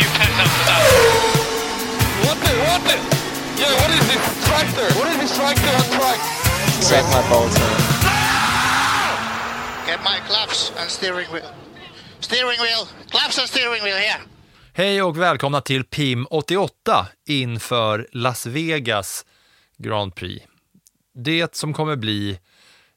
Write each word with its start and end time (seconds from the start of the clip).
A 0.00 0.02
new 0.02 0.08
pen 0.18 0.32
after 0.44 0.64
that. 0.68 0.82
What 2.24 2.38
the, 2.44 2.52
what 2.68 2.80
the? 2.88 2.96
Yeah, 3.60 3.80
what 3.80 3.90
is 3.98 4.04
this 4.10 4.22
tractor? 4.48 4.88
What 4.98 5.08
is 5.12 5.18
this 5.22 5.36
tractor 5.36 5.72
on 5.80 5.86
track? 5.98 6.20
Suck 6.88 7.04
my 7.14 7.22
balls, 7.30 7.54
man. 7.58 7.76
Get 9.86 10.00
my 10.04 10.18
gloves 10.28 10.72
and 10.80 10.90
steering 10.90 11.28
wheel. 11.32 11.50
Steering 12.20 12.60
wheel. 12.60 12.88
Gloves 13.10 13.38
and 13.38 13.48
steering 13.48 13.82
wheel 13.82 13.96
here. 13.96 14.20
Hej 14.72 15.02
och 15.02 15.16
välkomna 15.16 15.60
till 15.60 15.84
PIM 15.84 16.26
88 16.30 17.06
inför 17.26 18.08
Las 18.12 18.46
Vegas 18.46 19.24
Grand 19.78 20.14
Prix. 20.14 20.46
Det 21.14 21.54
som 21.54 21.72
kommer 21.72 21.96
bli 21.96 22.38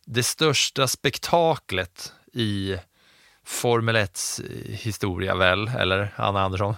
det 0.05 0.23
största 0.23 0.88
spektaklet 0.88 2.11
i 2.33 2.77
Formel 3.45 3.95
1s 3.95 4.41
historia 4.67 5.35
väl, 5.35 5.67
eller 5.67 6.13
Anna 6.16 6.41
Andersson? 6.41 6.75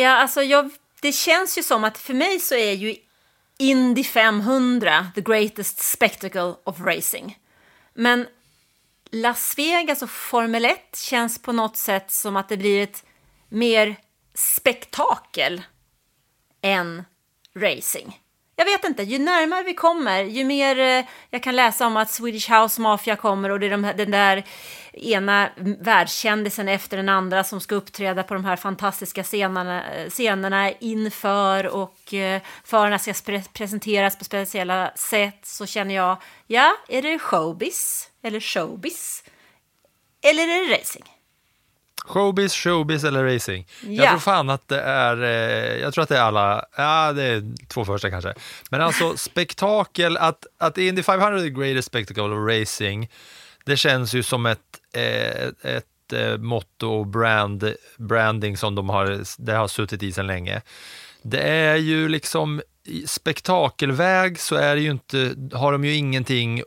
Ja, 0.00 0.10
alltså 0.10 0.42
jag, 0.42 0.70
det 1.00 1.12
känns 1.12 1.58
ju 1.58 1.62
som 1.62 1.84
att 1.84 1.98
för 1.98 2.14
mig 2.14 2.40
så 2.40 2.54
är 2.54 2.72
ju 2.72 2.96
Indy 3.58 4.04
500 4.04 5.06
the 5.14 5.20
greatest 5.20 5.78
spectacle 5.78 6.54
of 6.64 6.80
racing. 6.80 7.38
Men 7.94 8.26
Las 9.10 9.58
Vegas 9.58 10.02
och 10.02 10.10
Formel 10.10 10.64
1 10.64 10.96
känns 10.96 11.42
på 11.42 11.52
något 11.52 11.76
sätt 11.76 12.10
som 12.10 12.36
att 12.36 12.48
det 12.48 12.56
blir 12.56 12.82
ett 12.82 13.04
mer 13.48 13.96
spektakel 14.34 15.62
än 16.62 17.04
racing. 17.56 18.20
Jag 18.58 18.64
vet 18.64 18.84
inte, 18.84 19.02
ju 19.02 19.18
närmare 19.18 19.62
vi 19.62 19.74
kommer, 19.74 20.22
ju 20.22 20.44
mer 20.44 20.78
eh, 20.78 21.04
jag 21.30 21.42
kan 21.42 21.56
läsa 21.56 21.86
om 21.86 21.96
att 21.96 22.10
Swedish 22.10 22.50
House 22.50 22.80
Mafia 22.80 23.16
kommer 23.16 23.50
och 23.50 23.60
det 23.60 23.66
är 23.66 23.70
de, 23.70 23.82
den 23.82 24.10
där 24.10 24.44
ena 24.92 25.48
världskändisen 25.80 26.68
efter 26.68 26.96
den 26.96 27.08
andra 27.08 27.44
som 27.44 27.60
ska 27.60 27.74
uppträda 27.74 28.22
på 28.22 28.34
de 28.34 28.44
här 28.44 28.56
fantastiska 28.56 29.22
scenerna, 29.22 29.94
eh, 29.94 30.10
scenerna 30.10 30.70
inför 30.72 31.66
och 31.66 32.14
eh, 32.14 32.42
förarna 32.64 32.98
ska 32.98 33.12
pre 33.24 33.42
presenteras 33.52 34.18
på 34.18 34.24
speciella 34.24 34.92
sätt 34.94 35.46
så 35.46 35.66
känner 35.66 35.94
jag, 35.94 36.16
ja, 36.46 36.76
är 36.88 37.02
det 37.02 37.18
showbiz 37.18 38.10
eller 38.22 38.40
showbiz? 38.40 39.24
Eller 40.22 40.42
är 40.42 40.68
det 40.68 40.74
racing? 40.74 41.17
Showbiz, 42.08 42.54
showbiz 42.54 43.04
eller 43.04 43.24
racing? 43.34 43.66
Jag 43.82 44.06
Ja. 44.06 44.10
tror 44.10 44.18
fan 44.20 44.50
att 44.50 44.68
det 44.68 44.80
är, 44.80 45.22
eh, 45.22 45.80
jag 45.80 45.94
tror 45.94 46.02
att 46.02 46.08
det 46.08 46.16
är 46.16 46.22
alla, 46.22 46.64
ja 46.76 47.12
det 47.12 47.22
är 47.22 47.66
två 47.68 47.84
första 47.84 48.10
kanske. 48.10 48.34
Men 48.70 48.80
alltså 48.80 49.16
spektakel, 49.16 50.16
att, 50.16 50.46
att 50.58 50.78
Indy 50.78 51.02
500 51.02 51.38
är 51.38 51.42
the 51.42 51.50
greatest 51.50 51.88
spectacle 51.88 52.22
of 52.22 52.48
racing, 52.60 53.10
det 53.64 53.76
känns 53.76 54.14
ju 54.14 54.22
som 54.22 54.46
ett, 54.46 54.58
eh, 54.94 55.46
ett 55.74 56.12
eh, 56.12 56.36
motto 56.38 56.88
och 56.88 57.06
brand, 57.06 57.72
branding 57.96 58.56
som 58.56 58.74
de 58.74 58.88
har, 58.88 59.20
det 59.38 59.52
har 59.52 59.68
suttit 59.68 60.02
i 60.02 60.12
sedan 60.12 60.26
länge. 60.26 60.62
Det 61.22 61.40
är 61.42 61.76
ju 61.76 62.08
liksom, 62.08 62.62
spektakelväg 63.06 64.40
så 64.40 64.56
är 64.56 64.74
det 64.74 64.80
ju 64.80 64.90
inte, 64.90 65.34
har 65.52 65.72
de 65.72 65.84
ju 65.84 65.94
ingenting 65.94 66.62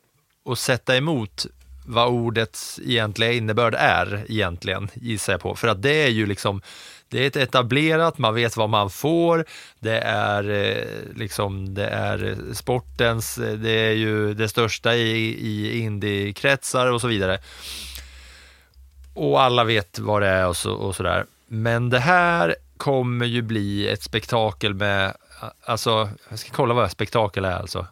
att 0.49 0.59
sätta 0.59 0.97
emot 0.97 1.45
vad 1.85 2.07
ordets 2.07 2.79
egentliga 2.85 3.31
innebörd 3.31 3.75
är 3.77 4.25
egentligen, 4.29 4.89
gissar 4.93 5.33
jag 5.33 5.41
på. 5.41 5.55
För 5.55 5.67
att 5.67 5.81
det 5.81 6.03
är 6.03 6.09
ju 6.09 6.25
liksom, 6.25 6.61
det 7.09 7.23
är 7.23 7.27
ett 7.27 7.35
etablerat, 7.35 8.17
man 8.17 8.35
vet 8.35 8.57
vad 8.57 8.69
man 8.69 8.89
får, 8.89 9.45
det 9.79 9.99
är 9.99 10.49
eh, 10.49 11.15
liksom, 11.15 11.73
det 11.73 11.87
är 11.87 12.37
sportens, 12.53 13.37
eh, 13.37 13.53
det 13.53 13.71
är 13.71 13.91
ju 13.91 14.33
det 14.33 14.49
största 14.49 14.95
i, 14.95 15.37
i 15.47 15.79
indiekretsar 15.79 16.87
och 16.87 17.01
så 17.01 17.07
vidare. 17.07 17.39
Och 19.13 19.41
alla 19.41 19.63
vet 19.63 19.99
vad 19.99 20.21
det 20.21 20.27
är 20.27 20.47
och, 20.47 20.57
så, 20.57 20.73
och 20.73 20.95
sådär. 20.95 21.25
Men 21.47 21.89
det 21.89 21.99
här 21.99 22.55
kommer 22.77 23.25
ju 23.25 23.41
bli 23.41 23.87
ett 23.87 24.03
spektakel 24.03 24.73
med, 24.73 25.13
alltså, 25.65 26.09
jag 26.29 26.39
ska 26.39 26.51
kolla 26.51 26.73
vad 26.73 26.91
spektakel 26.91 27.45
är 27.45 27.51
alltså. 27.55 27.87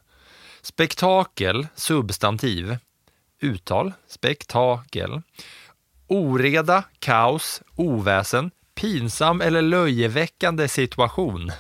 Spektakel, 0.62 1.68
substantiv, 1.76 2.78
uttal, 3.40 3.94
spektakel, 4.08 5.22
oreda, 6.08 6.84
kaos, 7.00 7.62
oväsen, 7.76 8.52
pinsam 8.76 9.42
eller 9.42 9.62
löjeväckande 9.62 10.68
situation, 10.68 11.52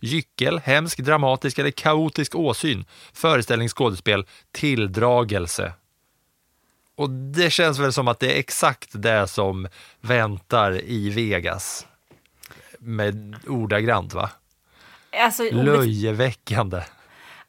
gyckel, 0.00 0.58
hemsk, 0.58 0.98
dramatisk 0.98 1.58
eller 1.58 1.70
kaotisk 1.70 2.34
åsyn, 2.34 2.84
föreställning, 3.12 3.68
skådespel, 3.68 4.26
tilldragelse. 4.52 5.72
Och 6.96 7.10
det 7.10 7.50
känns 7.50 7.78
väl 7.78 7.92
som 7.92 8.08
att 8.08 8.20
det 8.20 8.34
är 8.34 8.38
exakt 8.38 8.88
det 8.92 9.28
som 9.28 9.68
väntar 10.00 10.80
i 10.84 11.10
Vegas. 11.10 11.86
Med 12.78 13.36
ordagrant 13.46 14.14
va? 14.14 14.30
Alltså, 15.12 15.42
ordet, 15.42 15.64
Löjeväckande. 15.64 16.82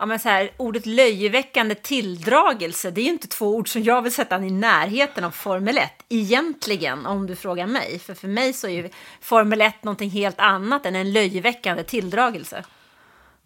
Ja, 0.01 0.05
men 0.05 0.19
så 0.19 0.29
här, 0.29 0.51
ordet 0.57 0.85
löjeväckande 0.85 1.75
tilldragelse, 1.75 2.91
det 2.91 3.01
är 3.01 3.03
ju 3.03 3.09
inte 3.09 3.27
två 3.27 3.55
ord 3.55 3.69
som 3.69 3.83
jag 3.83 4.01
vill 4.01 4.11
sätta 4.11 4.43
i 4.43 4.51
närheten 4.51 5.23
av 5.23 5.31
Formel 5.31 5.77
1, 5.77 5.91
egentligen, 6.09 7.05
om 7.05 7.27
du 7.27 7.35
frågar 7.35 7.67
mig. 7.67 7.99
För 7.99 8.13
för 8.13 8.27
mig 8.27 8.53
så 8.53 8.67
är 8.67 8.71
ju 8.71 8.89
Formel 9.21 9.61
1 9.61 9.83
någonting 9.83 10.09
helt 10.09 10.39
annat 10.39 10.85
än 10.85 10.95
en 10.95 11.13
löjeväckande 11.13 11.83
tilldragelse. 11.83 12.63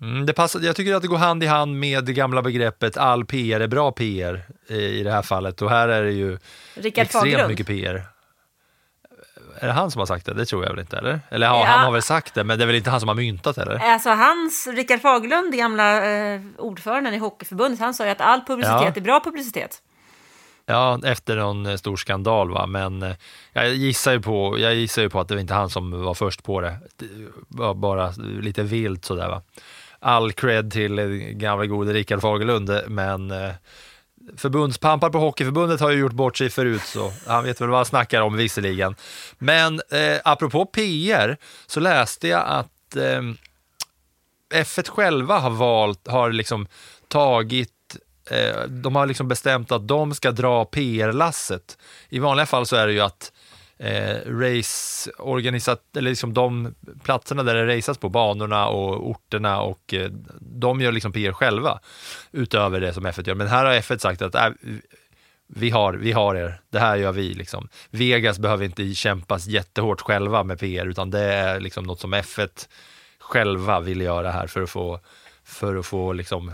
Mm, 0.01 0.25
det 0.25 0.33
passar, 0.33 0.59
jag 0.59 0.75
tycker 0.75 0.95
att 0.95 1.01
det 1.01 1.07
går 1.07 1.17
hand 1.17 1.43
i 1.43 1.47
hand 1.47 1.79
med 1.79 2.05
det 2.05 2.13
gamla 2.13 2.41
begreppet 2.41 2.97
all 2.97 3.25
PR 3.25 3.59
är 3.59 3.67
bra 3.67 3.91
PR 3.91 4.41
i, 4.67 4.75
i 4.75 5.03
det 5.03 5.11
här 5.11 5.21
fallet 5.21 5.61
och 5.61 5.69
här 5.69 5.87
är 5.87 6.03
det 6.03 6.11
ju 6.11 6.37
Rickard 6.73 7.03
extremt 7.03 7.23
Fagerlund. 7.23 7.49
mycket 7.49 7.67
PR. 7.67 8.14
Är 9.59 9.67
det 9.67 9.73
han 9.73 9.91
som 9.91 9.99
har 9.99 10.05
sagt 10.05 10.25
det? 10.25 10.33
Det 10.33 10.45
tror 10.45 10.63
jag 10.63 10.69
väl 10.71 10.79
inte, 10.79 10.97
eller? 10.97 11.19
Eller 11.29 11.47
ja, 11.47 11.59
Ja. 11.59 11.65
han 11.65 11.85
har 11.85 11.91
väl 11.91 12.01
sagt 12.01 12.33
det, 12.33 12.43
men 12.43 12.57
det 12.57 12.63
är 12.63 12.67
väl 12.67 12.75
inte 12.75 12.89
han 12.89 12.99
som 12.99 13.07
har 13.09 13.15
myntat 13.15 13.57
eller? 13.57 13.75
Alltså 13.79 14.09
hans, 14.09 14.67
Rickard 14.67 15.01
Fagerlund, 15.01 15.53
gamla 15.53 16.05
eh, 16.33 16.41
ordföranden 16.57 17.13
i 17.13 17.17
Hockeyförbundet, 17.17 17.79
han 17.79 17.93
sa 17.93 18.03
ju 18.05 18.09
att 18.09 18.21
all 18.21 18.41
publicitet 18.41 18.81
Ja. 18.81 18.91
är 18.95 19.01
bra 19.01 19.19
publicitet. 19.23 19.81
Ja, 20.67 20.99
efter 21.05 21.35
någon 21.35 21.65
eh, 21.65 21.75
stor 21.75 21.95
skandal 21.97 22.49
va, 22.51 22.65
men 22.67 23.03
eh, 23.03 23.15
jag 23.53 23.73
gissar 23.73 24.11
ju 24.11 24.21
på, 24.21 24.59
jag 24.59 24.75
gissar 24.75 25.01
ju 25.01 25.09
på 25.09 25.19
att 25.19 25.27
det 25.27 25.33
var 25.33 25.41
inte 25.41 25.53
han 25.53 25.69
som 25.69 26.03
var 26.03 26.13
först 26.13 26.43
på 26.43 26.61
det. 26.61 26.77
Det 26.97 27.07
var 27.47 27.73
bara 27.73 28.11
lite 28.41 28.63
vilt 28.63 29.05
sådär 29.05 29.27
va. 29.29 29.41
All 29.99 30.31
cred 30.31 30.71
till 30.71 30.99
eh, 30.99 31.05
gamla 31.31 31.65
gode 31.65 31.93
Rickard 31.93 32.21
Fagerlund, 32.21 32.69
eh, 32.69 32.79
men 32.87 33.31
eh, 33.31 33.51
förbundspampar 34.37 35.09
på 35.09 35.17
Hockeyförbundet 35.17 35.79
har 35.79 35.91
ju 35.91 35.99
gjort 35.99 36.13
bort 36.13 36.37
sig 36.37 36.49
förut, 36.49 36.81
så 36.81 37.11
han 37.27 37.43
vet 37.43 37.61
väl 37.61 37.69
vad 37.69 37.77
han 37.77 37.85
snackar 37.85 38.21
om 38.21 38.37
visserligen. 38.37 38.95
Men 39.37 39.81
eh, 39.91 40.19
apropå 40.23 40.65
PR 40.65 41.37
så 41.67 41.79
läste 41.79 42.27
jag 42.27 42.43
att 42.47 42.95
eh, 42.95 43.21
F1 44.53 44.89
själva 44.89 45.39
har 45.39 45.49
valt, 45.49 46.07
har 46.07 46.31
liksom 46.31 46.67
tagit 47.07 47.71
eh, 48.29 48.61
de 48.67 48.95
har 48.95 49.05
liksom 49.05 49.27
bestämt 49.27 49.71
att 49.71 49.87
de 49.87 50.13
ska 50.15 50.31
dra 50.31 50.65
PR-lasset. 50.65 51.77
I 52.09 52.19
vanliga 52.19 52.45
fall 52.45 52.65
så 52.65 52.75
är 52.75 52.87
det 52.87 52.93
ju 52.93 53.01
att 53.01 53.31
eh, 53.77 54.17
raceorganisat, 54.25 55.97
eller 55.97 56.09
liksom 56.09 56.33
de 56.33 56.75
platserna 57.03 57.43
där 57.43 57.55
det 57.55 57.77
raceas 57.77 57.97
på, 57.97 58.09
banorna 58.09 58.67
och 58.67 59.09
orterna 59.09 59.61
och 59.61 59.93
eh, 59.93 60.11
de 60.39 60.81
gör 60.81 60.91
liksom 60.91 61.11
PR 61.11 61.31
själva 61.31 61.79
utöver 62.31 62.81
det 62.81 62.93
som 62.93 63.07
F1 63.07 63.27
gör. 63.27 63.35
Men 63.35 63.47
här 63.47 63.65
har 63.65 63.73
F1 63.73 63.97
sagt 63.97 64.21
att 64.21 64.35
äh, 64.35 64.49
vi 65.47 65.69
har, 65.69 65.93
vi 65.93 66.11
har 66.11 66.35
er, 66.35 66.61
det 66.69 66.79
här 66.79 66.95
gör 66.95 67.11
vi. 67.11 67.33
Liksom. 67.33 67.69
Vegas 67.89 68.39
behöver 68.39 68.65
inte 68.65 68.93
kämpas 68.93 69.47
jättehårt 69.47 70.01
själva 70.01 70.43
med 70.43 70.59
PR, 70.59 70.85
utan 70.85 71.11
det 71.11 71.23
är 71.23 71.59
liksom 71.59 71.83
något 71.83 71.99
som 71.99 72.13
F1 72.13 72.67
själva 73.19 73.79
vill 73.79 74.01
göra 74.01 74.31
här 74.31 74.47
för 74.47 74.61
att 74.61 74.69
få, 74.69 74.99
för 75.43 75.75
att 75.75 75.85
få 75.85 76.13
liksom 76.13 76.51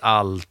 allt, 0.00 0.48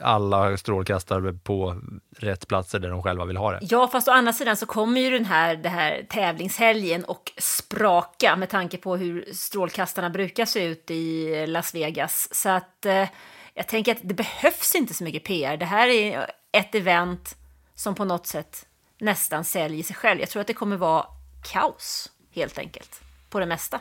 alla 0.00 0.56
strålkastare 0.56 1.32
på 1.32 1.80
rätt 2.18 2.48
platser 2.48 2.78
där 2.78 2.90
de 2.90 3.02
själva 3.02 3.24
vill 3.24 3.36
ha 3.36 3.52
det. 3.52 3.58
Ja, 3.62 3.88
fast 3.88 4.08
å 4.08 4.10
andra 4.10 4.32
sidan 4.32 4.56
så 4.56 4.66
kommer 4.66 5.00
ju 5.00 5.10
den 5.10 5.24
här, 5.24 5.56
det 5.56 5.68
här 5.68 6.06
tävlingshelgen 6.08 7.04
och 7.04 7.32
spraka 7.36 8.36
med 8.36 8.48
tanke 8.48 8.76
på 8.76 8.96
hur 8.96 9.28
strålkastarna 9.32 10.10
brukar 10.10 10.44
se 10.44 10.64
ut 10.64 10.90
i 10.90 11.46
Las 11.46 11.74
Vegas. 11.74 12.28
Så 12.34 12.48
att 12.48 12.86
eh, 12.86 13.08
jag 13.54 13.68
tänker 13.68 13.92
att 13.92 14.00
det 14.02 14.14
behövs 14.14 14.74
inte 14.74 14.94
så 14.94 15.04
mycket 15.04 15.24
PR. 15.24 15.56
Det 15.56 15.66
här 15.66 15.88
är 15.88 16.30
ett 16.52 16.74
event 16.74 17.36
som 17.74 17.94
på 17.94 18.04
något 18.04 18.26
sätt 18.26 18.66
nästan 18.98 19.44
säljer 19.44 19.82
sig 19.82 19.96
själv. 19.96 20.20
Jag 20.20 20.28
tror 20.28 20.40
att 20.40 20.46
det 20.46 20.54
kommer 20.54 20.76
vara 20.76 21.06
kaos 21.52 22.10
helt 22.34 22.58
enkelt, 22.58 23.00
på 23.30 23.40
det 23.40 23.46
mesta. 23.46 23.80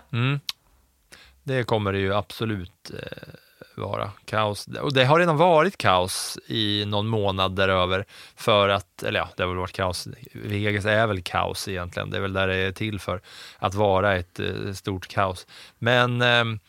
Det 1.43 1.63
kommer 1.63 1.93
det 1.93 1.99
ju 1.99 2.13
absolut 2.13 2.91
eh, 2.93 3.33
vara 3.77 4.11
kaos. 4.25 4.67
Och 4.67 4.93
det 4.93 5.05
har 5.05 5.19
redan 5.19 5.37
varit 5.37 5.77
kaos 5.77 6.39
i 6.47 6.85
någon 6.85 7.07
månad 7.07 7.55
däröver 7.55 8.05
för 8.35 8.69
att, 8.69 9.03
eller 9.03 9.19
ja, 9.19 9.29
det 9.37 9.43
har 9.43 9.47
väl 9.47 9.57
varit 9.57 9.75
kaos. 9.75 10.07
Vegas 10.33 10.85
är 10.85 11.07
väl 11.07 11.21
kaos 11.21 11.67
egentligen. 11.67 12.09
Det 12.09 12.17
är 12.17 12.21
väl 12.21 12.33
där 12.33 12.47
det 12.47 12.55
är 12.55 12.71
till 12.71 12.99
för 12.99 13.21
att 13.59 13.75
vara 13.75 14.15
ett 14.15 14.39
eh, 14.39 14.73
stort 14.73 15.07
kaos. 15.07 15.47
Men 15.79 16.21
ehm, 16.21 16.59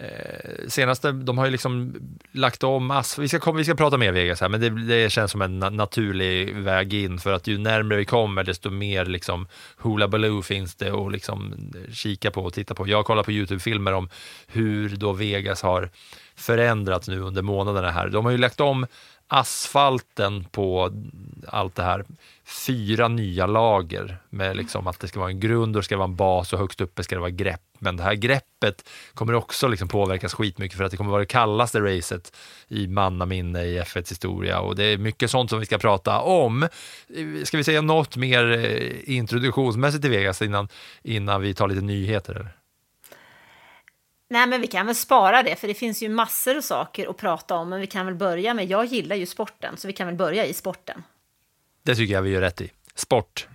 eh, 0.00 0.68
senaste, 0.68 1.12
de 1.12 1.38
har 1.38 1.44
ju 1.44 1.50
liksom 1.52 1.94
lagt 2.32 2.64
om 2.64 2.90
ass. 2.90 3.18
Vi 3.18 3.28
ska, 3.28 3.38
komma- 3.38 3.58
vi 3.58 3.64
ska 3.64 3.74
prata 3.74 3.96
mer 3.96 4.12
Vegas 4.12 4.40
här, 4.40 4.48
men 4.48 4.60
det, 4.60 4.70
det 4.70 5.10
känns 5.12 5.30
som 5.30 5.42
en 5.42 5.62
na- 5.64 5.70
naturlig 5.70 6.56
väg 6.56 6.94
in 6.94 7.18
för 7.18 7.32
att 7.32 7.46
ju 7.46 7.58
närmare 7.58 7.98
vi 7.98 8.04
kommer, 8.04 8.44
desto 8.44 8.70
mer 8.70 9.04
liksom 9.04 9.46
Hula 9.78 10.08
Baloo 10.08 10.42
finns 10.42 10.74
det 10.74 10.90
att 10.90 11.12
liksom 11.12 11.54
kika 11.92 12.30
på 12.30 12.42
och 12.44 12.52
titta 12.52 12.74
på. 12.74 12.88
Jag 12.88 13.04
kollar 13.04 13.22
på 13.22 13.32
Youtube-filmer 13.32 13.92
om 13.92 14.08
hur 14.46 14.88
då 14.96 15.12
Vegas 15.12 15.62
har 15.62 15.90
förändrats 16.36 17.08
nu 17.08 17.20
under 17.20 17.42
månaderna 17.42 17.90
här. 17.90 18.08
De 18.08 18.24
har 18.24 18.32
ju 18.32 18.38
lagt 18.38 18.60
om 18.60 18.86
asfalten 19.32 20.44
på 20.44 20.92
allt 21.46 21.74
det 21.74 21.82
här. 21.82 22.04
Fyra 22.66 23.08
nya 23.08 23.46
lager 23.46 24.18
med 24.30 24.56
liksom 24.56 24.86
att 24.86 25.00
det 25.00 25.08
ska 25.08 25.20
vara 25.20 25.30
en 25.30 25.40
grund 25.40 25.76
och 25.76 25.82
det 25.82 25.84
ska 25.84 25.96
vara 25.96 26.08
en 26.08 26.16
bas 26.16 26.52
och 26.52 26.58
högst 26.58 26.80
uppe 26.80 27.02
ska 27.02 27.14
det 27.14 27.20
vara 27.20 27.30
grepp. 27.30 27.60
Men 27.78 27.96
det 27.96 28.02
här 28.02 28.14
greppet 28.14 28.88
kommer 29.14 29.34
också 29.34 29.68
liksom 29.68 29.88
påverkas 29.88 30.34
skitmycket 30.34 30.78
för 30.78 30.84
att 30.84 30.90
det 30.90 30.96
kommer 30.96 31.10
vara 31.10 31.20
det 31.20 31.26
kallaste 31.26 31.80
racet 31.80 32.36
i 32.68 32.86
mannaminne 32.86 33.64
i 33.64 33.80
F1s 33.80 34.08
historia 34.08 34.60
och 34.60 34.76
det 34.76 34.84
är 34.84 34.98
mycket 34.98 35.30
sånt 35.30 35.50
som 35.50 35.60
vi 35.60 35.66
ska 35.66 35.78
prata 35.78 36.20
om. 36.20 36.68
Ska 37.44 37.56
vi 37.56 37.64
säga 37.64 37.82
något 37.82 38.16
mer 38.16 38.52
eh, 38.52 39.16
introduktionsmässigt 39.16 40.04
i 40.04 40.08
Vegas 40.08 40.42
innan, 40.42 40.68
innan 41.02 41.40
vi 41.40 41.54
tar 41.54 41.68
lite 41.68 41.80
nyheter? 41.80 42.34
Eller? 42.34 42.59
Nej, 44.32 44.46
men 44.46 44.60
vi 44.60 44.66
kan 44.66 44.86
väl 44.86 44.94
spara 44.94 45.42
det, 45.42 45.56
för 45.56 45.68
det 45.68 45.74
finns 45.74 46.02
ju 46.02 46.08
massor 46.08 46.56
av 46.56 46.60
saker 46.60 47.10
att 47.10 47.16
prata 47.16 47.54
om. 47.54 47.68
Men 47.68 47.80
vi 47.80 47.86
kan 47.86 48.06
väl 48.06 48.14
börja 48.14 48.54
med, 48.54 48.70
jag 48.70 48.84
gillar 48.84 49.16
ju 49.16 49.26
sporten, 49.26 49.76
så 49.76 49.86
vi 49.86 49.92
kan 49.92 50.06
väl 50.06 50.16
börja 50.16 50.46
i 50.46 50.52
sporten. 50.52 51.02
Det 51.82 51.94
tycker 51.94 52.14
jag 52.14 52.22
vi 52.22 52.30
gör 52.30 52.40
rätt 52.40 52.60
i. 52.60 52.70
Sport. 52.94 53.48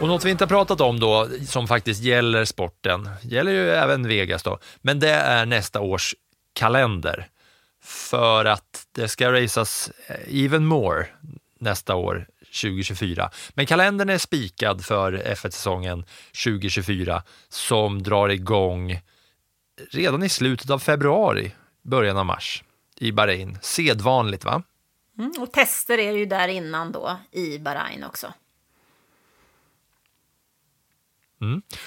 Och 0.00 0.08
något 0.08 0.24
vi 0.24 0.30
inte 0.30 0.44
har 0.44 0.48
pratat 0.48 0.80
om 0.80 1.00
då, 1.00 1.28
som 1.48 1.68
faktiskt 1.68 2.02
gäller 2.02 2.44
sporten, 2.44 3.08
gäller 3.22 3.52
ju 3.52 3.70
även 3.70 4.08
Vegas 4.08 4.42
då, 4.42 4.58
men 4.80 5.00
det 5.00 5.10
är 5.10 5.46
nästa 5.46 5.80
års 5.80 6.14
kalender. 6.52 7.28
För 7.84 8.44
att 8.44 8.86
det 8.92 9.08
ska 9.08 9.32
raceas 9.32 9.90
eh, 10.06 10.44
even 10.44 10.66
more 10.66 11.06
nästa 11.58 11.94
år, 11.94 12.26
2024. 12.60 13.30
Men 13.54 13.66
kalendern 13.66 14.08
är 14.10 14.18
spikad 14.18 14.84
för 14.84 15.12
F1-säsongen 15.12 16.04
2024 16.44 17.22
som 17.48 18.02
drar 18.02 18.28
igång 18.28 19.00
redan 19.90 20.22
i 20.22 20.28
slutet 20.28 20.70
av 20.70 20.78
februari, 20.78 21.52
början 21.82 22.16
av 22.16 22.26
mars 22.26 22.64
i 22.96 23.12
Bahrain. 23.12 23.58
Sedvanligt 23.62 24.44
va? 24.44 24.62
Mm, 25.18 25.32
och 25.40 25.52
tester 25.52 25.98
är 25.98 26.12
ju 26.12 26.26
där 26.26 26.48
innan 26.48 26.92
då, 26.92 27.16
i 27.30 27.58
Bahrain 27.58 28.04
också. 28.04 28.32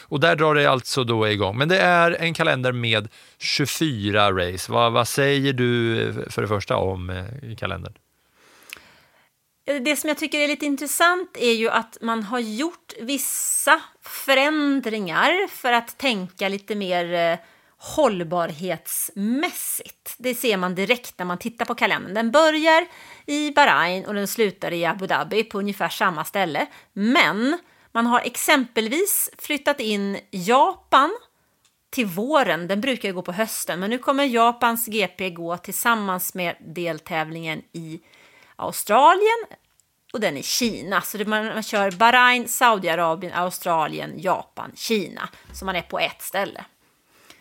Och 0.02 0.20
där 0.20 0.36
drar 0.36 0.56
det 0.56 0.66
alltså 0.66 1.04
då 1.04 1.28
igång. 1.28 1.58
Men 1.58 1.70
det 1.70 1.80
är 1.80 2.12
en 2.12 2.34
kalender 2.34 2.72
med 2.72 3.08
24 3.38 4.32
race. 4.32 4.72
Vad, 4.72 4.94
vad 4.94 5.08
säger 5.08 5.54
du 5.54 6.26
för 6.30 6.42
det 6.42 6.48
första 6.48 6.78
om 6.78 7.10
eh, 7.10 7.56
kalendern? 7.58 7.94
Eh, 9.66 9.82
det 9.82 9.96
som 9.96 10.08
jag 10.08 10.18
tycker 10.18 10.40
är 10.40 10.48
lite 10.48 10.66
intressant 10.66 11.38
är 11.38 11.54
ju 11.54 11.70
att 11.70 11.98
man 12.02 12.24
har 12.24 12.40
gjort 12.40 12.94
vissa 13.02 13.82
förändringar 14.02 15.48
för 15.48 15.74
att 15.74 15.98
tänka 15.98 16.50
lite 16.50 16.76
mer 16.76 17.14
eh, 17.14 17.38
hållbarhetsmässigt. 17.78 20.16
Det 20.18 20.36
ser 20.36 20.58
man 20.58 20.76
direkt 20.76 21.20
när 21.20 21.26
man 21.26 21.38
tittar 21.38 21.66
på 21.66 21.76
kalendern. 21.76 22.14
Den 22.14 22.32
börjar 22.32 22.86
i 23.26 23.52
Bahrain 23.52 24.06
och 24.06 24.14
den 24.14 24.28
slutar 24.28 24.74
i 24.74 24.86
Abu 24.86 25.08
Dhabi 25.08 25.44
på 25.44 25.60
ungefär 25.60 25.90
samma 25.90 26.26
ställe. 26.26 26.68
Men 26.94 27.58
man 27.92 28.06
har 28.06 28.20
exempelvis 28.20 29.30
flyttat 29.38 29.80
in 29.80 30.18
Japan 30.32 31.12
till 31.90 32.06
våren. 32.06 32.68
Den 32.68 32.82
brukar 32.82 33.10
ju 33.10 33.16
gå 33.16 33.22
på 33.22 33.32
hösten, 33.32 33.80
men 33.80 33.90
nu 33.90 33.98
kommer 33.98 34.24
Japans 34.24 34.88
GP 34.88 35.30
gå 35.30 35.58
tillsammans 35.58 36.34
med 36.34 36.56
deltävlingen 36.60 37.62
i 37.72 38.00
Australien 38.56 39.46
och 40.14 40.20
den 40.20 40.38
i 40.38 40.44
Kina. 40.44 41.02
Så 41.02 41.18
man, 41.18 41.46
man 41.46 41.64
kör 41.64 41.92
Bahrain, 41.92 42.48
Saudiarabien, 42.48 43.34
Australien, 43.34 44.14
Japan, 44.18 44.72
Kina. 44.76 45.30
Så 45.54 45.66
man 45.66 45.76
är 45.76 45.82
på 45.82 46.00
ett 46.00 46.22
ställe. 46.22 46.66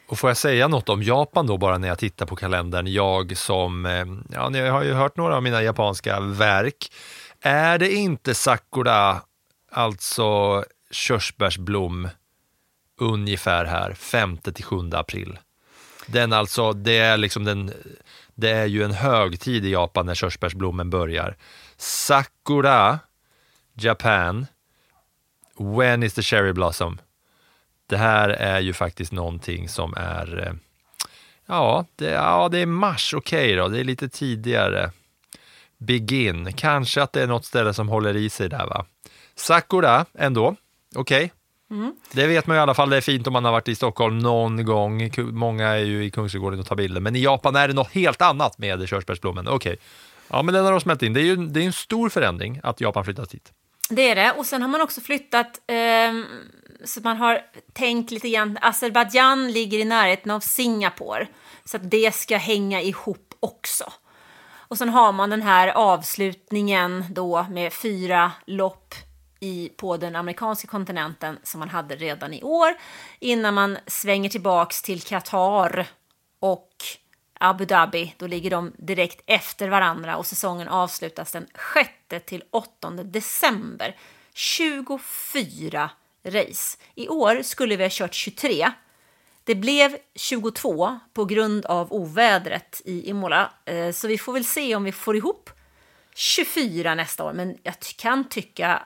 Och 0.06 0.18
får 0.18 0.30
jag 0.30 0.36
säga 0.36 0.68
något 0.68 0.88
om 0.88 1.02
Japan 1.02 1.46
då 1.46 1.56
bara 1.56 1.78
när 1.78 1.88
jag 1.88 1.98
tittar 1.98 2.26
på 2.26 2.36
kalendern? 2.36 2.86
Jag 2.86 3.36
som, 3.36 3.86
eh, 3.86 4.04
ja 4.32 4.48
ni 4.48 4.68
har 4.68 4.82
ju 4.82 4.92
hört 4.92 5.16
några 5.16 5.36
av 5.36 5.42
mina 5.42 5.62
japanska 5.62 6.20
verk. 6.20 6.92
Är 7.40 7.78
det 7.78 7.92
inte 7.92 8.34
Sakura, 8.34 9.20
alltså 9.70 10.64
körsbärsblom, 10.90 12.08
ungefär 13.00 13.64
här, 13.64 13.92
5 13.92 14.36
till 14.36 14.64
7 14.64 14.76
april? 14.92 15.38
Den 16.06 16.32
alltså, 16.32 16.72
det 16.72 16.98
är 16.98 17.16
liksom 17.16 17.44
den, 17.44 17.72
det 18.34 18.50
är 18.50 18.66
ju 18.66 18.82
en 18.82 18.92
högtid 18.92 19.64
i 19.64 19.70
Japan 19.70 20.06
när 20.06 20.14
körsbärsblommen 20.14 20.90
börjar. 20.90 21.36
Sakura, 21.76 22.98
Japan, 23.74 24.46
when 25.58 26.02
is 26.02 26.14
the 26.14 26.22
cherry 26.22 26.52
blossom? 26.52 26.98
Det 27.86 27.96
här 27.96 28.28
är 28.28 28.60
ju 28.60 28.72
faktiskt 28.72 29.12
någonting 29.12 29.68
som 29.68 29.94
är, 29.96 30.46
eh, 30.46 30.54
ja, 31.46 31.84
det, 31.96 32.10
ja, 32.10 32.48
det 32.48 32.58
är 32.58 32.66
mars, 32.66 33.14
okej 33.14 33.54
då, 33.54 33.68
det 33.68 33.80
är 33.80 33.84
lite 33.84 34.08
tidigare. 34.08 34.90
Begin, 35.78 36.52
kanske 36.52 37.02
att 37.02 37.12
det 37.12 37.22
är 37.22 37.26
något 37.26 37.44
ställe 37.44 37.74
som 37.74 37.88
håller 37.88 38.16
i 38.16 38.30
sig 38.30 38.48
där 38.48 38.66
va. 38.66 38.86
Sakura 39.34 40.06
ändå, 40.14 40.56
okej. 40.94 41.32
Det 42.12 42.26
vet 42.26 42.46
man 42.46 42.56
ju 42.56 42.58
i 42.58 42.62
alla 42.62 42.74
fall, 42.74 42.90
det 42.90 42.96
är 42.96 43.00
fint 43.00 43.26
om 43.26 43.32
man 43.32 43.44
har 43.44 43.52
varit 43.52 43.68
i 43.68 43.74
Stockholm 43.74 44.18
någon 44.18 44.64
gång. 44.64 45.10
Många 45.18 45.68
är 45.68 45.84
ju 45.84 46.04
i 46.04 46.10
Kungsträdgården 46.10 46.60
och 46.60 46.66
tar 46.66 46.76
bilder, 46.76 47.00
men 47.00 47.16
i 47.16 47.22
Japan 47.22 47.56
är 47.56 47.68
det 47.68 47.74
något 47.74 47.92
helt 47.92 48.22
annat 48.22 48.58
med 48.58 48.88
körsbärsblommen. 48.88 49.48
Okej, 49.48 49.76
ja 50.28 50.42
men 50.42 50.54
den 50.54 50.64
har 50.64 50.72
de 50.72 50.80
smält 50.80 51.02
in. 51.02 51.12
Det 51.12 51.20
är 51.20 51.24
ju 51.24 51.36
det 51.36 51.60
är 51.60 51.64
en 51.64 51.72
stor 51.72 52.08
förändring 52.08 52.60
att 52.62 52.80
Japan 52.80 53.04
flyttas 53.04 53.28
dit. 53.28 53.52
Det 53.88 54.10
är 54.10 54.14
det. 54.14 54.32
Och 54.32 54.46
sen 54.46 54.62
har 54.62 54.68
man 54.68 54.80
också 54.80 55.00
flyttat, 55.00 55.60
ehm, 55.66 56.24
så 56.84 57.00
man 57.00 57.16
har 57.16 57.40
tänkt 57.72 58.10
lite 58.10 58.30
grann, 58.30 58.58
Azerbajdzjan 58.60 59.52
ligger 59.52 59.78
i 59.78 59.84
närheten 59.84 60.30
av 60.30 60.40
Singapore, 60.40 61.26
så 61.64 61.76
att 61.76 61.90
det 61.90 62.14
ska 62.14 62.36
hänga 62.36 62.82
ihop 62.82 63.34
också. 63.40 63.84
Och 64.68 64.78
sen 64.78 64.88
har 64.88 65.12
man 65.12 65.30
den 65.30 65.42
här 65.42 65.68
avslutningen 65.68 67.04
då 67.10 67.46
med 67.50 67.72
fyra 67.72 68.32
lopp 68.46 68.94
i, 69.40 69.70
på 69.76 69.96
den 69.96 70.16
amerikanska 70.16 70.68
kontinenten 70.68 71.38
som 71.42 71.58
man 71.60 71.68
hade 71.68 71.96
redan 71.96 72.34
i 72.34 72.42
år, 72.42 72.74
innan 73.18 73.54
man 73.54 73.78
svänger 73.86 74.30
tillbaks 74.30 74.82
till 74.82 75.02
Qatar 75.02 75.86
och 76.38 76.70
Abu 77.40 77.64
Dhabi. 77.64 78.14
Då 78.18 78.26
ligger 78.26 78.50
de 78.50 78.72
direkt 78.78 79.22
efter 79.26 79.68
varandra 79.68 80.16
och 80.16 80.26
säsongen 80.26 80.68
avslutas 80.68 81.32
den 81.32 81.46
6 81.74 82.26
till 82.26 82.44
8 82.50 82.90
december. 82.90 83.96
24 84.34 85.90
race. 86.24 86.78
I 86.94 87.08
år 87.08 87.42
skulle 87.42 87.76
vi 87.76 87.84
ha 87.84 87.90
kört 87.92 88.14
23. 88.14 88.72
Det 89.44 89.54
blev 89.54 89.96
22 90.14 90.98
på 91.12 91.24
grund 91.24 91.66
av 91.66 91.92
ovädret 91.92 92.82
i 92.84 93.10
Imola, 93.10 93.52
eh, 93.64 93.92
så 93.92 94.08
vi 94.08 94.18
får 94.18 94.32
väl 94.32 94.44
se 94.44 94.76
om 94.76 94.84
vi 94.84 94.92
får 94.92 95.16
ihop 95.16 95.50
24 96.14 96.94
nästa 96.94 97.24
år. 97.24 97.32
Men 97.32 97.58
jag 97.62 97.74
kan 97.80 98.28
tycka 98.28 98.82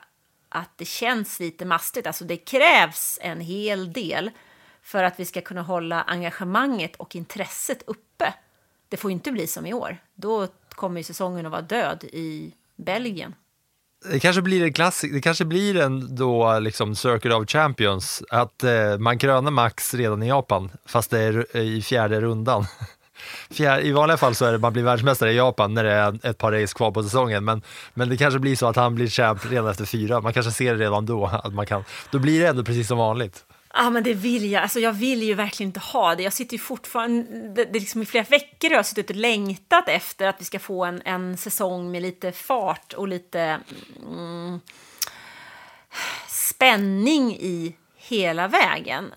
att 0.49 0.69
det 0.75 0.85
känns 0.85 1.39
lite 1.39 1.65
mastigt. 1.65 2.07
Alltså 2.07 2.25
det 2.25 2.37
krävs 2.37 3.19
en 3.21 3.41
hel 3.41 3.93
del 3.93 4.31
för 4.81 5.03
att 5.03 5.19
vi 5.19 5.25
ska 5.25 5.41
kunna 5.41 5.61
hålla 5.61 6.01
engagemanget 6.01 6.95
och 6.95 7.15
intresset 7.15 7.83
uppe. 7.87 8.33
Det 8.89 8.97
får 8.97 9.11
ju 9.11 9.13
inte 9.13 9.31
bli 9.31 9.47
som 9.47 9.65
i 9.65 9.73
år. 9.73 9.97
Då 10.15 10.47
kommer 10.69 10.99
ju 10.99 11.03
säsongen 11.03 11.45
att 11.45 11.51
vara 11.51 11.61
död 11.61 12.03
i 12.03 12.53
Belgien. 12.75 13.35
Det 14.11 14.19
kanske 14.19 14.41
blir 14.41 14.63
en 14.63 14.73
klassik, 14.73 15.13
det 15.13 15.21
kanske 15.21 15.45
blir 15.45 15.77
en 15.77 16.15
då 16.15 16.59
liksom 16.59 16.95
Circuit 16.95 17.33
of 17.33 17.49
Champions, 17.49 18.23
att 18.29 18.63
eh, 18.63 18.97
man 18.97 19.19
krönar 19.19 19.51
Max 19.51 19.93
redan 19.93 20.23
i 20.23 20.27
Japan, 20.27 20.71
fast 20.85 21.09
det 21.09 21.19
är 21.19 21.57
i 21.57 21.81
fjärde 21.81 22.21
rundan. 22.21 22.65
Fjär, 23.49 23.81
I 23.81 23.91
vanliga 23.91 24.17
fall 24.17 24.35
så 24.35 24.45
är 24.45 24.51
det 24.51 24.57
man 24.57 24.73
blir 24.73 24.83
världsmästare 24.83 25.31
i 25.31 25.35
Japan 25.35 25.73
när 25.73 25.83
det 25.83 25.91
är 25.91 26.25
ett 26.25 26.37
par 26.37 26.51
race 26.51 26.73
kvar 26.73 26.91
på 26.91 27.03
säsongen, 27.03 27.45
men, 27.45 27.61
men 27.93 28.09
det 28.09 28.17
kanske 28.17 28.39
blir 28.39 28.55
så 28.55 28.67
att 28.67 28.75
han 28.75 28.95
blir 28.95 29.07
champ 29.07 29.51
redan 29.51 29.67
efter 29.67 29.85
fyra. 29.85 30.21
Man 30.21 30.33
kanske 30.33 30.51
ser 30.51 30.73
det 30.75 30.83
redan 30.83 31.05
då, 31.05 31.25
att 31.25 31.53
man 31.53 31.65
kan, 31.65 31.83
då 32.11 32.19
blir 32.19 32.41
det 32.41 32.47
ändå 32.47 32.63
precis 32.63 32.87
som 32.87 32.97
vanligt. 32.97 33.45
Ja, 33.73 33.89
men 33.89 34.03
det 34.03 34.13
vill 34.13 34.51
jag. 34.51 34.63
Alltså, 34.63 34.79
jag 34.79 34.93
vill 34.93 35.23
ju 35.23 35.33
verkligen 35.33 35.69
inte 35.69 35.79
ha 35.79 36.15
det. 36.15 36.23
Jag 36.23 36.33
sitter 36.33 36.53
ju 36.53 36.59
fortfarande... 36.59 37.23
Det, 37.31 37.65
det 37.65 37.77
är 37.77 37.79
liksom 37.79 38.01
I 38.01 38.05
flera 38.05 38.23
veckor 38.23 38.69
har 38.69 38.75
jag 38.75 38.85
suttit 38.85 39.09
och 39.09 39.15
längtat 39.15 39.89
efter 39.89 40.27
att 40.27 40.35
vi 40.39 40.45
ska 40.45 40.59
få 40.59 40.85
en, 40.85 41.01
en 41.05 41.37
säsong 41.37 41.91
med 41.91 42.01
lite 42.01 42.31
fart 42.31 42.93
och 42.93 43.07
lite... 43.07 43.59
Mm, 44.07 44.59
spänning 46.27 47.35
i 47.35 47.75
hela 47.97 48.47
vägen. 48.47 49.13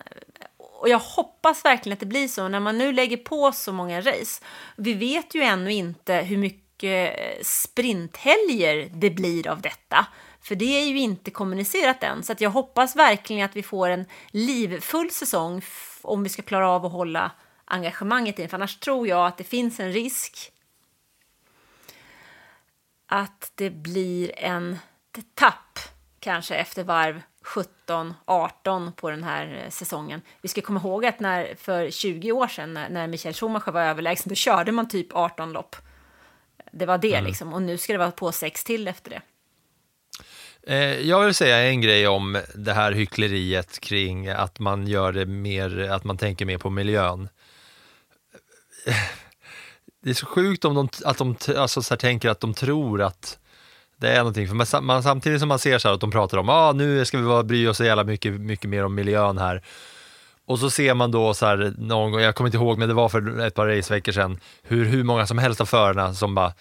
Och 0.83 0.89
jag 0.89 0.99
hoppas 0.99 1.65
verkligen 1.65 1.93
att 1.93 1.99
det 1.99 2.05
blir 2.05 2.27
så 2.27 2.47
när 2.47 2.59
man 2.59 2.77
nu 2.77 2.93
lägger 2.93 3.17
på 3.17 3.51
så 3.51 3.73
många 3.73 4.01
race. 4.01 4.43
Vi 4.75 4.93
vet 4.93 5.35
ju 5.35 5.41
ännu 5.41 5.73
inte 5.73 6.13
hur 6.13 6.37
mycket 6.37 7.19
eh, 7.19 7.43
sprinthelger 7.43 8.89
det 8.93 9.09
blir 9.09 9.47
av 9.47 9.61
detta. 9.61 10.07
För 10.41 10.55
det 10.55 10.65
är 10.65 10.85
ju 10.85 10.99
inte 10.99 11.31
kommunicerat 11.31 12.03
än. 12.03 12.23
Så 12.23 12.31
att 12.31 12.41
jag 12.41 12.49
hoppas 12.49 12.95
verkligen 12.95 13.45
att 13.45 13.55
vi 13.55 13.63
får 13.63 13.89
en 13.89 14.05
livfull 14.31 15.11
säsong 15.11 15.61
om 16.01 16.23
vi 16.23 16.29
ska 16.29 16.41
klara 16.41 16.69
av 16.69 16.85
att 16.85 16.91
hålla 16.91 17.31
engagemanget 17.65 18.39
i 18.39 18.47
För 18.47 18.57
annars 18.57 18.79
tror 18.79 19.07
jag 19.07 19.27
att 19.27 19.37
det 19.37 19.43
finns 19.43 19.79
en 19.79 19.91
risk 19.91 20.51
att 23.07 23.51
det 23.55 23.69
blir 23.69 24.39
en 24.39 24.77
tapp 25.33 25.79
kanske 26.19 26.55
efter 26.55 26.83
varv 26.83 27.21
17, 27.43 28.13
18 28.25 28.91
på 28.93 29.09
den 29.09 29.23
här 29.23 29.63
eh, 29.63 29.69
säsongen. 29.69 30.21
Vi 30.41 30.49
ska 30.49 30.61
komma 30.61 30.79
ihåg 30.79 31.05
att 31.05 31.19
när, 31.19 31.55
för 31.55 31.91
20 31.91 32.31
år 32.31 32.47
sedan 32.47 32.73
när, 32.73 32.89
när 32.89 33.07
Michael 33.07 33.35
Schumacher 33.35 33.71
var 33.71 33.81
överlägsen, 33.81 34.29
då 34.29 34.35
körde 34.35 34.71
man 34.71 34.87
typ 34.87 35.07
18 35.11 35.53
lopp. 35.53 35.75
Det 36.71 36.85
var 36.85 36.97
det 36.97 37.13
mm. 37.13 37.25
liksom, 37.25 37.53
och 37.53 37.61
nu 37.61 37.77
ska 37.77 37.93
det 37.93 37.99
vara 37.99 38.11
på 38.11 38.31
sex 38.31 38.63
till 38.63 38.87
efter 38.87 39.09
det. 39.09 39.21
Eh, 40.67 40.99
jag 41.09 41.25
vill 41.25 41.33
säga 41.33 41.69
en 41.69 41.81
grej 41.81 42.07
om 42.07 42.41
det 42.55 42.73
här 42.73 42.91
hyckleriet 42.91 43.79
kring 43.79 44.27
att 44.27 44.59
man 44.59 44.87
gör 44.87 45.11
det 45.11 45.25
mer, 45.25 45.89
att 45.91 46.03
man 46.03 46.17
tänker 46.17 46.45
mer 46.45 46.57
på 46.57 46.69
miljön. 46.69 47.29
Det 50.03 50.09
är 50.09 50.13
så 50.13 50.25
sjukt 50.25 50.65
om 50.65 50.75
de, 50.75 50.89
att 51.05 51.17
de 51.17 51.35
alltså 51.57 51.81
så 51.81 51.95
tänker 51.95 52.29
att 52.29 52.39
de 52.39 52.53
tror 52.53 53.01
att 53.01 53.39
det 54.03 54.09
är 54.09 54.17
någonting, 54.17 54.47
för 54.47 54.55
man, 54.55 54.85
man, 54.85 55.03
samtidigt 55.03 55.39
som 55.39 55.49
man 55.49 55.59
ser 55.59 55.77
så 55.77 55.89
att 55.89 56.01
de 56.01 56.11
pratar 56.11 56.37
om 56.37 56.49
ah, 56.49 56.71
nu 56.71 57.05
ska 57.05 57.17
vi 57.17 57.23
bara 57.23 57.43
bry 57.43 57.67
oss 57.67 57.77
så 57.77 57.83
jävla 57.83 58.03
mycket, 58.03 58.41
mycket 58.41 58.69
mer 58.69 58.85
om 58.85 58.95
miljön 58.95 59.37
här. 59.37 59.63
Och 60.45 60.59
så 60.59 60.69
ser 60.69 60.93
man 60.93 61.11
då 61.11 61.33
så 61.33 61.45
här, 61.45 61.73
någon 61.77 62.11
gång, 62.11 62.21
jag 62.21 62.35
kommer 62.35 62.47
inte 62.47 62.57
ihåg, 62.57 62.77
men 62.77 62.87
det 62.87 62.93
var 62.93 63.09
för 63.09 63.39
ett 63.39 63.55
par 63.55 63.67
raceveckor 63.67 64.11
sedan, 64.11 64.39
hur, 64.63 64.85
hur 64.85 65.03
många 65.03 65.27
som 65.27 65.37
helst 65.37 65.61
av 65.61 65.65
förarna 65.65 66.13
som 66.13 66.35
bara, 66.35 66.53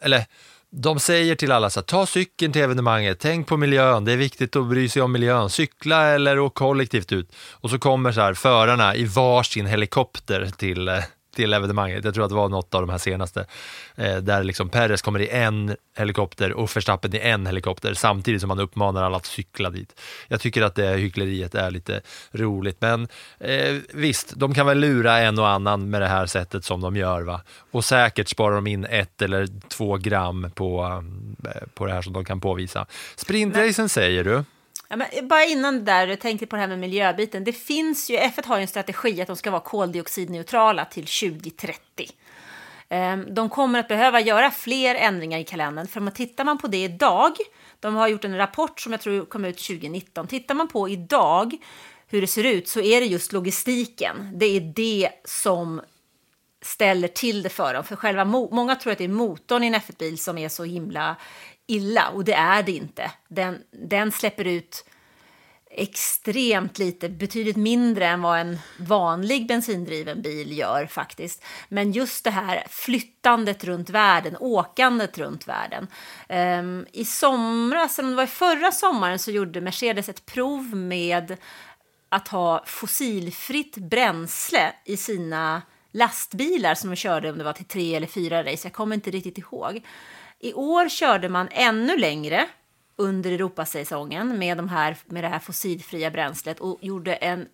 eller 0.00 0.24
de 0.70 1.00
säger 1.00 1.34
till 1.34 1.52
alla 1.52 1.70
så 1.70 1.80
här, 1.80 1.84
ta 1.84 2.06
cykeln 2.06 2.52
till 2.52 2.62
evenemanget, 2.62 3.18
tänk 3.20 3.46
på 3.46 3.56
miljön, 3.56 4.04
det 4.04 4.12
är 4.12 4.16
viktigt 4.16 4.56
att 4.56 4.66
bry 4.66 4.88
sig 4.88 5.02
om 5.02 5.12
miljön, 5.12 5.50
cykla 5.50 6.06
eller 6.06 6.38
åk 6.38 6.54
kollektivt 6.54 7.12
ut. 7.12 7.32
Och 7.52 7.70
så 7.70 7.78
kommer 7.78 8.12
så 8.12 8.20
här 8.20 8.34
förarna 8.34 8.94
i 8.96 9.04
varsin 9.04 9.66
helikopter 9.66 10.50
till, 10.56 10.88
eh, 10.88 11.04
till 11.36 11.52
evenemanget. 11.52 12.04
Jag 12.04 12.14
tror 12.14 12.24
att 12.24 12.30
det 12.30 12.36
var 12.36 12.48
något 12.48 12.74
av 12.74 12.80
de 12.80 12.90
här 12.90 12.98
senaste, 12.98 13.46
eh, 13.94 14.16
där 14.16 14.44
liksom 14.44 14.68
Perez 14.68 15.02
kommer 15.02 15.20
i 15.20 15.28
en 15.28 15.76
helikopter 15.96 16.52
och 16.52 16.76
Verstappen 16.76 17.14
i 17.14 17.18
en 17.18 17.46
helikopter 17.46 17.94
samtidigt 17.94 18.40
som 18.40 18.48
man 18.48 18.60
uppmanar 18.60 19.02
alla 19.02 19.16
att 19.16 19.26
cykla 19.26 19.70
dit. 19.70 20.00
Jag 20.28 20.40
tycker 20.40 20.62
att 20.62 20.74
det 20.74 20.96
hyckleriet 20.96 21.54
är 21.54 21.70
lite 21.70 22.00
roligt, 22.32 22.76
men 22.80 23.08
eh, 23.38 23.76
visst, 23.94 24.32
de 24.36 24.54
kan 24.54 24.66
väl 24.66 24.78
lura 24.78 25.18
en 25.18 25.38
och 25.38 25.48
annan 25.48 25.90
med 25.90 26.02
det 26.02 26.08
här 26.08 26.26
sättet 26.26 26.64
som 26.64 26.80
de 26.80 26.96
gör, 26.96 27.22
va? 27.22 27.40
Och 27.70 27.84
säkert 27.84 28.28
sparar 28.28 28.54
de 28.54 28.66
in 28.66 28.84
ett 28.84 29.22
eller 29.22 29.48
två 29.68 29.96
gram 29.96 30.50
på, 30.54 31.02
eh, 31.44 31.68
på 31.74 31.86
det 31.86 31.92
här 31.92 32.02
som 32.02 32.12
de 32.12 32.24
kan 32.24 32.40
påvisa. 32.40 32.86
Sprintracen 33.16 33.88
säger 33.88 34.24
du? 34.24 34.44
Ja, 34.88 34.96
men 34.96 35.28
bara 35.28 35.44
innan 35.44 35.74
det 35.74 35.80
där, 35.80 36.06
jag 36.06 36.20
tänkte 36.20 36.46
på 36.46 36.56
det 36.56 36.60
här 36.60 36.68
med 36.68 36.78
miljöbiten. 36.78 37.44
Det 37.44 37.52
finns 37.52 38.10
ju, 38.10 38.16
F1 38.16 38.46
har 38.46 38.56
ju 38.56 38.62
en 38.62 38.68
strategi 38.68 39.20
att 39.20 39.26
de 39.26 39.36
ska 39.36 39.50
vara 39.50 39.60
koldioxidneutrala 39.60 40.84
till 40.84 41.06
2030. 41.06 42.10
Ehm, 42.88 43.34
de 43.34 43.48
kommer 43.48 43.78
att 43.78 43.88
behöva 43.88 44.20
göra 44.20 44.50
fler 44.50 44.94
ändringar 44.94 45.38
i 45.38 45.44
kalendern, 45.44 45.86
för 45.86 46.00
om 46.00 46.04
man 46.04 46.14
tittar 46.14 46.44
man 46.44 46.58
på 46.58 46.66
det 46.66 46.84
idag, 46.84 47.32
de 47.80 47.94
har 47.94 48.08
gjort 48.08 48.24
en 48.24 48.36
rapport 48.36 48.80
som 48.80 48.92
jag 48.92 49.00
tror 49.00 49.24
kom 49.24 49.44
ut 49.44 49.58
2019, 49.58 50.26
tittar 50.26 50.54
man 50.54 50.68
på 50.68 50.88
idag 50.88 51.56
hur 52.08 52.20
det 52.20 52.26
ser 52.26 52.44
ut 52.44 52.68
så 52.68 52.80
är 52.80 53.00
det 53.00 53.06
just 53.06 53.32
logistiken, 53.32 54.30
det 54.34 54.46
är 54.46 54.60
det 54.60 55.10
som 55.24 55.80
ställer 56.62 57.08
till 57.08 57.42
det 57.42 57.48
för 57.48 57.74
dem. 57.74 57.84
För 57.84 57.96
själva, 57.96 58.24
många 58.24 58.76
tror 58.76 58.92
att 58.92 58.98
det 58.98 59.04
är 59.04 59.08
motorn 59.08 59.62
i 59.62 59.66
en 59.66 59.74
F1-bil 59.74 60.18
som 60.18 60.38
är 60.38 60.48
så 60.48 60.64
himla 60.64 61.16
illa 61.66 62.08
och 62.08 62.24
det 62.24 62.34
är 62.34 62.62
det 62.62 62.72
inte. 62.72 63.10
Den, 63.28 63.62
den 63.70 64.12
släpper 64.12 64.44
ut 64.44 64.84
extremt 65.70 66.78
lite, 66.78 67.08
betydligt 67.08 67.56
mindre 67.56 68.06
än 68.06 68.22
vad 68.22 68.38
en 68.38 68.58
vanlig 68.78 69.46
bensindriven 69.46 70.22
bil 70.22 70.58
gör 70.58 70.86
faktiskt. 70.86 71.44
Men 71.68 71.92
just 71.92 72.24
det 72.24 72.30
här 72.30 72.66
flyttandet 72.70 73.64
runt 73.64 73.90
världen, 73.90 74.36
åkandet 74.40 75.18
runt 75.18 75.48
världen. 75.48 75.86
Um, 76.28 76.86
I 76.92 77.04
somras, 77.04 77.98
eller 77.98 78.10
det 78.10 78.16
var 78.16 78.26
förra 78.26 78.72
sommaren, 78.72 79.18
så 79.18 79.30
gjorde 79.30 79.60
Mercedes 79.60 80.08
ett 80.08 80.26
prov 80.26 80.76
med 80.76 81.36
att 82.08 82.28
ha 82.28 82.62
fossilfritt 82.66 83.76
bränsle 83.76 84.72
i 84.84 84.96
sina 84.96 85.62
lastbilar 85.92 86.74
som 86.74 86.90
de 86.90 86.96
körde 86.96 87.30
om 87.30 87.38
det 87.38 87.44
var 87.44 87.52
till 87.52 87.64
tre 87.64 87.94
eller 87.94 88.06
fyra 88.06 88.44
race, 88.44 88.66
jag 88.66 88.72
kommer 88.72 88.94
inte 88.94 89.10
riktigt 89.10 89.38
ihåg. 89.38 89.82
I 90.38 90.54
år 90.54 90.88
körde 90.88 91.28
man 91.28 91.48
ännu 91.50 91.96
längre 91.96 92.48
under 92.96 93.32
Europasäsongen 93.32 94.38
med, 94.38 94.56
de 94.56 94.68
här, 94.68 94.96
med 95.06 95.24
det 95.24 95.28
här 95.28 95.38
fossilfria 95.38 96.10
bränslet 96.10 96.60
och 96.60 96.78
gjorde 96.80 97.14
en 97.14 97.48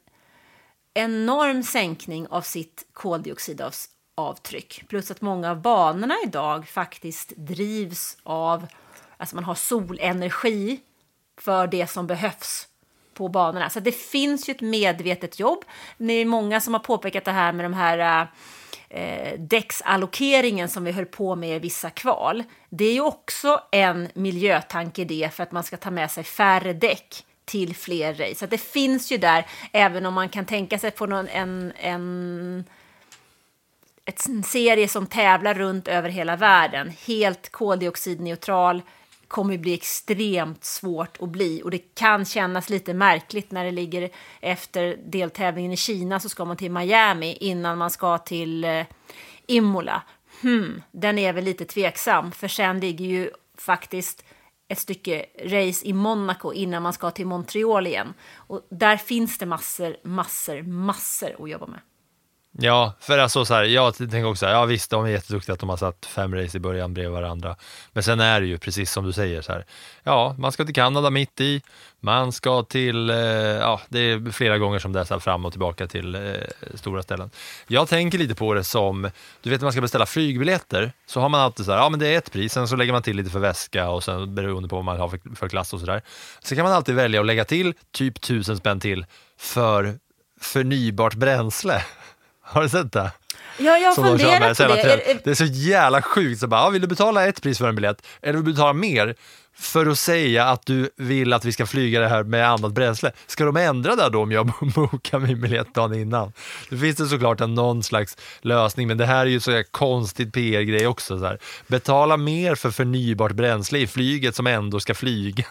enorm 0.95 1.63
sänkning 1.63 2.27
av 2.29 2.41
sitt 2.41 2.87
koldioxidavtryck. 2.93 4.85
Plus 4.89 5.11
att 5.11 5.21
många 5.21 5.51
av 5.51 5.61
banorna 5.61 6.15
idag 6.25 6.69
faktiskt 6.69 7.33
drivs 7.37 8.17
av, 8.23 8.67
alltså 9.17 9.35
man 9.35 9.45
har 9.45 9.55
solenergi 9.55 10.81
för 11.39 11.67
det 11.67 11.87
som 11.87 12.07
behövs 12.07 12.69
på 13.15 13.29
banorna. 13.29 13.71
Så 13.71 13.81
det 13.81 13.93
finns 13.93 14.49
ju 14.49 14.51
ett 14.51 14.61
medvetet 14.61 15.39
jobb. 15.39 15.65
Det 15.99 16.13
är 16.13 16.25
många 16.25 16.61
som 16.61 16.75
har 16.75 16.81
påpekat 16.81 17.25
det 17.25 17.33
här 17.33 17.53
med 17.53 17.65
de 17.65 17.75
här 17.75 18.21
äh, 18.23 18.29
eh, 18.93 19.39
däcksallokeringen 19.39 20.69
som 20.69 20.85
vi 20.85 20.93
höll 20.93 21.07
på 21.07 21.37
med 21.37 21.57
i 21.57 21.59
vissa 21.59 21.91
kval. 21.91 22.45
Det 22.71 22.85
är 22.85 22.93
ju 22.93 23.01
också 23.01 23.61
en 23.71 24.09
miljötanke 24.15 25.05
det 25.05 25.31
för 25.35 25.43
att 25.43 25.53
man 25.53 25.65
ska 25.65 25.77
ta 25.77 25.91
med 25.91 26.11
sig 26.11 26.25
färre 26.25 26.73
däck 26.73 27.25
till 27.45 27.77
fler 27.77 28.15
race. 28.15 28.35
Så 28.35 28.47
det 28.47 28.59
finns 28.59 29.13
ju 29.13 29.19
där, 29.19 29.47
även 29.73 30.07
om 30.07 30.15
man 30.15 30.29
kan 30.29 30.45
tänka 30.45 30.79
sig 30.79 30.91
på 30.91 31.07
någon, 31.07 31.29
en, 31.29 31.73
en, 31.77 32.65
en 34.05 34.43
serie 34.43 34.89
som 34.89 35.07
tävlar 35.07 35.55
runt 35.55 35.89
över 35.89 36.09
hela 36.09 36.37
världen, 36.37 36.93
helt 37.07 37.53
koldioxidneutral, 37.53 38.83
kommer 39.33 39.59
bli 39.59 39.75
extremt 39.75 40.65
svårt 40.65 41.17
att 41.21 41.29
bli 41.29 41.63
och 41.65 41.71
det 41.71 41.95
kan 41.95 42.25
kännas 42.25 42.71
lite 42.71 42.95
märkligt 42.95 43.51
när 43.51 43.65
det 43.65 43.71
ligger 43.71 44.11
efter 44.41 44.99
deltävlingen 45.05 45.73
i 45.73 45.77
Kina 45.77 46.21
så 46.21 46.29
ska 46.29 46.45
man 46.45 46.57
till 46.57 46.71
Miami 46.71 47.37
innan 47.41 47.79
man 47.79 47.91
ska 47.91 48.19
till 48.19 48.65
eh, 48.65 48.87
Imola. 49.47 50.03
Hmm, 50.43 50.83
den 50.91 51.19
är 51.19 51.33
väl 51.33 51.45
lite 51.45 51.65
tveksam 51.65 52.33
för 52.33 52.49
sen 52.49 52.81
ligger 52.81 53.05
ju 53.05 53.31
faktiskt 53.59 54.25
ett 54.69 54.79
stycke 54.79 55.27
race 55.45 55.87
i 55.87 55.93
Monaco 55.93 56.53
innan 56.53 56.83
man 56.83 56.93
ska 56.93 57.11
till 57.11 57.27
Montreal 57.27 57.87
igen. 57.87 58.15
Och 58.35 58.67
där 58.71 58.97
finns 58.97 59.39
det 59.39 59.47
massor, 59.47 59.97
massor, 60.05 60.63
massor 60.63 61.37
att 61.39 61.51
jobba 61.51 61.67
med. 61.67 61.81
Ja, 62.59 62.93
för 63.01 63.19
alltså 63.19 63.45
så 63.45 63.55
här, 63.55 63.65
jag 63.65 63.97
tänker 63.97 64.25
också 64.25 64.47
här, 64.47 64.53
ja 64.53 64.65
visst, 64.65 64.91
de 64.91 65.05
är 65.05 65.09
jätteduktiga 65.09 65.53
att 65.53 65.61
de 65.61 65.69
har 65.69 65.77
satt 65.77 66.07
fem 66.07 66.35
race 66.35 66.57
i 66.57 66.61
början 66.61 66.95
bredvid 66.95 67.13
varandra. 67.13 67.57
Men 67.93 68.03
sen 68.03 68.21
är 68.21 68.41
det 68.41 68.47
ju 68.47 68.59
precis 68.59 68.93
som 68.93 69.05
du 69.05 69.13
säger 69.13 69.43
så 69.43 69.53
här, 69.53 69.67
ja, 70.03 70.35
man 70.39 70.53
ska 70.53 70.65
till 70.65 70.75
Kanada 70.75 71.11
mitt 71.11 71.41
i, 71.41 71.63
man 72.01 72.33
ska 72.33 72.63
till, 72.63 73.11
eh, 73.11 73.17
ja, 73.17 73.81
det 73.89 73.99
är 73.99 74.31
flera 74.31 74.59
gånger 74.59 74.79
som 74.79 74.93
det 74.93 75.01
är 75.01 75.05
så 75.05 75.15
här 75.15 75.19
fram 75.21 75.45
och 75.45 75.53
tillbaka 75.53 75.87
till 75.87 76.15
eh, 76.15 76.21
stora 76.75 77.03
ställen. 77.03 77.31
Jag 77.67 77.89
tänker 77.89 78.19
lite 78.19 78.35
på 78.35 78.55
det 78.55 78.65
som, 78.65 79.11
du 79.43 79.51
vet 79.51 79.61
när 79.61 79.65
man 79.67 79.73
ska 79.73 79.81
beställa 79.81 80.07
flygbiljetter, 80.07 80.93
så 81.07 81.21
har 81.21 81.29
man 81.29 81.41
alltid 81.41 81.67
så 81.67 81.73
här, 81.73 81.79
ja 81.79 81.89
men 81.89 82.01
det 82.01 82.09
är 82.09 82.19
ett 82.19 82.33
pris, 82.33 82.53
sen 82.53 82.69
så 82.69 82.77
lägger 82.77 82.93
man 82.93 83.03
till 83.03 83.17
lite 83.17 83.31
för 83.31 83.39
väska 83.39 83.89
och 83.89 84.05
sen 84.05 84.35
beroende 84.35 84.69
på 84.69 84.77
vad 84.77 84.85
man 84.85 85.01
har 85.01 85.09
för, 85.09 85.21
för 85.37 85.49
klass 85.49 85.73
och 85.73 85.81
sådär. 85.81 86.03
Sen 86.43 86.57
kan 86.57 86.65
man 86.65 86.73
alltid 86.73 86.95
välja 86.95 87.21
att 87.21 87.27
lägga 87.27 87.45
till 87.45 87.75
typ 87.93 88.21
tusen 88.21 88.57
spänn 88.57 88.81
till 88.81 89.07
för 89.39 89.99
förnybart 90.41 91.15
bränsle. 91.15 91.83
Har 92.53 92.63
du 92.63 92.69
sett 92.69 92.93
det? 92.93 93.11
Ja, 93.59 93.79
jag 93.79 93.89
har 93.89 93.95
funderat 93.95 94.59
på 94.59 94.65
det. 94.75 95.25
Det 95.25 95.31
är 95.31 95.35
så 95.35 95.45
jävla 95.45 96.03
sjukt. 96.03 96.41
Så 96.41 96.47
bara, 96.47 96.61
ja, 96.61 96.69
vill 96.69 96.81
du 96.81 96.87
betala 96.87 97.27
ett 97.27 97.43
pris 97.43 97.59
för 97.59 97.69
en 97.69 97.75
biljett 97.75 98.07
eller 98.23 98.33
vill 98.33 98.45
du 98.45 98.53
betala 98.53 98.73
mer 98.73 99.15
för 99.57 99.87
att 99.87 99.99
säga 99.99 100.45
att 100.45 100.67
du 100.67 100.91
vill 100.97 101.33
att 101.33 101.45
vi 101.45 101.53
ska 101.53 101.67
flyga 101.67 102.01
det 102.01 102.09
här 102.09 102.23
med 102.23 102.49
annat 102.49 102.73
bränsle? 102.73 103.13
Ska 103.27 103.45
de 103.45 103.57
ändra 103.57 103.97
det 103.97 104.09
då 104.09 104.23
om 104.23 104.33
jag 104.33 104.47
bokar 104.75 105.19
min 105.19 105.41
biljett 105.41 105.75
dagen 105.75 105.95
innan? 105.95 106.33
Det 106.71 106.77
finns 106.77 106.97
det 106.97 107.07
såklart 107.07 107.41
en 107.41 107.55
någon 107.55 107.83
slags 107.83 108.17
lösning, 108.41 108.89
men 108.89 108.99
det 108.99 109.07
här 109.07 109.21
är 109.21 109.31
ju 109.31 109.41
så 109.41 109.63
konstigt 109.71 110.33
PR-grej 110.35 110.87
också. 110.87 111.19
Så 111.19 111.27
här. 111.27 111.39
Betala 111.67 112.17
mer 112.17 112.55
för 112.55 112.71
förnybart 112.71 113.33
bränsle 113.33 113.79
i 113.79 113.87
flyget 113.87 114.37
som 114.37 114.47
ändå 114.47 114.81
ska 114.81 114.95
flyga. 114.95 115.45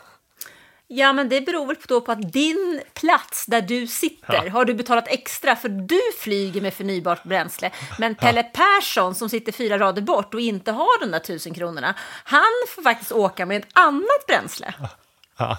Ja, 0.94 1.14
men 1.14 1.30
det 1.30 1.42
beror 1.42 1.66
väl 1.68 1.76
då 1.88 2.02
på 2.02 2.12
att 2.12 2.34
din 2.34 2.82
plats 2.94 3.46
där 3.46 3.62
du 3.62 3.88
sitter 3.88 4.46
ja. 4.46 4.52
har 4.52 4.66
du 4.66 4.74
betalat 4.74 5.08
extra 5.08 5.56
för 5.56 5.70
du 5.70 6.02
flyger 6.20 6.62
med 6.62 6.74
förnybart 6.74 7.24
bränsle. 7.24 7.72
Men 8.00 8.16
Pelle 8.16 8.50
ja. 8.54 8.64
Persson 8.64 9.16
som 9.16 9.30
sitter 9.30 9.52
fyra 9.52 9.80
rader 9.80 10.02
bort 10.02 10.34
och 10.34 10.42
inte 10.42 10.72
har 10.72 11.00
de 11.00 11.12
där 11.12 11.20
tusen 11.20 11.54
kronorna, 11.54 11.96
han 12.24 12.42
får 12.76 12.82
faktiskt 12.82 13.12
åka 13.12 13.46
med 13.46 13.58
ett 13.58 13.70
annat 13.74 14.26
bränsle. 14.28 14.74
Ja. 15.38 15.58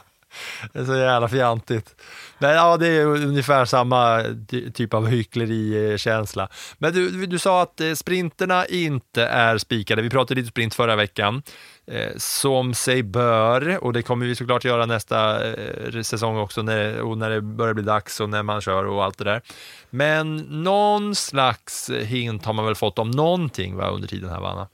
Det 0.72 0.78
är 0.78 0.84
så 0.84 0.96
jävla 0.96 1.28
fjantigt. 1.28 2.02
Men 2.38 2.50
ja, 2.54 2.76
det 2.76 2.86
är 2.86 3.04
ungefär 3.04 3.64
samma 3.64 4.22
ty- 4.48 4.70
typ 4.70 4.94
av 4.94 5.06
hycklerikänsla. 5.06 6.48
Men 6.78 6.92
du, 6.92 7.26
du 7.26 7.38
sa 7.38 7.62
att 7.62 7.80
eh, 7.80 7.92
sprinterna 7.92 8.66
inte 8.66 9.24
är 9.24 9.58
spikade. 9.58 10.02
Vi 10.02 10.10
pratade 10.10 10.40
lite 10.40 10.50
sprint 10.50 10.74
förra 10.74 10.96
veckan. 10.96 11.42
Eh, 11.86 12.12
som 12.16 12.74
sig 12.74 13.02
bör, 13.02 13.84
och 13.84 13.92
det 13.92 14.02
kommer 14.02 14.26
vi 14.26 14.34
såklart 14.34 14.64
göra 14.64 14.86
nästa 14.86 15.50
eh, 15.52 16.02
säsong 16.02 16.36
också 16.36 16.62
när, 16.62 17.00
och 17.00 17.18
när 17.18 17.30
det 17.30 17.40
börjar 17.40 17.74
bli 17.74 17.82
dags 17.82 18.20
och 18.20 18.30
när 18.30 18.42
man 18.42 18.60
kör 18.60 18.84
och 18.84 19.04
allt 19.04 19.18
det 19.18 19.24
där. 19.24 19.42
Men 19.90 20.36
någon 20.36 21.14
slags 21.14 21.90
hint 21.90 22.44
har 22.44 22.52
man 22.52 22.64
väl 22.64 22.74
fått 22.74 22.98
om 22.98 23.10
någonting 23.10 23.76
va, 23.76 23.88
under 23.88 24.08
tiden 24.08 24.30
här, 24.30 24.40
Vanna? 24.40 24.68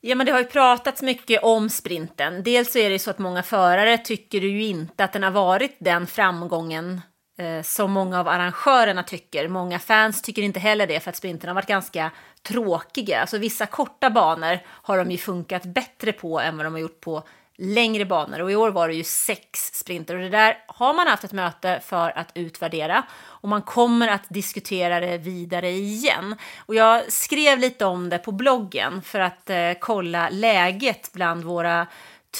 Ja, 0.00 0.14
men 0.14 0.26
det 0.26 0.32
har 0.32 0.38
ju 0.38 0.44
pratats 0.44 1.02
mycket 1.02 1.42
om 1.42 1.70
sprinten. 1.70 2.42
Dels 2.42 2.72
så 2.72 2.78
är 2.78 2.90
det 2.90 2.98
så 2.98 3.10
att 3.10 3.18
många 3.18 3.42
förare 3.42 3.98
tycker 3.98 4.40
ju 4.40 4.64
inte 4.64 5.04
att 5.04 5.12
den 5.12 5.22
har 5.22 5.30
varit 5.30 5.76
den 5.80 6.06
framgången 6.06 7.00
eh, 7.38 7.62
som 7.62 7.92
många 7.92 8.20
av 8.20 8.28
arrangörerna 8.28 9.02
tycker. 9.02 9.48
Många 9.48 9.78
fans 9.78 10.22
tycker 10.22 10.42
inte 10.42 10.60
heller 10.60 10.86
det 10.86 11.00
för 11.00 11.10
att 11.10 11.16
sprinten 11.16 11.48
har 11.48 11.54
varit 11.54 11.68
ganska 11.68 12.10
tråkiga. 12.48 13.20
Alltså 13.20 13.38
vissa 13.38 13.66
korta 13.66 14.10
banor 14.10 14.58
har 14.66 14.98
de 14.98 15.10
ju 15.10 15.18
funkat 15.18 15.64
bättre 15.64 16.12
på 16.12 16.40
än 16.40 16.56
vad 16.56 16.66
de 16.66 16.72
har 16.72 16.80
gjort 16.80 17.00
på 17.00 17.22
längre 17.60 18.04
banor 18.04 18.40
och 18.40 18.52
i 18.52 18.56
år 18.56 18.70
var 18.70 18.88
det 18.88 18.94
ju 18.94 19.04
sex 19.04 19.70
sprinter 19.72 20.14
och 20.14 20.20
det 20.20 20.28
där 20.28 20.58
har 20.66 20.94
man 20.94 21.06
haft 21.06 21.24
ett 21.24 21.32
möte 21.32 21.80
för 21.84 22.18
att 22.18 22.30
utvärdera 22.34 23.02
och 23.20 23.48
man 23.48 23.62
kommer 23.62 24.08
att 24.08 24.28
diskutera 24.28 25.00
det 25.00 25.18
vidare 25.18 25.70
igen. 25.70 26.36
Och 26.66 26.74
jag 26.74 27.12
skrev 27.12 27.58
lite 27.58 27.84
om 27.84 28.08
det 28.08 28.18
på 28.18 28.32
bloggen 28.32 29.02
för 29.02 29.20
att 29.20 29.50
eh, 29.50 29.72
kolla 29.80 30.28
läget 30.30 31.10
bland 31.12 31.44
våra 31.44 31.86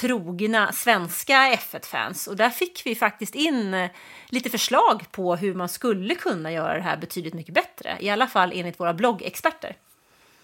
trogna 0.00 0.72
svenska 0.72 1.34
F1-fans 1.34 2.26
och 2.26 2.36
där 2.36 2.50
fick 2.50 2.82
vi 2.84 2.94
faktiskt 2.94 3.34
in 3.34 3.74
eh, 3.74 3.90
lite 4.28 4.50
förslag 4.50 5.04
på 5.10 5.36
hur 5.36 5.54
man 5.54 5.68
skulle 5.68 6.14
kunna 6.14 6.52
göra 6.52 6.74
det 6.74 6.82
här 6.82 6.96
betydligt 6.96 7.34
mycket 7.34 7.54
bättre, 7.54 7.96
i 8.00 8.10
alla 8.10 8.26
fall 8.26 8.52
enligt 8.54 8.80
våra 8.80 8.94
bloggexperter. 8.94 9.76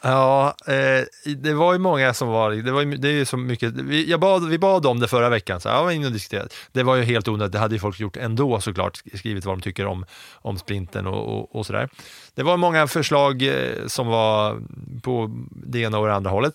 Ja, 0.06 0.56
eh, 0.66 1.32
det 1.36 1.54
var 1.54 1.72
ju 1.72 1.78
många 1.78 2.14
som 2.14 2.28
var, 2.28 2.50
det, 2.50 2.72
var 2.72 2.84
det 2.84 3.08
är 3.08 3.12
ju 3.12 3.24
så 3.24 3.36
mycket, 3.36 3.72
vi, 3.72 4.10
jag 4.10 4.20
bad, 4.20 4.48
vi 4.48 4.58
bad 4.58 4.86
om 4.86 5.00
det 5.00 5.08
förra 5.08 5.28
veckan, 5.28 5.60
så 5.60 5.68
jag 5.68 5.84
var 5.84 5.90
inne 5.90 6.06
och 6.06 6.12
diskuterade. 6.12 6.48
Det 6.72 6.82
var 6.82 6.96
ju 6.96 7.02
helt 7.02 7.28
onödigt, 7.28 7.52
det 7.52 7.58
hade 7.58 7.74
ju 7.74 7.78
folk 7.78 8.00
gjort 8.00 8.16
ändå 8.16 8.60
såklart, 8.60 9.02
skrivit 9.14 9.44
vad 9.44 9.58
de 9.58 9.62
tycker 9.62 9.86
om, 9.86 10.06
om 10.32 10.58
sprinten 10.58 11.06
och, 11.06 11.38
och, 11.38 11.56
och 11.56 11.66
sådär. 11.66 11.88
Det 12.34 12.42
var 12.42 12.56
många 12.56 12.86
förslag 12.86 13.42
eh, 13.42 13.86
som 13.86 14.06
var 14.06 14.62
på 15.02 15.30
det 15.50 15.78
ena 15.78 15.98
och 15.98 16.06
det 16.06 16.14
andra 16.14 16.30
hållet. 16.30 16.54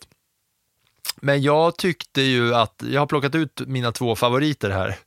Men 1.15 1.41
jag 1.41 1.77
tyckte 1.77 2.21
ju 2.21 2.55
att, 2.55 2.83
jag 2.91 3.01
har 3.01 3.07
plockat 3.07 3.35
ut 3.35 3.61
mina 3.67 3.91
två 3.91 4.15
favoriter 4.15 4.69
här 4.69 4.97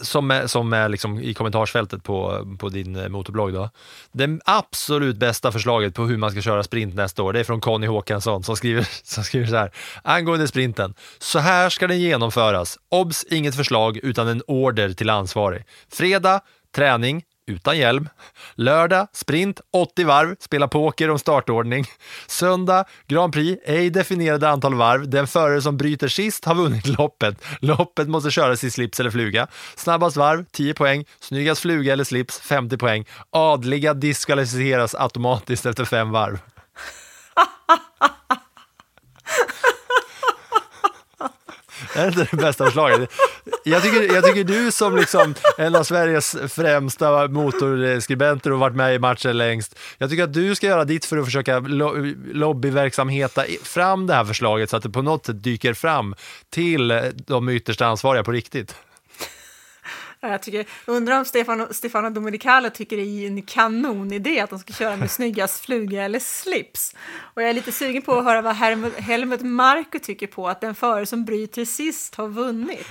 som 0.00 0.30
är, 0.30 0.46
som 0.46 0.72
är 0.72 0.88
liksom 0.88 1.20
i 1.20 1.34
kommentarsfältet 1.34 2.04
på, 2.04 2.46
på 2.58 2.68
din 2.68 2.96
eh, 2.96 3.08
motorblogg. 3.08 3.52
Då. 3.52 3.70
Det 4.12 4.38
absolut 4.44 5.16
bästa 5.16 5.52
förslaget 5.52 5.94
på 5.94 6.06
hur 6.06 6.16
man 6.16 6.30
ska 6.30 6.40
köra 6.40 6.62
sprint 6.62 6.94
nästa 6.94 7.22
år, 7.22 7.32
det 7.32 7.40
är 7.40 7.44
från 7.44 7.60
Conny 7.60 7.86
Håkansson 7.86 8.44
som 8.44 8.56
skriver, 8.56 8.88
som 9.02 9.24
skriver 9.24 9.46
så 9.46 9.56
här. 9.56 9.70
Angående 10.02 10.48
sprinten. 10.48 10.94
Så 11.18 11.38
här 11.38 11.70
ska 11.70 11.86
den 11.86 12.00
genomföras. 12.00 12.78
Obs! 12.88 13.24
Inget 13.24 13.56
förslag 13.56 13.96
utan 13.96 14.28
en 14.28 14.42
order 14.46 14.92
till 14.92 15.10
ansvarig. 15.10 15.64
Fredag, 15.92 16.40
träning, 16.74 17.22
utan 17.48 17.78
hjälm. 17.78 18.08
Lördag, 18.54 19.06
sprint, 19.12 19.60
80 19.72 20.04
varv, 20.04 20.36
spela 20.40 20.68
poker 20.68 21.10
om 21.10 21.18
startordning. 21.18 21.84
Söndag, 22.26 22.84
Grand 23.06 23.32
Prix, 23.32 23.62
ej 23.66 23.90
definierade 23.90 24.48
antal 24.48 24.74
varv. 24.74 25.08
Den 25.08 25.26
förare 25.26 25.62
som 25.62 25.76
bryter 25.76 26.08
sist 26.08 26.44
har 26.44 26.54
vunnit 26.54 26.86
loppet. 26.86 27.44
Loppet 27.60 28.08
måste 28.08 28.30
köras 28.30 28.64
i 28.64 28.70
slips 28.70 29.00
eller 29.00 29.10
fluga. 29.10 29.46
Snabbast 29.76 30.16
varv, 30.16 30.44
10 30.52 30.74
poäng. 30.74 31.04
Snyggast 31.20 31.60
fluga 31.60 31.92
eller 31.92 32.04
slips, 32.04 32.40
50 32.40 32.76
poäng. 32.76 33.04
Adliga 33.30 33.94
diskvalificeras 33.94 34.94
automatiskt 34.94 35.66
efter 35.66 35.84
fem 35.84 36.10
varv. 36.10 36.38
Är 41.94 42.02
det 42.02 42.08
inte 42.08 42.28
det 42.30 42.36
bästa 42.36 42.64
förslaget? 42.64 43.10
Jag 43.64 43.82
tycker, 43.82 44.14
jag 44.14 44.24
tycker 44.24 44.44
du 44.44 44.72
som 44.72 44.96
liksom 44.96 45.34
en 45.58 45.76
av 45.76 45.82
Sveriges 45.82 46.36
främsta 46.48 47.28
motorskribenter 47.28 48.52
och 48.52 48.58
varit 48.58 48.76
med 48.76 48.94
i 48.94 48.98
matchen 48.98 49.38
längst. 49.38 49.78
Jag 49.98 50.10
tycker 50.10 50.24
att 50.24 50.32
du 50.32 50.54
ska 50.54 50.66
göra 50.66 50.84
ditt 50.84 51.04
för 51.04 51.16
att 51.16 51.24
försöka 51.24 51.58
lo 51.58 52.14
lobbyverksamheta 52.32 53.44
fram 53.62 54.06
det 54.06 54.14
här 54.14 54.24
förslaget 54.24 54.70
så 54.70 54.76
att 54.76 54.82
det 54.82 54.90
på 54.90 55.02
något 55.02 55.26
sätt 55.26 55.42
dyker 55.42 55.74
fram 55.74 56.14
till 56.50 57.12
de 57.26 57.48
ytterst 57.48 57.80
ansvariga 57.80 58.24
på 58.24 58.32
riktigt. 58.32 58.74
Jag 60.22 60.42
tycker, 60.42 60.66
undrar 60.86 61.18
om 61.18 61.24
Stefano, 61.24 61.66
Stefano 61.70 62.10
Domenicali 62.10 62.70
tycker 62.70 62.96
det 62.96 63.02
är 63.02 63.26
en 63.26 63.42
kanonidé 63.42 64.40
att 64.40 64.50
de 64.50 64.58
ska 64.58 64.72
köra 64.72 64.96
med 64.96 65.10
snyggast 65.10 65.60
fluga 65.64 66.04
eller 66.04 66.18
slips. 66.18 66.94
Och 67.20 67.42
jag 67.42 67.50
är 67.50 67.54
lite 67.54 67.72
sugen 67.72 68.02
på 68.02 68.18
att 68.18 68.24
höra 68.24 68.42
vad 68.42 68.54
Helmut, 68.54 69.40
Marko 69.42 69.98
tycker 69.98 70.26
på 70.26 70.48
att 70.48 70.60
den 70.60 70.74
förare 70.74 71.06
som 71.06 71.24
bryter 71.24 71.64
sist 71.64 72.14
har 72.14 72.28
vunnit. 72.28 72.88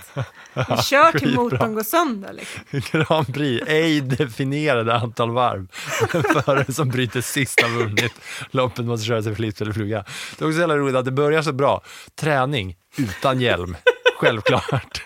Vi 0.54 0.78
kör 0.84 1.20
till 1.20 1.36
motorn 1.36 1.74
går 1.74 1.84
sönder. 1.84 2.34
Liksom. 2.34 2.62
Grand 2.92 3.34
Prix, 3.34 3.68
ej 3.68 4.02
definierade 4.02 4.96
antal 4.96 5.32
varv. 5.32 5.68
Den 6.12 6.24
förare 6.24 6.74
som 6.74 6.90
bryter 6.90 7.22
sist 7.22 7.62
har 7.62 7.70
vunnit. 7.70 8.13
Loppet 8.52 8.86
måste 8.86 9.06
köras 9.06 9.28
i 9.28 9.36
slips 9.36 9.62
eller 9.62 9.74
fluga. 9.74 10.06
Det 10.38 10.46
är 10.46 10.48
också 10.48 10.60
jävla 10.60 10.78
roligt 10.78 10.96
att 10.96 11.06
det 11.06 11.12
börjar 11.12 11.42
så 11.42 11.54
bra. 11.54 11.82
Träning 12.16 12.76
utan 12.98 13.42
hjälm, 13.42 13.78
självklart. 14.20 15.04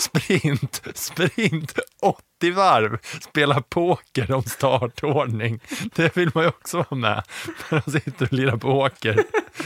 Sprint, 0.00 0.82
sprint, 0.94 1.78
80 2.02 2.50
varv, 2.52 2.98
spela 3.20 3.62
poker 3.62 4.32
om 4.32 4.42
startordning. 4.42 5.60
Det 5.94 6.16
vill 6.16 6.30
man 6.34 6.44
ju 6.44 6.48
också 6.48 6.76
vara 6.76 6.94
med 6.94 7.22
när 7.68 7.82
de 7.84 7.92
sitter 7.92 8.26
och 8.26 8.32
lirar 8.32 8.56
poker. 8.56 9.24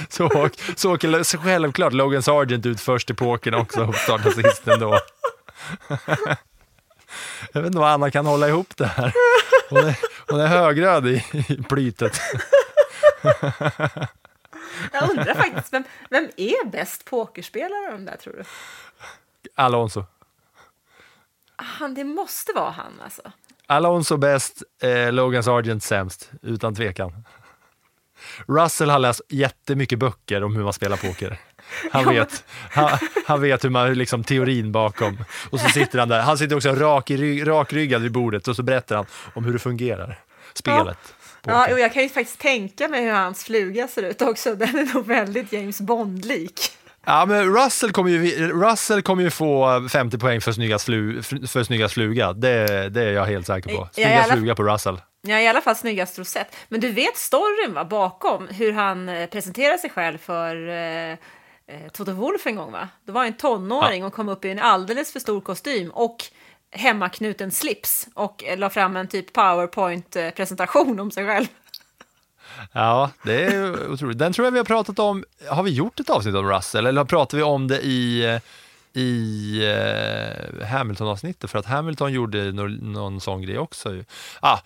Så, 0.09 0.51
så 0.77 0.95
åker 0.95 1.23
så 1.23 1.39
självklart 1.39 1.93
Logan 1.93 2.23
Sargent 2.23 2.67
ut 2.67 2.81
först 2.81 3.11
i 3.11 3.15
pokern 3.15 3.55
också 3.55 3.85
och 3.85 3.95
startar 3.95 4.31
sist 4.31 4.69
ändå. 4.69 4.99
Jag 7.53 7.61
vet 7.61 7.67
inte 7.67 7.79
vad 7.79 7.91
Anna 7.91 8.11
kan 8.11 8.27
hålla 8.27 8.49
ihop 8.49 8.77
det 8.77 8.87
här. 8.87 9.13
Hon 9.71 9.79
är, 9.79 9.99
hon 10.29 10.41
är 10.41 10.47
högröd 10.47 11.07
i, 11.07 11.25
i 11.49 11.63
plytet. 11.63 12.21
Jag 14.93 15.11
undrar 15.11 15.35
faktiskt, 15.35 15.73
vem, 15.73 15.85
vem 16.11 16.31
är 16.37 16.67
bäst 16.67 17.05
pokerspelare 17.05 17.87
av 17.87 17.93
de 17.93 18.05
där 18.05 18.17
tror 18.17 18.33
du? 18.33 18.45
Alonso. 19.55 20.05
Han, 21.57 21.95
det 21.95 22.05
måste 22.05 22.53
vara 22.53 22.71
han 22.71 22.93
alltså. 23.05 23.23
Alonso 23.67 24.17
bäst, 24.17 24.63
eh, 24.83 25.13
Logan 25.13 25.43
Sargent 25.43 25.83
sämst, 25.83 26.31
utan 26.43 26.75
tvekan. 26.75 27.25
Russell 28.49 28.91
har 28.91 28.99
läst 28.99 29.21
jättemycket 29.29 29.99
böcker 29.99 30.45
om 30.45 30.57
hur 30.57 30.65
man 30.65 30.73
spelar 30.73 30.97
poker. 30.97 31.39
Han 31.93 32.05
vet, 32.05 32.45
han, 32.71 32.99
han 33.27 33.41
vet 33.41 33.65
hur 33.65 33.71
man, 33.71 33.95
liksom 33.95 34.25
teorin 34.25 34.73
bakom. 34.73 35.25
Och 35.51 35.61
så 35.61 35.69
sitter 35.69 35.99
han 35.99 36.09
där, 36.09 36.21
han 36.21 36.39
sitter 36.39 36.57
också 36.57 36.73
rak 36.73 37.11
i 37.11 37.17
rygg, 37.17 37.47
rakryggad 37.49 38.03
vid 38.03 38.13
bordet 38.13 38.49
och 38.49 38.57
så 38.57 38.63
berättar 38.63 38.97
han 38.97 39.07
om 39.35 39.45
hur 39.45 39.53
det 39.53 39.59
fungerar, 39.59 40.19
spelet. 40.55 41.15
Ja, 41.47 41.73
och 41.73 41.81
jag 41.81 41.93
kan 41.93 42.03
ju 42.03 42.09
faktiskt 42.09 42.39
tänka 42.39 42.89
mig 42.89 43.05
hur 43.05 43.13
hans 43.13 43.45
fluga 43.45 43.89
ser 43.89 44.03
ut 44.03 44.23
också. 44.23 44.55
Den 44.55 44.79
är 44.79 44.95
nog 44.95 45.07
väldigt 45.07 45.53
James 45.53 45.81
Bond-lik. 45.81 46.71
Ja, 47.07 47.27
men 47.27 47.55
Russell 47.55 47.93
kommer 47.93 48.11
ju, 48.11 48.53
Russell 48.53 49.03
kommer 49.03 49.23
ju 49.23 49.31
få 49.31 49.89
50 49.89 50.19
poäng 50.19 50.41
för 50.41 50.53
snyggast, 50.53 50.85
flu, 50.85 51.23
för 51.23 51.65
snyggast 51.65 51.95
fluga. 51.95 52.33
Det, 52.33 52.89
det 52.89 53.03
är 53.03 53.13
jag 53.13 53.25
helt 53.25 53.47
säker 53.47 53.77
på. 53.77 53.89
Snyggast 53.93 54.25
alla... 54.25 54.37
fluga 54.37 54.55
på 54.55 54.63
Russell. 54.63 55.01
Ja, 55.27 55.41
i 55.41 55.49
alla 55.49 55.61
fall 55.61 55.77
snyggast 55.77 56.19
rosett. 56.19 56.57
Men 56.69 56.81
du 56.81 56.89
vet 56.93 57.17
storyn 57.17 57.75
va, 57.75 57.85
bakom 57.85 58.49
hur 58.49 58.73
han 58.73 59.09
eh, 59.09 59.27
presenterade 59.27 59.79
sig 59.79 59.91
själv 59.91 60.19
för 60.19 60.69
eh, 60.69 61.13
eh, 61.13 61.89
Toto 61.93 62.13
Wolff 62.13 62.47
en 62.47 62.57
gång 62.57 62.73
va? 62.73 62.89
Det 63.07 63.13
var 63.13 63.25
en 63.25 63.33
tonåring 63.33 64.01
ja. 64.01 64.07
och 64.07 64.13
kom 64.13 64.29
upp 64.29 64.45
i 64.45 64.51
en 64.51 64.59
alldeles 64.59 65.13
för 65.13 65.21
stor 65.21 65.41
kostym 65.41 65.91
och 65.91 66.17
hemmaknuten 66.71 67.51
slips 67.51 68.09
och 68.15 68.45
la 68.57 68.71
fram 68.71 68.97
en 68.97 69.09
typ 69.09 69.33
powerpoint-presentation 69.33 71.01
om 71.01 71.11
sig 71.11 71.27
själv. 71.27 71.47
Ja, 72.73 73.11
det 73.23 73.45
är 73.45 73.91
otroligt. 73.91 74.19
Den 74.19 74.33
tror 74.33 74.47
jag 74.47 74.53
vi 74.53 74.59
har 74.59 74.65
pratat 74.65 74.99
om. 74.99 75.25
Har 75.49 75.63
vi 75.63 75.71
gjort 75.71 76.01
ett 76.01 76.11
avsnitt 76.11 76.35
om 76.35 76.51
Russell 76.51 76.87
eller 76.87 77.05
pratar 77.05 77.39
vi 77.39 77.45
om 77.45 77.69
det 77.69 77.81
i, 77.81 78.39
i 78.93 79.59
eh, 79.65 80.67
Hamilton-avsnittet? 80.67 81.51
För 81.51 81.59
att 81.59 81.67
Hamilton 81.67 82.13
gjorde 82.13 82.53
no, 82.53 82.69
någon 82.83 83.21
sån 83.21 83.43
grej 83.43 83.59
också. 83.59 84.05
Ah, 84.41 84.59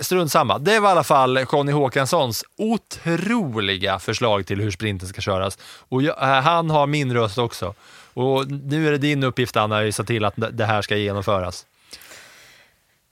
strunt 0.00 0.32
samma. 0.32 0.58
Det 0.58 0.80
var 0.80 0.88
i 0.88 0.92
alla 0.92 1.04
fall 1.04 1.46
Conny 1.46 1.72
Håkanssons 1.72 2.44
otroliga 2.56 3.98
förslag 3.98 4.46
till 4.46 4.60
hur 4.60 4.70
sprinten 4.70 5.08
ska 5.08 5.20
köras. 5.20 5.58
Och 5.88 6.02
jag, 6.02 6.22
eh, 6.22 6.42
han 6.42 6.70
har 6.70 6.86
min 6.86 7.14
röst 7.14 7.38
också. 7.38 7.74
Och 8.14 8.50
nu 8.50 8.86
är 8.86 8.90
det 8.90 8.98
din 8.98 9.24
uppgift, 9.24 9.56
Anna, 9.56 9.78
att 9.78 9.94
se 9.94 10.04
till 10.04 10.24
att 10.24 10.34
det 10.52 10.64
här 10.64 10.82
ska 10.82 10.96
genomföras. 10.96 11.66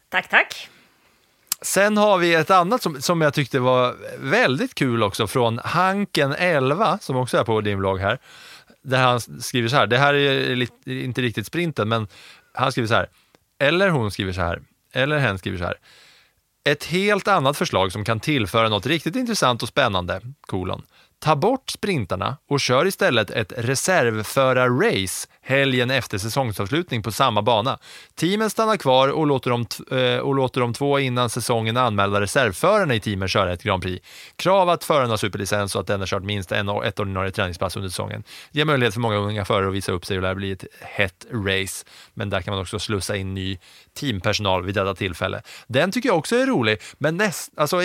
Tack, 0.09 0.29
tack. 0.29 0.69
Sen 1.63 1.97
har 1.97 2.19
vi 2.19 2.35
ett 2.35 2.51
annat 2.51 2.83
som, 2.83 3.03
som 3.03 3.21
jag 3.21 3.35
tyckte 3.35 3.59
var 3.59 3.97
väldigt 4.19 4.75
kul 4.75 5.03
också 5.03 5.27
från 5.27 5.61
Hanken 5.65 6.35
11, 6.39 6.99
som 6.99 7.17
också 7.17 7.39
är 7.39 7.45
på 7.45 7.61
din 7.61 7.79
blogg 7.79 8.01
här. 8.01 8.19
där 8.83 9.03
han 9.03 9.21
skriver 9.21 9.69
så 9.69 9.77
här, 9.77 9.87
det 9.87 9.99
här 9.99 10.15
är 10.15 10.57
lite, 10.57 10.93
inte 10.93 11.23
riktigt 11.23 11.47
sprinten, 11.47 11.89
men 11.89 12.09
han 12.55 12.73
skriver 12.73 12.89
så 12.89 12.95
här, 12.95 13.09
eller 13.59 13.89
hon 13.89 14.11
skriver 14.11 14.33
så 14.33 14.41
här, 14.41 14.63
eller 14.93 15.19
hen 15.19 15.39
skriver 15.39 15.59
så 15.59 15.65
här. 15.65 15.75
Ett 16.65 16.85
helt 16.85 17.29
annat 17.29 17.57
förslag 17.57 17.93
som 17.93 18.05
kan 18.05 18.21
tillföra 18.21 18.69
något 18.69 18.87
riktigt 18.87 19.17
intressant 19.17 19.63
och 19.63 19.69
spännande, 19.69 20.21
kolon. 20.41 20.83
Ta 21.19 21.37
bort 21.37 21.71
sprintarna 21.71 22.37
och 22.49 22.61
kör 22.61 22.87
istället 22.87 23.31
ett 23.31 23.53
reservförar-race 23.57 25.29
helgen 25.43 25.91
efter 25.91 26.19
säsongsavslutning 26.19 27.03
på 27.03 27.13
samma 27.13 27.43
bana. 27.43 27.79
Teamen 28.15 28.51
stannar 28.51 28.77
kvar 28.77 29.09
och 29.09 29.27
låter, 29.27 29.51
de, 29.51 29.67
eh, 29.99 30.19
och 30.19 30.35
låter 30.35 30.61
de 30.61 30.73
två 30.73 30.99
innan 30.99 31.31
säsongen 31.31 31.77
anmälda 31.77 32.21
reservförarna 32.21 32.95
i 32.95 33.01
teamen 33.01 33.29
köra 33.29 33.53
ett 33.53 33.63
Grand 33.63 33.83
Prix. 33.83 34.07
Krav 34.37 34.69
att 34.69 34.85
föraren 34.85 35.11
har 35.11 35.17
superlicens 35.17 35.75
och 35.75 35.81
att 35.81 35.87
den 35.87 36.01
har 36.01 36.07
kört 36.07 36.23
minst 36.23 36.53
en, 36.53 36.69
ett 36.69 37.01
ordinarie 37.01 37.31
träningspass 37.31 37.77
under 37.77 37.89
säsongen. 37.89 38.23
Ger 38.51 38.65
möjlighet 38.65 38.95
för 38.95 39.01
många 39.01 39.17
unga 39.17 39.45
förare 39.45 39.69
att 39.69 39.75
visa 39.75 39.93
upp 39.93 40.07
sig 40.07 40.17
och 40.17 40.23
lär 40.23 40.35
bli 40.35 40.53
ett 40.53 40.65
hett 40.81 41.27
race. 41.33 41.85
Men 42.15 42.31
där 42.31 42.41
kan 42.41 42.55
man 42.55 42.63
också 42.63 42.79
slussa 42.79 43.17
in 43.17 43.35
ny 43.35 43.59
teampersonal 43.95 44.65
vid 44.65 44.75
detta 44.75 44.95
tillfälle. 44.95 45.43
Den 45.67 45.93
tycker 45.93 46.09
jag 46.09 46.19
också 46.19 46.37
är 46.37 46.47
rolig, 46.47 46.79
men 46.99 47.17
näst, 47.17 47.53
alltså, 47.57 47.77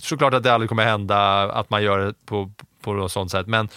såklart 0.00 0.34
att 0.34 0.42
det 0.42 0.52
aldrig 0.54 0.68
kommer 0.68 0.84
hända 0.84 1.42
att 1.52 1.70
man 1.70 1.82
gör 1.82 1.98
det 1.98 2.14
på, 2.26 2.52
på 2.82 2.92
något 2.92 3.12
sånt 3.12 3.30
sätt, 3.30 3.46
men 3.46 3.68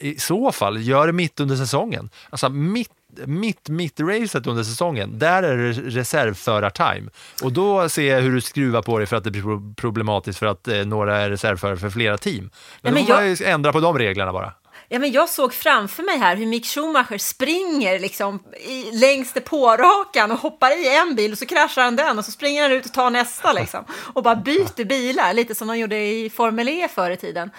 i 0.00 0.18
så 0.18 0.52
fall, 0.52 0.82
gör 0.82 1.06
det 1.06 1.12
mitt 1.12 1.40
under 1.40 1.56
säsongen. 1.56 2.10
Alltså 2.30 2.48
mitt 2.48 2.90
mitt, 3.26 3.68
mitt 3.68 4.00
racet 4.00 4.46
under 4.46 4.62
säsongen, 4.62 5.18
där 5.18 5.42
är 5.42 5.56
det 5.56 5.72
reservförar-time. 5.72 7.10
Och 7.42 7.52
då 7.52 7.88
ser 7.88 8.14
jag 8.14 8.20
hur 8.20 8.32
du 8.32 8.40
skruvar 8.40 8.82
på 8.82 8.98
dig 8.98 9.06
för 9.06 9.16
att 9.16 9.24
det 9.24 9.30
blir 9.30 9.42
pro- 9.42 9.74
problematiskt 9.76 10.38
för 10.38 10.46
att 10.46 10.68
eh, 10.68 10.76
några 10.84 11.20
är 11.20 11.30
reservförare 11.30 11.76
för 11.76 11.90
flera 11.90 12.18
team. 12.18 12.50
Men, 12.80 12.94
men 12.94 13.02
då 13.06 13.14
får 13.14 13.24
jag- 13.24 13.40
man 13.40 13.48
ändra 13.52 13.72
på 13.72 13.80
de 13.80 13.98
reglerna 13.98 14.32
bara. 14.32 14.52
Ja, 14.88 14.98
men 14.98 15.12
jag 15.12 15.28
såg 15.28 15.54
framför 15.54 16.02
mig 16.02 16.18
här 16.18 16.36
hur 16.36 16.46
Mick 16.46 16.66
Schumacher 16.66 17.18
springer 17.18 17.98
liksom 17.98 18.42
i, 18.68 18.92
längs 18.92 19.32
depårakan 19.32 20.30
och 20.32 20.38
hoppar 20.38 20.70
i 20.84 20.96
en 20.96 21.14
bil 21.14 21.32
och 21.32 21.38
så 21.38 21.46
kraschar 21.46 21.82
han 21.82 21.96
den 21.96 22.18
och 22.18 22.24
så 22.24 22.30
springer 22.30 22.62
han 22.62 22.72
ut 22.72 22.84
och 22.86 22.92
tar 22.92 23.10
nästa 23.10 23.52
liksom. 23.52 23.84
Och 24.14 24.22
bara 24.22 24.36
byter 24.36 24.84
bilar, 24.84 25.34
lite 25.34 25.54
som 25.54 25.68
de 25.68 25.78
gjorde 25.78 25.96
i 25.96 26.30
Formel 26.30 26.68
E 26.68 26.88
förr 26.94 27.10
i 27.10 27.16
tiden. 27.16 27.50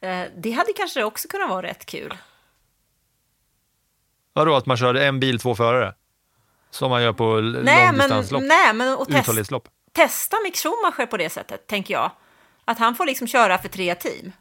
Eh, 0.00 0.22
Det 0.36 0.50
hade 0.50 0.72
kanske 0.72 1.04
också 1.04 1.28
kunnat 1.28 1.48
vara 1.50 1.66
rätt 1.66 1.86
kul. 1.86 2.16
Vadå, 4.32 4.54
att 4.56 4.66
man 4.66 4.76
kör 4.76 4.94
en 4.94 5.20
bil, 5.20 5.38
två 5.40 5.54
förare? 5.54 5.94
Som 6.70 6.90
man 6.90 7.02
gör 7.02 7.12
på 7.12 7.40
Nej, 7.40 7.86
långdistanslopp? 7.86 8.42
nej, 8.42 8.72
men 8.74 8.96
och 8.96 9.08
test, 9.08 9.52
testa 9.92 10.36
Mick 10.44 10.56
Schumacher 10.56 11.06
på 11.06 11.16
det 11.16 11.30
sättet, 11.30 11.66
tänker 11.66 11.94
jag. 11.94 12.10
Att 12.64 12.78
han 12.78 12.94
får 12.94 13.06
liksom 13.06 13.26
köra 13.26 13.58
för 13.58 13.68
tre 13.68 13.94
team. 13.94 14.32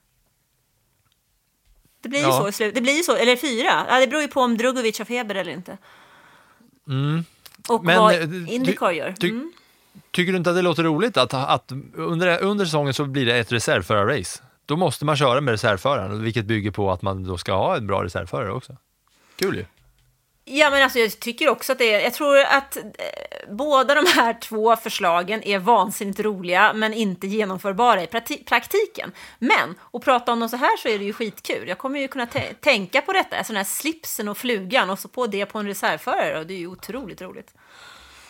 Det 2.02 2.10
blir 2.10 2.20
ju 2.20 2.26
Ja. 2.26 2.40
så 2.42 2.48
i 2.50 2.52
slut. 2.52 2.76
Det 2.76 2.82
blir 2.82 2.94
ju 2.98 3.04
så, 3.04 3.16
eller 3.16 3.36
fyra. 3.36 3.86
Ja, 3.90 4.00
det 4.00 4.08
beror 4.08 4.22
ju 4.22 4.28
på 4.28 4.42
om 4.42 4.58
Drugovic 4.58 4.98
har 5.00 5.06
feber 5.06 5.36
eller 5.36 5.52
inte. 5.52 5.78
Och 7.70 7.84
Men, 7.86 8.00
vad 8.00 8.14
eh, 8.16 8.54
Indycar 8.54 8.92
gör. 8.92 9.14
ty- 9.20 9.30
Mm. 9.30 9.52
Tycker 10.12 10.32
du 10.32 10.38
inte 10.38 10.50
att 10.50 10.56
det 10.56 10.62
låter 10.62 10.84
roligt 10.84 11.18
att, 11.18 11.34
att 11.34 11.72
under, 11.96 12.44
under 12.44 12.66
säsongen 12.66 12.94
så 12.94 13.06
blir 13.06 13.26
det 13.26 13.38
ett 13.38 13.52
reservförarrace? 13.52 14.44
Då 14.70 14.76
måste 14.78 15.06
man 15.06 15.18
köra 15.18 15.42
med 15.42 15.52
reservföraren, 15.52 16.24
vilket 16.24 16.46
bygger 16.46 16.72
på 16.72 16.92
att 16.92 17.02
man 17.02 17.24
då 17.24 17.38
ska 17.38 17.54
ha 17.54 17.78
en 17.78 17.88
bra 17.88 18.04
reservförare 18.04 18.52
också. 18.52 18.78
Kul 19.36 19.56
ju. 19.56 19.66
Ja, 20.46 20.70
men 20.70 20.84
alltså 20.84 21.00
jag 21.00 21.20
tycker 21.20 21.50
också 21.50 21.72
att 21.72 21.78
det 21.78 21.94
är, 21.94 22.00
jag 22.00 22.14
tror 22.14 22.38
att 22.40 22.78
eh, 22.78 22.84
båda 23.50 23.96
de 23.96 24.06
här 24.16 24.34
två 24.42 24.76
förslagen 24.76 25.44
är 25.44 25.60
vansinnigt 25.60 26.20
roliga, 26.20 26.74
men 26.74 26.94
inte 26.94 27.28
genomförbara 27.28 28.04
i 28.04 28.06
prati- 28.06 28.46
praktiken. 28.46 29.12
Men 29.40 29.76
att 29.94 30.04
prata 30.04 30.32
om 30.32 30.40
dem 30.40 30.50
så 30.50 30.58
här 30.58 30.78
så 30.78 30.88
är 30.88 31.00
det 31.00 31.06
ju 31.06 31.14
skitkul. 31.14 31.68
Jag 31.68 31.78
kommer 31.78 32.00
ju 32.00 32.08
kunna 32.08 32.26
tä- 32.26 32.54
tänka 32.62 33.02
på 33.02 33.14
detta, 33.14 33.38
alltså 33.38 33.54
den 33.54 33.58
här 33.58 33.64
slipsen 33.64 34.30
och 34.30 34.38
flugan 34.38 34.90
och 34.90 35.00
så 35.00 35.08
på 35.08 35.28
det 35.28 35.46
på 35.46 35.60
en 35.60 35.68
reservförare 35.68 36.40
och 36.40 36.48
det 36.48 36.54
är 36.54 36.60
ju 36.60 36.68
otroligt 36.68 37.22
roligt. 37.22 37.54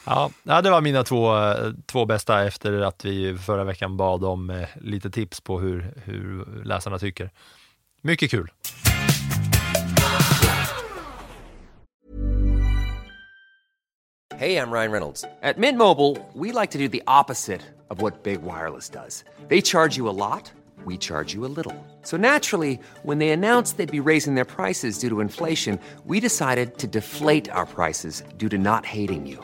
Ja, 0.05 0.31
det 0.43 0.69
var 0.69 0.81
mina 0.81 1.03
två, 1.03 1.37
eh, 1.37 1.71
två 1.85 2.05
bästa 2.05 2.47
efter 2.47 2.81
att 2.81 3.05
vi 3.05 3.37
förra 3.37 3.63
veckan 3.63 3.97
bad 3.97 4.23
om 4.23 4.49
eh, 4.49 4.67
lite 4.81 5.11
tips 5.11 5.41
på 5.41 5.59
hur, 5.59 5.93
hur 6.05 6.45
läsarna 6.63 6.99
tycker. 6.99 7.31
Mycket 8.01 8.31
kul. 8.31 8.51
Hej, 14.39 14.53
jag 14.53 14.73
Ryan 14.73 14.91
Reynolds. 14.91 15.21
På 15.21 15.59
Mint 15.59 15.77
Mobile, 15.77 16.15
we 16.33 16.61
like 16.61 16.71
to 16.71 16.77
do 16.77 16.87
the 16.87 17.03
opposite 17.07 17.61
of 17.89 18.01
what 18.01 18.23
Big 18.23 18.39
Wireless 18.41 18.89
does. 18.89 19.25
They 19.49 19.61
charge 19.61 19.97
you 19.97 20.07
a 20.09 20.15
lot, 20.15 20.53
we 20.85 20.97
charge 20.97 21.35
you 21.35 21.45
a 21.45 21.51
little. 21.55 21.75
So 22.03 22.17
naturally, 22.17 22.79
when 23.03 23.19
they 23.19 23.31
announced 23.31 23.77
they'd 23.77 23.91
be 23.91 24.09
raising 24.09 24.35
their 24.35 24.45
prices 24.45 24.99
due 24.99 25.09
to 25.09 25.19
inflation, 25.19 25.77
we 26.05 26.21
decided 26.21 26.77
to 26.77 26.87
deflate 26.87 27.49
our 27.51 27.65
prices 27.65 28.23
due 28.37 28.49
to 28.49 28.57
not 28.57 28.85
hating 28.85 29.27
you. 29.27 29.43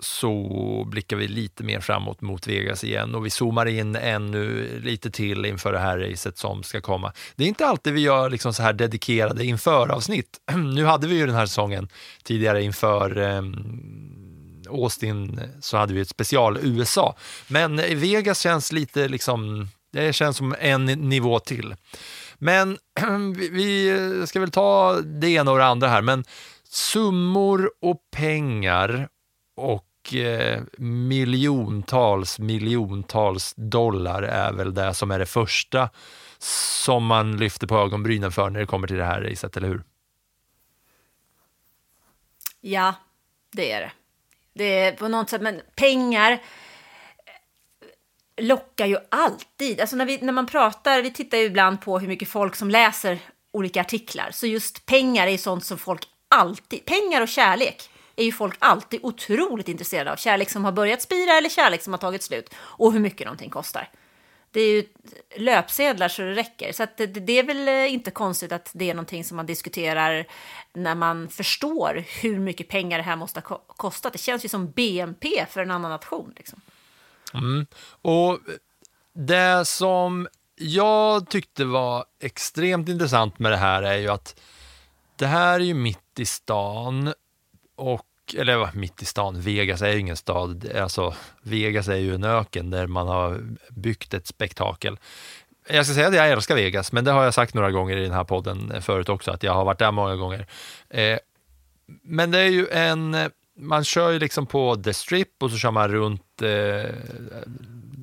så 0.00 0.84
blickar 0.90 1.16
vi 1.16 1.28
lite 1.28 1.64
mer 1.64 1.80
framåt 1.80 2.20
mot 2.20 2.46
Vegas 2.46 2.84
igen 2.84 3.14
och 3.14 3.26
vi 3.26 3.30
zoomar 3.30 3.66
in 3.66 3.96
ännu 3.96 4.68
lite 4.84 5.10
till 5.10 5.44
inför 5.44 5.72
det 5.72 5.78
här 5.78 5.98
racet 5.98 6.38
som 6.38 6.62
ska 6.62 6.80
komma. 6.80 7.12
Det 7.36 7.44
är 7.44 7.48
inte 7.48 7.66
alltid 7.66 7.92
vi 7.92 8.00
gör 8.00 8.30
liksom 8.30 8.54
så 8.54 8.62
här 8.62 8.72
dedikerade 8.72 9.44
inför-avsnitt. 9.44 10.38
Nu 10.74 10.84
hade 10.84 11.06
vi 11.06 11.14
ju 11.16 11.26
den 11.26 11.34
här 11.34 11.46
säsongen 11.46 11.88
tidigare 12.22 12.62
inför 12.62 13.18
eh, 13.18 13.42
Austin 14.70 15.40
så 15.60 15.76
hade 15.76 15.94
vi 15.94 16.00
ett 16.00 16.08
special 16.08 16.58
USA. 16.62 17.16
Men 17.48 17.76
Vegas 17.76 18.40
känns 18.40 18.72
lite 18.72 19.08
liksom, 19.08 19.68
det 19.92 20.12
känns 20.12 20.36
som 20.36 20.54
en 20.60 20.84
nivå 20.86 21.38
till. 21.38 21.74
Men 22.38 22.78
vi- 23.36 23.48
vi 23.48 24.26
ska 24.26 24.40
väl 24.40 24.50
ta 24.50 25.00
det 25.00 25.28
ena 25.28 25.50
och 25.52 25.58
det 25.58 25.64
andra 25.66 25.88
här, 25.88 26.02
men 26.02 26.24
summor 26.68 27.70
och 27.82 27.96
pengar 28.16 29.08
och 29.56 30.14
eh, 30.14 30.62
miljontals, 30.78 32.38
miljontals 32.38 33.54
dollar 33.56 34.22
är 34.22 34.52
väl 34.52 34.74
det 34.74 34.94
som 34.94 35.10
är 35.10 35.18
det 35.18 35.26
första 35.26 35.90
som 36.38 37.06
man 37.06 37.36
lyfter 37.36 37.66
på 37.66 37.76
ögonbrynen 37.76 38.32
för 38.32 38.50
när 38.50 38.60
det 38.60 38.66
kommer 38.66 38.88
till 38.88 38.96
det 38.96 39.04
här 39.04 39.20
racet, 39.20 39.56
eller 39.56 39.68
hur? 39.68 39.82
Ja, 42.60 42.94
det 43.52 43.72
är 43.72 43.80
det. 43.80 43.92
Det 44.54 44.80
är 44.80 44.92
på 44.92 45.08
något 45.08 45.30
sätt, 45.30 45.42
men 45.42 45.60
pengar 45.76 46.32
eh, 46.32 46.38
lockar 48.44 48.86
ju 48.86 48.98
alltid. 49.08 49.80
Alltså 49.80 49.96
när, 49.96 50.06
vi, 50.06 50.18
när 50.18 50.32
man 50.32 50.46
pratar, 50.46 51.02
vi 51.02 51.12
tittar 51.12 51.38
ju 51.38 51.44
ibland 51.44 51.80
på 51.80 51.98
hur 51.98 52.08
mycket 52.08 52.28
folk 52.28 52.56
som 52.56 52.70
läser 52.70 53.18
olika 53.52 53.80
artiklar, 53.80 54.30
så 54.30 54.46
just 54.46 54.86
pengar 54.86 55.26
är 55.26 55.38
sånt 55.38 55.64
som 55.64 55.78
folk 55.78 56.02
alltid, 56.28 56.84
pengar 56.84 57.22
och 57.22 57.28
kärlek 57.28 57.90
är 58.16 58.24
ju 58.24 58.32
folk 58.32 58.56
alltid 58.58 59.00
otroligt 59.02 59.68
intresserade 59.68 60.12
av. 60.12 60.16
Kärlek 60.16 60.50
som 60.50 60.64
har 60.64 60.72
börjat 60.72 61.02
spira 61.02 61.32
eller 61.32 61.48
kärlek 61.48 61.82
som 61.82 61.92
har 61.92 61.98
tagit 61.98 62.22
slut 62.22 62.54
och 62.58 62.92
hur 62.92 63.00
mycket 63.00 63.26
någonting 63.26 63.50
kostar. 63.50 63.90
Det 64.50 64.60
är 64.60 64.72
ju 64.72 64.84
löpsedlar 65.36 66.08
så 66.08 66.22
det 66.22 66.34
räcker. 66.34 66.72
Så 66.72 66.82
att 66.82 66.96
det, 66.96 67.06
det 67.06 67.38
är 67.38 67.42
väl 67.42 67.68
eh, 67.68 67.92
inte 67.92 68.10
konstigt 68.10 68.52
att 68.52 68.70
det 68.74 68.90
är 68.90 68.94
någonting 68.94 69.24
som 69.24 69.36
man 69.36 69.46
diskuterar 69.46 70.26
när 70.72 70.94
man 70.94 71.28
förstår 71.28 72.04
hur 72.22 72.38
mycket 72.38 72.68
pengar 72.68 72.98
det 72.98 73.04
här 73.04 73.16
måste 73.16 73.40
ha 73.40 73.58
kostat. 73.66 74.12
Det 74.12 74.18
känns 74.18 74.44
ju 74.44 74.48
som 74.48 74.70
BNP 74.70 75.46
för 75.50 75.60
en 75.60 75.70
annan 75.70 75.90
nation. 75.90 76.32
Liksom. 76.36 76.60
Mm. 77.34 77.66
Och 78.02 78.38
det 79.12 79.64
som 79.64 80.28
jag 80.54 81.28
tyckte 81.28 81.64
var 81.64 82.04
extremt 82.20 82.88
intressant 82.88 83.38
med 83.38 83.52
det 83.52 83.56
här 83.56 83.82
är 83.82 83.96
ju 83.96 84.08
att 84.08 84.40
det 85.16 85.26
här 85.26 85.60
är 85.60 85.64
ju 85.64 85.74
mitt 85.74 86.18
i 86.18 86.26
stan 86.26 87.14
och 87.76 88.06
eller 88.34 88.70
mitt 88.74 89.02
i 89.02 89.04
stan, 89.04 89.40
Vegas 89.40 89.82
är 89.82 89.92
ju 89.92 89.98
ingen 89.98 90.16
stad, 90.16 90.70
alltså 90.76 91.14
Vegas 91.42 91.88
är 91.88 91.96
ju 91.96 92.14
en 92.14 92.24
öken 92.24 92.70
där 92.70 92.86
man 92.86 93.08
har 93.08 93.40
byggt 93.70 94.14
ett 94.14 94.26
spektakel. 94.26 94.98
Jag 95.68 95.86
ska 95.86 95.94
säga 95.94 96.08
att 96.08 96.14
jag 96.14 96.30
älskar 96.30 96.54
Vegas, 96.54 96.92
men 96.92 97.04
det 97.04 97.10
har 97.10 97.24
jag 97.24 97.34
sagt 97.34 97.54
några 97.54 97.70
gånger 97.70 97.96
i 97.96 98.02
den 98.02 98.12
här 98.12 98.24
podden 98.24 98.82
förut 98.82 99.08
också, 99.08 99.30
att 99.30 99.42
jag 99.42 99.54
har 99.54 99.64
varit 99.64 99.78
där 99.78 99.92
många 99.92 100.16
gånger. 100.16 100.46
Eh, 100.88 101.18
men 102.02 102.30
det 102.30 102.38
är 102.38 102.48
ju 102.48 102.68
en, 102.68 103.16
man 103.58 103.84
kör 103.84 104.10
ju 104.10 104.18
liksom 104.18 104.46
på 104.46 104.76
The 104.76 104.94
Strip 104.94 105.42
och 105.42 105.50
så 105.50 105.56
kör 105.56 105.70
man 105.70 105.88
runt 105.88 106.42
eh, 106.42 106.90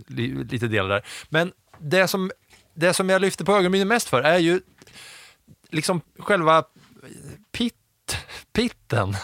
li, 0.08 0.44
lite 0.50 0.68
delar 0.68 0.90
där. 0.90 1.06
Men 1.30 1.52
det 1.78 2.08
som, 2.08 2.32
det 2.74 2.94
som 2.94 3.10
jag 3.10 3.22
lyfter 3.22 3.46
på 3.46 3.56
ögonbrynen 3.56 3.88
mest 3.88 4.10
för 4.10 4.22
är 4.22 4.38
ju 4.38 4.62
liksom 5.70 6.02
själva 6.20 6.64
pit, 7.52 7.76
pitten. 8.54 9.16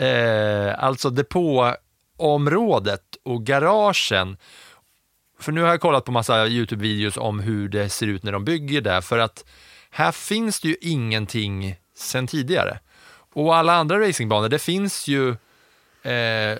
Eh, 0.00 0.84
alltså 0.84 1.10
depåområdet 1.10 3.02
och 3.22 3.46
garagen. 3.46 4.36
För 5.38 5.52
nu 5.52 5.62
har 5.62 5.68
jag 5.68 5.80
kollat 5.80 6.04
på 6.04 6.12
massa 6.12 6.46
YouTube-videos 6.46 7.18
om 7.18 7.40
hur 7.40 7.68
det 7.68 7.88
ser 7.88 8.06
ut 8.06 8.22
när 8.22 8.32
de 8.32 8.44
bygger 8.44 8.80
där, 8.80 9.00
för 9.00 9.18
att 9.18 9.44
här 9.90 10.12
finns 10.12 10.60
det 10.60 10.68
ju 10.68 10.76
ingenting 10.80 11.76
sen 11.94 12.26
tidigare. 12.26 12.78
Och 13.32 13.56
alla 13.56 13.72
andra 13.72 14.00
racingbanor, 14.00 14.48
det 14.48 14.58
finns 14.58 15.08
ju 15.08 15.30
eh, 16.02 16.58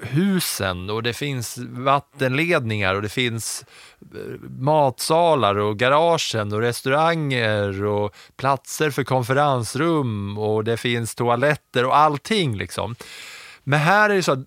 husen 0.00 0.90
och 0.90 1.02
det 1.02 1.12
finns 1.12 1.58
vattenledningar 1.58 2.94
och 2.94 3.02
det 3.02 3.08
finns 3.08 3.64
eh, 4.00 4.40
matsalar 4.58 5.58
och 5.58 5.78
garagen 5.78 6.52
och 6.52 6.60
restauranger 6.60 7.84
och 7.84 8.14
platser 8.36 8.90
för 8.90 9.04
konferensrum 9.04 10.38
och 10.38 10.64
det 10.64 10.76
finns 10.76 11.14
toaletter 11.14 11.84
och 11.84 11.96
allting 11.96 12.56
liksom. 12.56 12.96
Men 13.64 13.78
här 13.78 14.10
är 14.10 14.14
det 14.14 14.22
så 14.22 14.32
att 14.32 14.46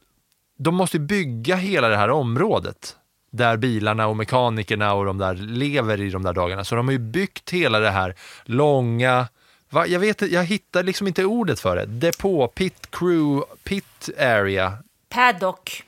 de 0.57 0.75
måste 0.75 0.99
bygga 0.99 1.55
hela 1.55 1.89
det 1.89 1.97
här 1.97 2.09
området 2.09 2.95
där 3.31 3.57
bilarna 3.57 4.07
och 4.07 4.17
mekanikerna 4.17 4.93
och 4.93 5.05
de 5.05 5.17
där 5.17 5.35
lever 5.35 6.01
i 6.01 6.09
de 6.09 6.23
där 6.23 6.33
dagarna. 6.33 6.63
Så 6.63 6.75
de 6.75 6.87
har 6.87 6.91
ju 6.91 6.99
byggt 6.99 7.49
hela 7.49 7.79
det 7.79 7.89
här 7.89 8.15
långa, 8.43 9.27
va, 9.69 9.87
jag, 9.87 9.99
vet, 9.99 10.21
jag 10.21 10.43
hittar 10.43 10.83
liksom 10.83 11.07
inte 11.07 11.25
ordet 11.25 11.59
för 11.59 11.75
det, 11.75 11.85
depå, 11.85 12.47
pit 12.47 12.87
crew, 12.91 13.45
pit 13.63 14.09
area. 14.19 14.77
Paddock. 15.09 15.83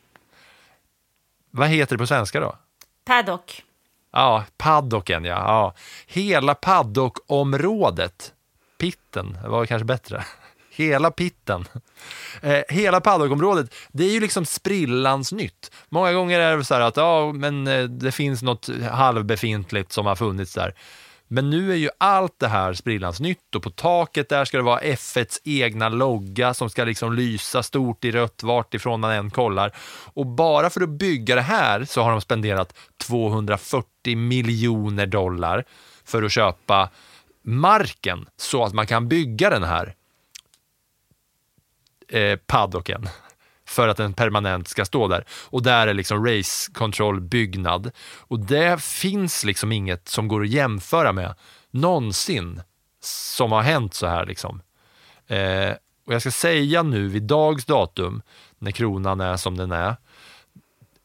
Vad 1.51 1.67
heter 1.67 1.95
det 1.95 1.99
på 1.99 2.07
svenska 2.07 2.39
då? 2.39 2.55
Paddock. 3.05 3.63
Ja, 4.12 4.45
paddocken 4.57 5.25
ja. 5.25 5.36
ja. 5.36 5.73
Hela 6.07 6.55
paddockområdet, 6.55 8.34
pitten 8.77 9.38
var 9.45 9.65
kanske 9.65 9.86
bättre. 9.86 10.23
Hela 10.73 11.12
pitten. 11.12 11.65
Eh, 12.41 12.62
hela 12.69 13.01
paddockområdet, 13.01 13.75
det 13.91 14.03
är 14.03 14.12
ju 14.12 14.19
liksom 14.19 14.45
sprillans 14.45 15.31
nytt. 15.31 15.71
Många 15.89 16.13
gånger 16.13 16.39
är 16.39 16.57
det 16.57 16.63
så 16.63 16.73
här 16.73 16.81
att 16.81 16.97
ja, 16.97 17.31
men 17.34 17.67
eh, 17.67 17.84
det 17.84 18.12
finns 18.12 18.41
något 18.41 18.69
halvbefintligt 18.91 19.91
som 19.91 20.05
har 20.05 20.15
funnits 20.15 20.53
där. 20.53 20.73
Men 21.34 21.50
nu 21.50 21.72
är 21.72 21.76
ju 21.76 21.89
allt 21.98 22.39
det 22.39 22.48
här 22.48 22.74
sprillans 22.74 23.20
nytt 23.20 23.56
och 23.56 23.63
på 23.63 23.70
taket 23.70 24.30
där 24.30 24.46
ska 24.46 24.58
det 24.58 24.63
vara 24.63 24.80
F1s 24.80 25.39
egna 25.44 25.89
logga 25.89 26.54
som 26.54 26.70
ska 26.70 26.84
liksom 26.84 27.13
lysa 27.13 27.63
stort 27.63 28.06
i 28.06 28.12
rött 28.12 28.44
vart 28.44 28.74
ifrån 28.74 29.00
man 29.00 29.12
än 29.12 29.32
kollar. 29.32 29.72
Och 30.13 30.26
bara 30.26 30.70
för 30.70 30.82
att 30.82 30.89
bygga 30.89 31.36
det 31.36 31.41
här 31.41 31.86
så 31.86 32.02
har 32.02 32.12
de 32.12 32.22
spenderat 32.22 32.78
240 32.98 34.17
miljoner 34.17 35.06
dollar 35.06 35.65
för 36.04 36.24
att 36.24 36.32
köpa 36.32 36.89
marken 37.41 38.26
så 38.38 38.63
att 38.63 38.74
man 38.74 38.88
kan 38.88 39.08
bygga 39.08 39.50
den 39.50 39.63
här 39.63 39.96
eh, 42.08 42.36
paddocken 42.36 43.10
för 43.71 43.88
att 43.88 43.97
den 43.97 44.13
permanent 44.13 44.67
ska 44.67 44.86
stå 44.86 45.07
där. 45.07 45.25
Och 45.29 45.63
där 45.63 45.88
är 45.88 45.93
liksom 45.93 46.25
race 46.25 46.71
control 46.71 47.21
byggnad. 47.21 47.91
Och 48.17 48.39
det 48.39 48.81
finns 48.81 49.43
liksom 49.43 49.71
inget 49.71 50.07
som 50.07 50.27
går 50.27 50.41
att 50.41 50.49
jämföra 50.49 51.13
med 51.13 51.36
någonsin 51.71 52.62
som 53.03 53.51
har 53.51 53.62
hänt 53.62 53.93
så 53.93 54.07
här. 54.07 54.25
Liksom. 54.25 54.62
Eh, 55.27 55.71
och 56.05 56.13
jag 56.13 56.21
ska 56.21 56.31
säga 56.31 56.84
nu 56.84 57.07
vid 57.07 57.23
dags 57.23 57.65
datum, 57.65 58.21
när 58.60 58.71
kronan 58.71 59.21
är 59.21 59.38
som 59.38 59.57
den 59.57 59.71
är, 59.71 59.95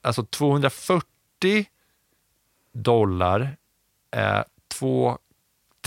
alltså 0.02 0.24
240 0.24 1.04
dollar 2.72 3.56
är 4.10 4.44
två 4.68 5.18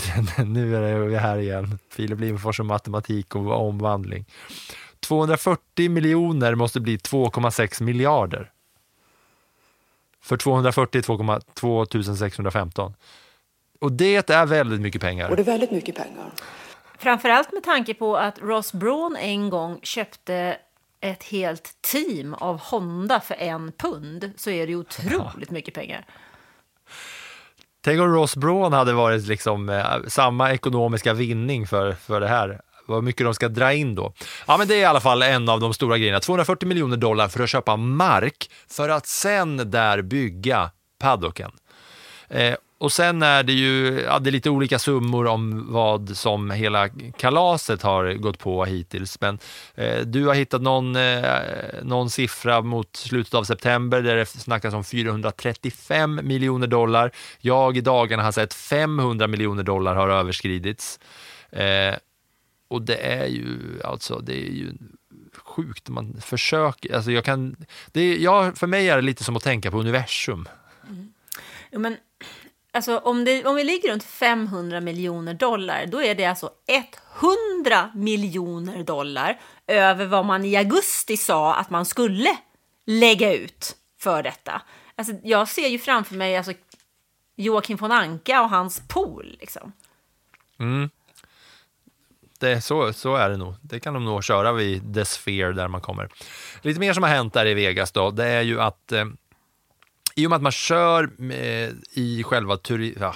nu 0.46 0.76
är 0.76 0.98
vi 0.98 1.16
här 1.16 1.38
igen, 1.38 1.78
Filip 1.90 2.20
Lindfors 2.20 2.60
och 2.60 2.66
matematik 2.66 3.36
och 3.36 3.68
omvandling. 3.68 4.26
240 5.10 5.90
miljoner 5.90 6.54
måste 6.54 6.80
bli 6.80 6.96
2,6 6.96 7.82
miljarder. 7.82 8.50
För 10.22 10.36
240 10.36 10.98
är 10.98 11.40
2615. 11.54 12.94
Och 13.80 13.92
det 13.92 14.30
är 14.30 14.46
väldigt 14.46 14.80
mycket 14.80 15.00
pengar. 15.00 15.30
Och 15.30 15.36
det 15.36 15.42
är 15.42 15.44
väldigt 15.44 15.70
mycket 15.70 15.96
pengar. 15.96 16.30
Framförallt 16.98 17.52
med 17.52 17.62
tanke 17.62 17.94
på 17.94 18.16
att 18.16 18.38
Ross 18.38 18.72
Braun 18.72 19.16
en 19.16 19.50
gång 19.50 19.80
köpte 19.82 20.56
ett 21.00 21.22
helt 21.22 21.76
team 21.80 22.34
av 22.34 22.60
Honda 22.60 23.20
för 23.20 23.34
en 23.34 23.72
pund 23.72 24.32
så 24.36 24.50
är 24.50 24.66
det 24.66 24.76
otroligt 24.76 25.50
mycket 25.50 25.74
pengar. 25.74 26.04
Tänk 27.80 28.00
om 28.00 28.14
Ross 28.14 28.36
Braun 28.36 28.72
hade 28.72 28.92
varit 28.92 29.26
liksom, 29.26 29.68
eh, 29.68 29.84
samma 30.08 30.52
ekonomiska 30.52 31.12
vinning 31.12 31.66
för, 31.66 31.92
för 31.92 32.20
det 32.20 32.28
här 32.28 32.60
vad 32.90 33.04
mycket 33.04 33.26
de 33.26 33.34
ska 33.34 33.48
dra 33.48 33.72
in 33.72 33.94
då. 33.94 34.12
Ja, 34.46 34.56
men 34.56 34.68
det 34.68 34.74
är 34.74 34.80
i 34.80 34.84
alla 34.84 35.00
fall 35.00 35.22
en 35.22 35.48
av 35.48 35.60
de 35.60 35.74
stora 35.74 35.98
grejerna. 35.98 36.20
240 36.20 36.68
miljoner 36.68 36.96
dollar 36.96 37.28
för 37.28 37.42
att 37.42 37.50
köpa 37.50 37.76
mark 37.76 38.50
för 38.68 38.88
att 38.88 39.06
sen 39.06 39.70
där 39.70 40.02
bygga 40.02 40.70
paddocken. 40.98 41.50
Eh, 42.28 42.54
och 42.80 42.92
sen 42.92 43.22
är 43.22 43.42
det 43.42 43.52
ju 43.52 44.00
ja, 44.06 44.18
det 44.18 44.30
är 44.30 44.32
lite 44.32 44.50
olika 44.50 44.78
summor 44.78 45.26
om 45.26 45.72
vad 45.72 46.16
som 46.16 46.50
hela 46.50 46.88
kalaset 47.16 47.82
har 47.82 48.12
gått 48.14 48.38
på 48.38 48.64
hittills. 48.64 49.20
Men 49.20 49.38
eh, 49.74 50.00
du 50.00 50.26
har 50.26 50.34
hittat 50.34 50.62
någon, 50.62 50.96
eh, 50.96 51.24
någon 51.82 52.10
siffra 52.10 52.60
mot 52.60 52.96
slutet 52.96 53.34
av 53.34 53.44
september 53.44 54.02
där 54.02 54.16
det 54.16 54.26
snackas 54.26 54.74
om 54.74 54.84
435 54.84 56.20
miljoner 56.22 56.66
dollar. 56.66 57.10
Jag 57.40 57.76
i 57.76 57.80
dagarna 57.80 58.22
har 58.22 58.32
sett 58.32 58.54
500 58.54 59.26
miljoner 59.26 59.62
dollar 59.62 59.94
har 59.94 60.08
överskridits. 60.08 61.00
Eh, 61.52 61.94
och 62.70 62.82
det 62.82 62.96
är 62.96 63.26
ju, 63.26 63.80
alltså, 63.84 64.18
det 64.18 64.32
är 64.32 64.50
ju 64.50 64.72
sjukt. 65.32 65.88
Man 65.88 66.20
försöker, 66.20 66.94
alltså 66.94 67.10
jag 67.10 67.24
kan, 67.24 67.56
det 67.92 68.00
är, 68.00 68.18
ja, 68.18 68.52
för 68.52 68.66
mig 68.66 68.88
är 68.88 68.96
det 68.96 69.02
lite 69.02 69.24
som 69.24 69.36
att 69.36 69.42
tänka 69.42 69.70
på 69.70 69.78
universum. 69.78 70.48
Mm. 70.88 71.12
Jo, 71.70 71.80
men, 71.80 71.96
alltså, 72.72 72.98
om, 72.98 73.24
det, 73.24 73.44
om 73.44 73.56
vi 73.56 73.64
ligger 73.64 73.92
runt 73.92 74.04
500 74.04 74.80
miljoner 74.80 75.34
dollar, 75.34 75.86
då 75.86 76.02
är 76.02 76.14
det 76.14 76.24
alltså 76.24 76.50
100 77.66 77.90
miljoner 77.94 78.84
dollar 78.84 79.40
över 79.66 80.06
vad 80.06 80.24
man 80.24 80.44
i 80.44 80.56
augusti 80.56 81.16
sa 81.16 81.54
att 81.54 81.70
man 81.70 81.86
skulle 81.86 82.38
lägga 82.86 83.34
ut 83.34 83.76
för 83.98 84.22
detta. 84.22 84.62
Alltså, 84.94 85.14
jag 85.22 85.48
ser 85.48 85.68
ju 85.68 85.78
framför 85.78 86.14
mig 86.14 86.36
alltså, 86.36 86.52
Joakim 87.36 87.76
von 87.76 87.92
Anka 87.92 88.42
och 88.42 88.50
hans 88.50 88.82
pool. 88.88 89.36
Liksom. 89.40 89.72
Mm 90.58 90.90
det, 92.40 92.60
så, 92.60 92.92
så 92.92 93.16
är 93.16 93.30
det 93.30 93.36
nog. 93.36 93.54
Det 93.62 93.80
kan 93.80 93.94
de 93.94 94.04
nog 94.04 94.24
köra 94.24 94.52
vid 94.52 94.94
The 94.94 95.04
Sphere 95.04 95.52
där 95.52 95.68
man 95.68 95.80
kommer. 95.80 96.08
Lite 96.62 96.80
mer 96.80 96.92
som 96.92 97.02
har 97.02 97.10
hänt 97.10 97.32
där 97.32 97.46
i 97.46 97.54
Vegas 97.54 97.92
då, 97.92 98.10
det 98.10 98.26
är 98.26 98.42
ju 98.42 98.60
att 98.60 98.92
eh, 98.92 99.04
i 100.14 100.26
och 100.26 100.30
med 100.30 100.36
att 100.36 100.42
man 100.42 100.52
kör 100.52 101.10
eh, 101.32 101.70
i 101.92 102.22
själva 102.22 102.56
turi 102.56 102.96
ja, 103.00 103.14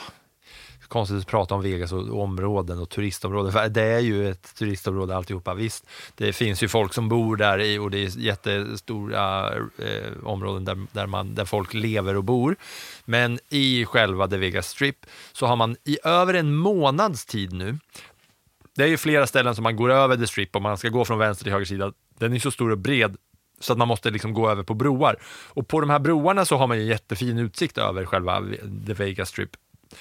konstigt 0.95 1.19
att 1.19 1.27
prata 1.27 1.55
om 1.55 1.63
Vegas 1.63 1.93
och 1.93 2.23
områden 2.23 2.79
och 2.79 2.89
turistområden, 2.89 3.53
för 3.53 3.69
det 3.69 3.83
är 3.83 4.01
ju 4.01 4.31
ett 4.31 4.55
turistområde 4.55 5.17
alltihopa. 5.17 5.55
Visst, 5.55 5.87
det 6.15 6.33
finns 6.33 6.63
ju 6.63 6.69
folk 6.69 6.95
som 6.95 7.09
bor 7.09 7.37
där 7.37 7.59
i, 7.59 7.79
och 7.79 7.91
det 7.91 7.99
är 7.99 8.19
jättestora 8.19 9.55
eh, 9.57 10.13
områden 10.25 10.65
där, 10.65 10.87
där, 10.93 11.07
man, 11.07 11.35
där 11.35 11.45
folk 11.45 11.75
lever 11.75 12.17
och 12.17 12.25
bor. 12.25 12.57
Men 13.05 13.39
i 13.49 13.85
själva 13.85 14.29
The 14.29 14.37
Vegas 14.37 14.69
Strip 14.69 15.07
så 15.33 15.47
har 15.47 15.57
man 15.57 15.77
i 15.85 15.99
över 16.05 16.35
en 16.35 16.55
månads 16.57 17.27
tid 17.27 17.53
nu 17.53 17.79
det 18.77 18.83
är 18.83 18.89
ju 18.89 18.97
flera 18.97 19.27
ställen 19.27 19.55
som 19.55 19.63
man 19.63 19.77
går 19.77 19.91
över 19.91 20.17
The 20.17 20.27
Strip 20.27 20.57
om 20.57 20.63
man 20.63 20.79
ska 20.79 20.89
gå 20.89 21.05
från 21.05 21.19
vänster 21.19 21.45
till 21.45 21.53
höger 21.53 21.67
sida. 21.67 21.93
Den 22.19 22.33
är 22.33 22.39
så 22.39 22.51
stor 22.51 22.71
och 22.71 22.79
bred 22.79 23.17
så 23.61 23.73
att 23.73 23.79
man 23.79 23.89
måste 23.89 24.11
liksom 24.11 24.35
gå 24.35 24.51
över 24.51 24.63
på 24.63 24.75
broar. 24.75 25.17
Och 25.27 25.69
på 25.69 25.81
de 25.81 25.91
här 25.91 25.99
broarna 25.99 26.45
så 26.45 26.57
har 26.57 26.67
man 26.67 26.79
ju 26.79 26.85
jättefin 26.85 27.39
utsikt 27.39 27.79
över 27.79 28.05
själva 28.05 28.43
The 28.87 28.93
Vegas 28.93 29.29
Strip. 29.29 29.51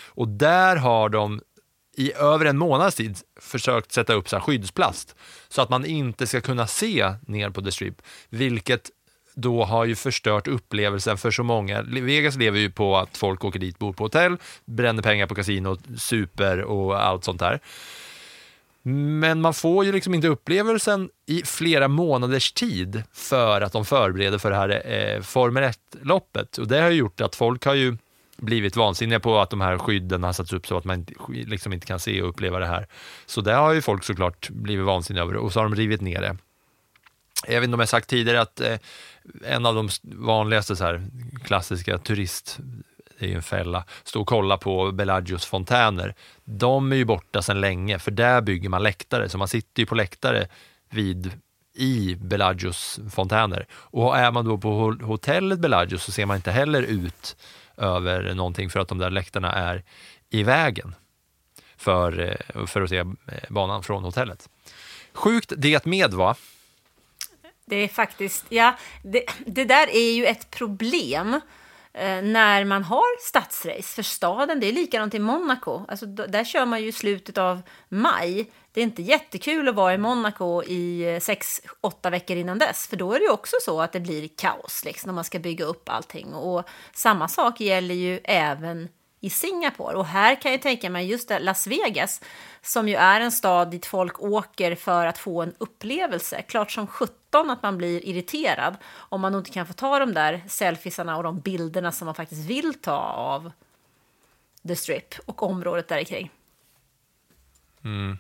Och 0.06 0.28
där 0.28 0.76
har 0.76 1.10
de 1.10 1.42
i 1.98 2.14
över 2.14 2.46
en 2.46 2.58
månads 2.58 2.96
tid 2.96 3.18
försökt 3.42 3.92
sätta 3.92 4.14
upp 4.14 4.30
så 4.30 4.40
skyddsplast 4.40 5.16
så 5.50 5.62
att 5.62 5.70
man 5.70 5.86
inte 5.86 6.28
ska 6.28 6.42
kunna 6.42 6.68
se 6.68 7.14
ner 7.28 7.50
på 7.50 7.62
The 7.62 7.72
Strip, 7.72 8.02
vilket 8.30 8.90
då 9.36 9.64
har 9.64 9.86
ju 9.86 9.96
förstört 9.96 10.48
upplevelsen 10.48 11.18
för 11.18 11.32
så 11.32 11.44
många. 11.44 11.82
Vegas 11.82 12.36
lever 12.36 12.60
ju 12.60 12.72
på 12.72 12.98
att 12.98 13.18
folk 13.18 13.46
åker 13.46 13.60
dit, 13.60 13.80
bor 13.80 13.94
på 13.94 14.04
hotell, 14.04 14.38
bränner 14.66 15.04
pengar 15.04 15.28
på 15.28 15.36
kasino, 15.36 15.78
super 15.98 16.62
och 16.62 17.04
allt 17.04 17.24
sånt 17.24 17.40
där. 17.40 17.60
Men 18.86 19.42
man 19.42 19.54
får 19.54 19.86
ju 19.86 19.92
liksom 19.92 20.14
inte 20.14 20.28
upplevelsen 20.28 21.10
i 21.26 21.44
flera 21.46 21.88
månaders 21.88 22.52
tid 22.52 23.04
för 23.14 23.62
att 23.62 23.72
de 23.72 23.86
förbereder 23.86 24.38
för 24.38 24.50
det 24.50 24.56
här 24.56 24.92
eh, 24.92 25.22
Formel 25.22 25.64
1-loppet. 25.64 26.58
Och 26.58 26.68
det 26.68 26.82
har 26.82 26.90
gjort 26.90 27.22
att 27.22 27.36
folk 27.36 27.66
har 27.66 27.74
ju 27.74 27.98
blivit 28.38 28.76
vansinniga 28.76 29.20
på 29.20 29.40
att 29.40 29.50
de 29.50 29.62
här 29.62 29.78
skydden 29.78 30.24
har 30.24 30.34
satts 30.34 30.54
upp 30.54 30.68
så 30.68 30.78
att 30.78 30.86
man 30.86 31.06
liksom 31.28 31.74
inte 31.74 31.88
kan 31.88 32.00
se 32.00 32.22
och 32.22 32.30
uppleva 32.30 32.60
det 32.60 32.66
här. 32.66 32.88
Så 33.26 33.42
det 33.42 33.54
har 33.54 33.74
ju 33.74 33.82
folk 33.82 34.04
såklart 34.04 34.50
blivit 34.50 34.86
vansinniga 34.86 35.24
över 35.24 35.36
och 35.36 35.54
så 35.54 35.60
har 35.60 35.64
de 35.70 35.76
rivit 35.76 36.02
ner 36.02 36.22
det. 36.22 36.38
Jag 37.48 37.56
vet 37.56 37.64
inte 37.64 37.74
om 37.74 37.80
jag 37.80 37.90
sagt 37.90 38.10
tidigare 38.10 38.42
att 38.42 38.62
eh, 38.62 38.78
en 39.44 39.66
av 39.66 39.76
de 39.76 39.90
vanligaste 40.04 40.76
så 40.76 40.84
här, 40.84 41.04
klassiska 41.44 41.98
turist 41.98 42.60
det 43.20 43.26
är 43.26 43.30
ju 43.30 43.36
en 43.36 43.44
fälla, 43.44 43.86
stå 44.04 44.22
och 44.22 44.28
kolla 44.28 44.58
på 44.58 44.92
Bellagios 44.92 45.46
fontäner. 45.46 46.16
De 46.44 46.92
är 46.92 46.96
ju 46.96 47.06
borta 47.06 47.42
sedan 47.42 47.62
länge, 47.62 48.00
för 48.00 48.12
där 48.12 48.42
bygger 48.42 48.70
man 48.70 48.84
läktare, 48.84 49.30
så 49.30 49.38
man 49.38 49.48
sitter 49.48 49.82
ju 49.82 49.86
på 49.86 49.96
läktare 49.96 50.48
vid 50.90 51.32
i 51.76 52.16
Bellagios 52.16 53.00
fontäner. 53.12 53.66
Och 53.72 54.18
är 54.18 54.32
man 54.32 54.46
då 54.46 54.58
på 54.58 54.98
hotellet 55.02 55.60
Bellagio 55.60 55.98
så 55.98 56.12
ser 56.12 56.26
man 56.26 56.36
inte 56.36 56.52
heller 56.52 56.84
ut 56.84 57.36
över 57.78 58.34
någonting 58.34 58.70
för 58.70 58.80
att 58.80 58.88
de 58.88 58.98
där 58.98 59.10
läktarna 59.10 59.52
är 59.52 59.84
i 60.30 60.44
vägen 60.44 60.96
för, 61.78 62.20
eh, 62.20 62.66
för 62.66 62.82
att 62.82 62.90
se 62.90 62.98
eh, 62.98 63.06
banan 63.50 63.84
från 63.84 64.04
hotellet. 64.04 64.50
Sjukt 65.14 65.54
det 65.58 65.86
med 65.86 66.14
va? 66.14 66.36
Det 67.66 67.76
är 67.76 67.88
faktiskt, 67.88 68.46
ja, 68.50 68.78
det, 69.04 69.24
det 69.46 69.66
där 69.66 69.90
är 69.90 70.12
ju 70.12 70.26
ett 70.26 70.50
problem 70.52 71.40
Eh, 71.94 72.22
när 72.22 72.66
man 72.66 72.84
har 72.84 73.22
stadsrace. 73.22 73.96
För 73.96 74.04
staden, 74.04 74.60
det 74.60 74.68
är 74.68 74.74
likadant 74.74 75.14
i 75.14 75.20
Monaco. 75.20 75.86
Alltså, 75.88 76.06
där 76.06 76.44
kör 76.44 76.66
man 76.66 76.82
ju 76.82 76.88
i 76.88 76.92
slutet 76.92 77.38
av 77.38 77.62
maj. 77.90 78.52
Det 78.72 78.82
är 78.82 78.84
inte 78.84 79.02
jättekul 79.02 79.70
att 79.70 79.76
vara 79.76 79.94
i 79.94 79.98
Monaco 79.98 80.64
i 80.64 81.14
eh, 81.14 81.20
sex, 81.20 81.62
åtta 81.82 82.10
veckor 82.10 82.38
innan 82.38 82.60
dess. 82.60 82.88
För 82.88 82.98
då 82.98 83.14
är 83.14 83.20
det 83.20 83.26
ju 83.26 83.32
också 83.32 83.56
så 83.62 83.82
att 83.82 83.92
det 83.92 84.00
blir 84.00 84.28
kaos 84.28 84.86
liksom, 84.86 85.08
när 85.08 85.14
man 85.14 85.24
ska 85.24 85.40
bygga 85.40 85.66
upp 85.66 85.90
allting. 85.90 86.34
Och 86.34 86.70
samma 86.94 87.28
sak 87.28 87.62
gäller 87.62 87.96
ju 87.96 88.20
även 88.24 88.90
i 89.24 89.30
Singapore. 89.30 89.96
Och 89.96 90.06
här 90.06 90.42
kan 90.42 90.52
jag 90.52 90.62
tänka 90.62 90.90
mig 90.90 91.08
just 91.08 91.28
det, 91.28 91.40
Las 91.40 91.68
Vegas, 91.68 92.22
som 92.62 92.88
ju 92.88 92.96
är 92.96 93.22
en 93.22 93.32
stad 93.32 93.72
dit 93.72 93.86
folk 93.86 94.20
åker 94.20 94.76
för 94.76 95.06
att 95.06 95.18
få 95.18 95.42
en 95.42 95.54
upplevelse. 95.58 96.42
Klart 96.42 96.72
som 96.72 96.88
17 96.88 97.50
att 97.50 97.64
man 97.64 97.78
blir 97.78 98.06
irriterad 98.06 98.78
om 98.96 99.22
man 99.22 99.36
inte 99.36 99.52
kan 99.52 99.68
få 99.68 99.74
ta 99.74 100.00
de 100.00 100.14
där 100.14 100.44
selfiesarna 100.48 101.18
och 101.18 101.24
de 101.24 101.40
bilderna 101.40 101.92
som 101.92 102.06
man 102.06 102.16
faktiskt 102.16 102.50
vill 102.50 102.74
ta 102.74 102.98
av 103.12 103.52
The 104.68 104.76
Strip 104.76 105.16
och 105.26 105.44
området 105.44 105.88
där 105.88 106.04
kring. 106.04 106.32
Mm. 107.84 108.18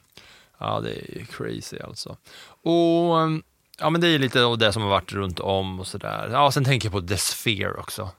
Ja, 0.58 0.80
det 0.80 1.20
är 1.20 1.26
crazy 1.26 1.80
alltså. 1.80 2.18
Och 2.64 3.22
ehm, 3.22 3.44
ja, 3.80 3.90
men 3.90 4.02
det 4.02 4.08
är 4.08 4.20
lite 4.20 4.44
av 4.44 4.58
det 4.58 4.74
som 4.74 4.82
har 4.82 4.90
varit 4.90 5.12
runt 5.12 5.40
om 5.40 5.80
och 5.80 5.88
sådär. 5.88 6.30
Ja, 6.32 6.52
sen 6.52 6.66
tänker 6.66 6.86
jag 6.86 6.94
på 6.94 7.08
The 7.08 7.18
Sphere 7.18 7.74
också. 7.74 8.10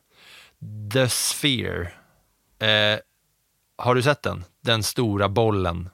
The 0.92 1.09
Sphere. 1.09 1.92
Eh, 2.64 2.98
har 3.77 3.94
du 3.94 4.03
sett 4.03 4.22
den? 4.22 4.44
Den 4.61 4.83
stora 4.83 5.29
bollen. 5.29 5.88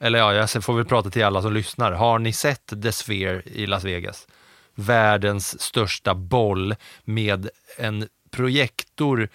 Eller 0.00 0.18
ja, 0.18 0.34
jag 0.34 0.64
får 0.64 0.74
väl 0.74 0.84
prata 0.84 1.10
till 1.10 1.24
alla 1.24 1.42
som 1.42 1.52
lyssnar. 1.52 1.92
Har 1.92 2.18
ni 2.18 2.32
sett 2.32 2.82
The 2.82 2.92
Sphere 2.92 3.42
i 3.44 3.66
Las 3.66 3.84
Vegas? 3.84 4.28
Världens 4.74 5.62
största 5.62 6.14
boll 6.14 6.74
med 7.04 7.48
en 7.78 8.08
projektor 8.30 9.28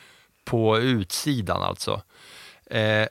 på 0.46 0.80
utsidan 0.80 1.62
alltså. 1.62 2.02
Eh, 2.66 3.08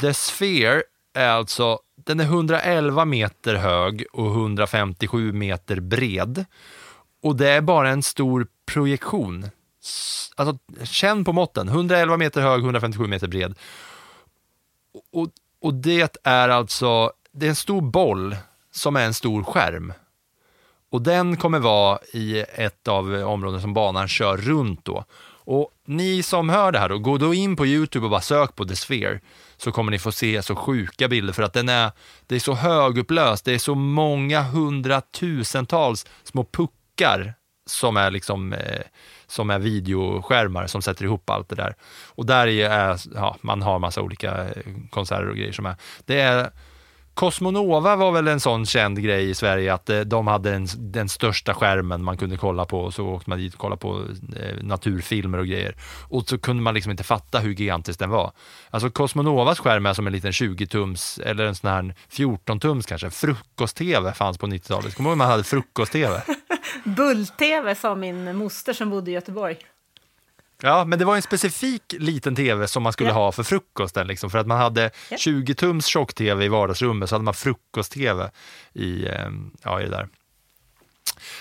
The 0.00 0.14
Sphere 0.14 0.82
är 1.14 1.28
alltså, 1.28 1.78
den 1.94 2.20
är 2.20 2.24
111 2.24 3.04
meter 3.04 3.54
hög 3.54 4.04
och 4.12 4.26
157 4.26 5.32
meter 5.32 5.80
bred. 5.80 6.44
Och 7.22 7.36
det 7.36 7.50
är 7.50 7.60
bara 7.60 7.90
en 7.90 8.02
stor 8.02 8.46
projektion. 8.66 9.50
Alltså, 10.34 10.58
känn 10.84 11.24
på 11.24 11.32
måtten. 11.32 11.68
111 11.68 12.16
meter 12.16 12.40
hög, 12.40 12.60
157 12.60 13.06
meter 13.06 13.28
bred. 13.28 13.58
Och, 15.12 15.28
och 15.60 15.74
det 15.74 16.18
är 16.22 16.48
alltså, 16.48 17.12
det 17.32 17.46
är 17.46 17.50
en 17.50 17.56
stor 17.56 17.80
boll 17.80 18.36
som 18.70 18.96
är 18.96 19.04
en 19.04 19.14
stor 19.14 19.42
skärm. 19.42 19.92
Och 20.90 21.02
den 21.02 21.36
kommer 21.36 21.58
vara 21.58 21.98
i 22.12 22.38
ett 22.38 22.88
av 22.88 23.14
områden 23.14 23.60
som 23.60 23.74
banan 23.74 24.08
kör 24.08 24.36
runt 24.36 24.84
då. 24.84 25.04
Och 25.50 25.70
ni 25.84 26.22
som 26.22 26.48
hör 26.48 26.72
det 26.72 26.78
här 26.78 26.88
då, 26.88 26.98
gå 26.98 27.18
då 27.18 27.34
in 27.34 27.56
på 27.56 27.66
Youtube 27.66 28.04
och 28.04 28.10
bara 28.10 28.20
sök 28.20 28.54
på 28.54 28.64
The 28.64 28.76
Sphere 28.76 29.20
så 29.56 29.72
kommer 29.72 29.90
ni 29.90 29.98
få 29.98 30.12
se 30.12 30.42
så 30.42 30.56
sjuka 30.56 31.08
bilder 31.08 31.32
för 31.32 31.42
att 31.42 31.52
den 31.52 31.68
är, 31.68 31.90
det 32.26 32.34
är 32.34 32.40
så 32.40 32.54
högupplöst, 32.54 33.44
det 33.44 33.52
är 33.52 33.58
så 33.58 33.74
många 33.74 34.42
hundratusentals 34.42 36.06
små 36.22 36.44
puckar 36.44 37.34
som 37.66 37.96
är 37.96 38.10
liksom 38.10 38.52
eh, 38.52 38.80
som 39.28 39.50
är 39.50 39.58
videoskärmar 39.58 40.66
som 40.66 40.82
sätter 40.82 41.04
ihop 41.04 41.30
allt 41.30 41.48
det 41.48 41.56
där. 41.56 41.74
Och 42.08 42.26
där 42.26 42.46
är, 42.46 42.96
ja, 43.14 43.36
man 43.40 43.62
har 43.62 43.78
massa 43.78 44.02
olika 44.02 44.44
eh, 44.44 44.62
konserter 44.90 45.28
och 45.28 45.36
grejer 45.36 45.52
som 45.52 45.66
är. 45.66 45.76
Det 46.04 46.20
är 46.20 46.50
Cosmonova 47.18 47.96
var 47.96 48.12
väl 48.12 48.28
en 48.28 48.40
sån 48.40 48.66
känd 48.66 49.02
grej 49.02 49.30
i 49.30 49.34
Sverige 49.34 49.74
att 49.74 49.90
eh, 49.90 50.00
de 50.00 50.26
hade 50.26 50.50
den, 50.50 50.66
den 50.76 51.08
största 51.08 51.54
skärmen 51.54 52.04
man 52.04 52.16
kunde 52.16 52.36
kolla 52.36 52.64
på 52.64 52.80
och 52.80 52.94
så 52.94 53.06
åkte 53.06 53.30
man 53.30 53.38
dit 53.38 53.54
och 53.54 53.60
kollade 53.60 53.80
på 53.80 54.02
eh, 54.36 54.62
naturfilmer 54.62 55.38
och 55.38 55.46
grejer. 55.46 55.76
Och 56.08 56.28
så 56.28 56.38
kunde 56.38 56.62
man 56.62 56.74
liksom 56.74 56.90
inte 56.90 57.04
fatta 57.04 57.38
hur 57.38 57.54
gigantisk 57.54 57.98
den 57.98 58.10
var. 58.10 58.32
Alltså 58.70 58.90
Cosmonovas 58.90 59.58
skärm 59.58 59.86
är 59.86 59.94
som 59.94 60.06
en 60.06 60.12
liten 60.12 60.32
20-tums 60.32 61.22
eller 61.22 61.44
en 61.44 61.54
sån 61.54 61.70
här 61.70 61.94
14-tums 62.10 62.88
kanske. 62.88 63.10
Frukost-tv 63.10 64.12
fanns 64.12 64.38
på 64.38 64.46
90-talet. 64.46 64.94
Kommer 64.94 65.10
du 65.10 65.12
ihåg 65.12 65.18
man 65.18 65.30
hade 65.30 65.44
frukost-tv? 65.44 66.22
Bull-TV 66.84 67.74
sa 67.74 67.94
min 67.94 68.36
moster 68.36 68.72
som 68.72 68.90
bodde 68.90 69.10
i 69.10 69.14
Göteborg. 69.14 69.56
Ja, 70.62 70.84
men 70.84 70.98
det 70.98 71.04
var 71.04 71.16
en 71.16 71.22
specifik 71.22 71.82
liten 71.98 72.36
tv 72.36 72.68
som 72.68 72.82
man 72.82 72.92
skulle 72.92 73.08
Ja. 73.08 73.14
ha 73.14 73.32
för 73.32 73.42
frukosten. 73.42 74.06
Liksom, 74.06 74.30
för 74.30 74.38
att 74.38 74.46
man 74.46 74.58
hade 74.58 74.90
Ja. 75.10 75.16
20-tums 75.16 75.86
tjock-tv 75.86 76.44
i 76.44 76.48
vardagsrummet, 76.48 77.08
så 77.08 77.14
hade 77.14 77.24
man 77.24 77.34
frukost-tv 77.34 78.30
i, 78.72 79.06
eh, 79.06 79.28
ja, 79.64 79.80
i 79.80 79.84
det 79.84 79.90
där. 79.90 80.08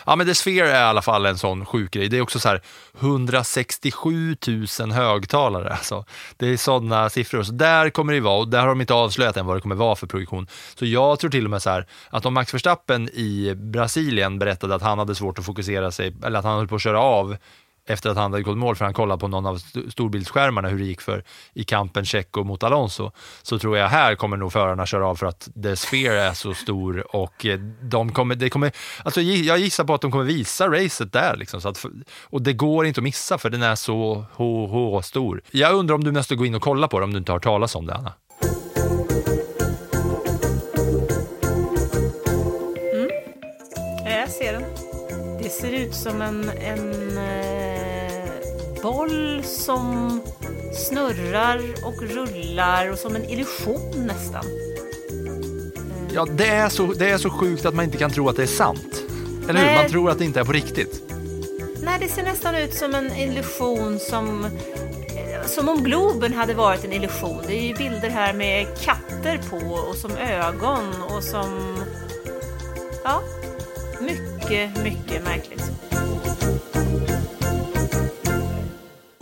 Ja, 0.05 0.15
men 0.15 0.27
The 0.27 0.35
Sphere 0.35 0.71
är 0.71 0.81
i 0.81 0.83
alla 0.83 1.01
fall 1.01 1.25
en 1.25 1.37
sån 1.37 1.65
sjuk 1.65 1.91
grej. 1.91 2.07
Det 2.09 2.17
är 2.17 2.21
också 2.21 2.39
så 2.39 2.47
här 2.49 2.61
167 2.99 4.35
000 4.79 4.91
högtalare. 4.91 5.69
Alltså. 5.73 6.05
Det 6.37 6.47
är 6.47 6.57
sådana 6.57 7.09
siffror. 7.09 7.43
Så 7.43 7.51
där 7.51 7.89
kommer 7.89 8.13
det 8.13 8.19
vara, 8.19 8.37
och 8.39 8.47
där 8.47 8.59
har 8.59 8.67
de 8.67 8.81
inte 8.81 8.93
avslöjat 8.93 9.37
än 9.37 9.45
vad 9.45 9.57
det 9.57 9.61
kommer 9.61 9.75
vara 9.75 9.95
för 9.95 10.07
projektion. 10.07 10.47
Så 10.75 10.85
jag 10.85 11.19
tror 11.19 11.29
till 11.31 11.45
och 11.45 11.51
med 11.51 11.61
så 11.61 11.69
här 11.69 11.85
att 12.09 12.25
om 12.25 12.33
Max 12.33 12.53
Verstappen 12.53 13.09
i 13.09 13.53
Brasilien 13.55 14.39
berättade 14.39 14.75
att 14.75 14.81
han 14.81 14.99
hade 14.99 15.15
svårt 15.15 15.39
att 15.39 15.45
fokusera 15.45 15.91
sig, 15.91 16.15
eller 16.25 16.39
att 16.39 16.45
han 16.45 16.57
höll 16.57 16.67
på 16.67 16.75
att 16.75 16.81
köra 16.81 16.99
av 17.01 17.37
efter 17.87 18.09
att 18.09 18.17
han 18.17 18.31
hade 18.31 18.43
gått 18.43 18.57
mål 18.57 18.75
för 18.75 18.85
han 18.85 18.93
kollade 18.93 19.19
på 19.19 19.27
någon 19.27 19.45
av 19.45 19.57
storbildsskärmarna 19.89 20.67
hur 20.67 20.77
det 20.77 20.85
gick 20.85 21.01
för 21.01 21.23
i 21.53 21.63
kampen 21.63 22.05
Checo 22.05 22.43
mot 22.43 22.63
Alonso, 22.63 23.11
så 23.41 23.59
tror 23.59 23.77
jag 23.77 23.87
här 23.87 24.15
kommer 24.15 24.37
nog 24.37 24.53
förarna 24.53 24.85
köra 24.85 25.07
av 25.07 25.15
för 25.15 25.25
att 25.25 25.49
The 25.63 25.75
Sphere 25.75 26.21
är 26.21 26.33
så 26.33 26.53
stor 26.53 27.15
och 27.15 27.45
eh, 27.45 27.59
de 27.81 28.11
kommer, 28.13 28.35
det 28.35 28.49
kommer, 28.49 28.71
alltså 29.03 29.21
jag 29.21 29.59
gissar 29.59 29.83
på 29.83 29.93
att 29.93 30.01
de 30.01 30.11
kommer 30.11 30.23
visa 30.23 30.67
racet 30.67 31.13
där 31.13 31.35
liksom, 31.35 31.61
så 31.61 31.69
att, 31.69 31.85
och 32.23 32.41
det 32.41 32.53
går 32.53 32.85
inte 32.85 32.99
att 32.99 33.03
missa 33.03 33.37
för 33.37 33.49
den 33.49 33.63
är 33.63 33.75
så 33.75 34.25
HH 34.35 35.01
stor. 35.01 35.41
Jag 35.51 35.73
undrar 35.73 35.95
om 35.95 36.03
du 36.03 36.11
måste 36.11 36.35
gå 36.35 36.45
in 36.45 36.55
och 36.55 36.61
kolla 36.61 36.87
på 36.87 36.99
det 36.99 37.03
om 37.03 37.11
du 37.11 37.17
inte 37.19 37.31
har 37.31 37.35
hört 37.35 37.43
talas 37.43 37.75
om 37.75 37.85
det 37.85 37.93
Anna? 37.93 38.13
Mm. 42.93 43.09
Ja, 44.05 44.11
jag 44.11 44.29
ser 44.29 44.53
den. 44.53 44.63
Det 45.43 45.49
ser 45.49 45.73
ut 45.73 45.93
som 45.93 46.21
en, 46.21 46.49
en 46.49 47.17
eh, 47.17 47.56
boll 48.81 49.43
som 49.43 50.21
snurrar 50.73 51.61
och 51.83 52.01
rullar 52.01 52.91
och 52.91 52.97
som 52.99 53.15
en 53.15 53.29
illusion 53.29 54.07
nästan. 54.07 54.43
Ja, 56.13 56.25
det 56.25 56.47
är, 56.47 56.69
så, 56.69 56.85
det 56.85 57.09
är 57.09 57.17
så 57.17 57.29
sjukt 57.29 57.65
att 57.65 57.73
man 57.75 57.85
inte 57.85 57.97
kan 57.97 58.11
tro 58.11 58.29
att 58.29 58.35
det 58.35 58.43
är 58.43 58.47
sant. 58.47 59.03
Eller 59.49 59.59
hur? 59.59 59.65
Nej. 59.67 59.81
Man 59.81 59.91
tror 59.91 60.09
att 60.11 60.17
det 60.17 60.25
inte 60.25 60.39
är 60.39 60.43
på 60.43 60.51
riktigt. 60.51 61.01
Nej, 61.83 61.97
det 61.99 62.07
ser 62.07 62.23
nästan 62.23 62.55
ut 62.55 62.73
som 62.73 62.95
en 62.95 63.11
illusion 63.17 63.99
som... 63.99 64.45
eh, 64.45 65.47
Som 65.47 65.69
om 65.69 65.83
Globen 65.83 66.33
hade 66.33 66.53
varit 66.53 66.85
en 66.85 66.93
illusion. 66.93 67.41
Det 67.47 67.53
är 67.55 67.63
ju 67.63 67.73
bilder 67.73 68.09
här 68.09 68.33
med 68.33 68.67
katter 68.81 69.39
på 69.49 69.57
och 69.75 69.95
som 69.95 70.11
ögon 70.17 71.01
och 71.09 71.23
som... 71.23 71.77
Ja, 73.03 73.21
mycket, 74.01 74.83
mycket 74.83 75.23
märkligt. 75.23 75.71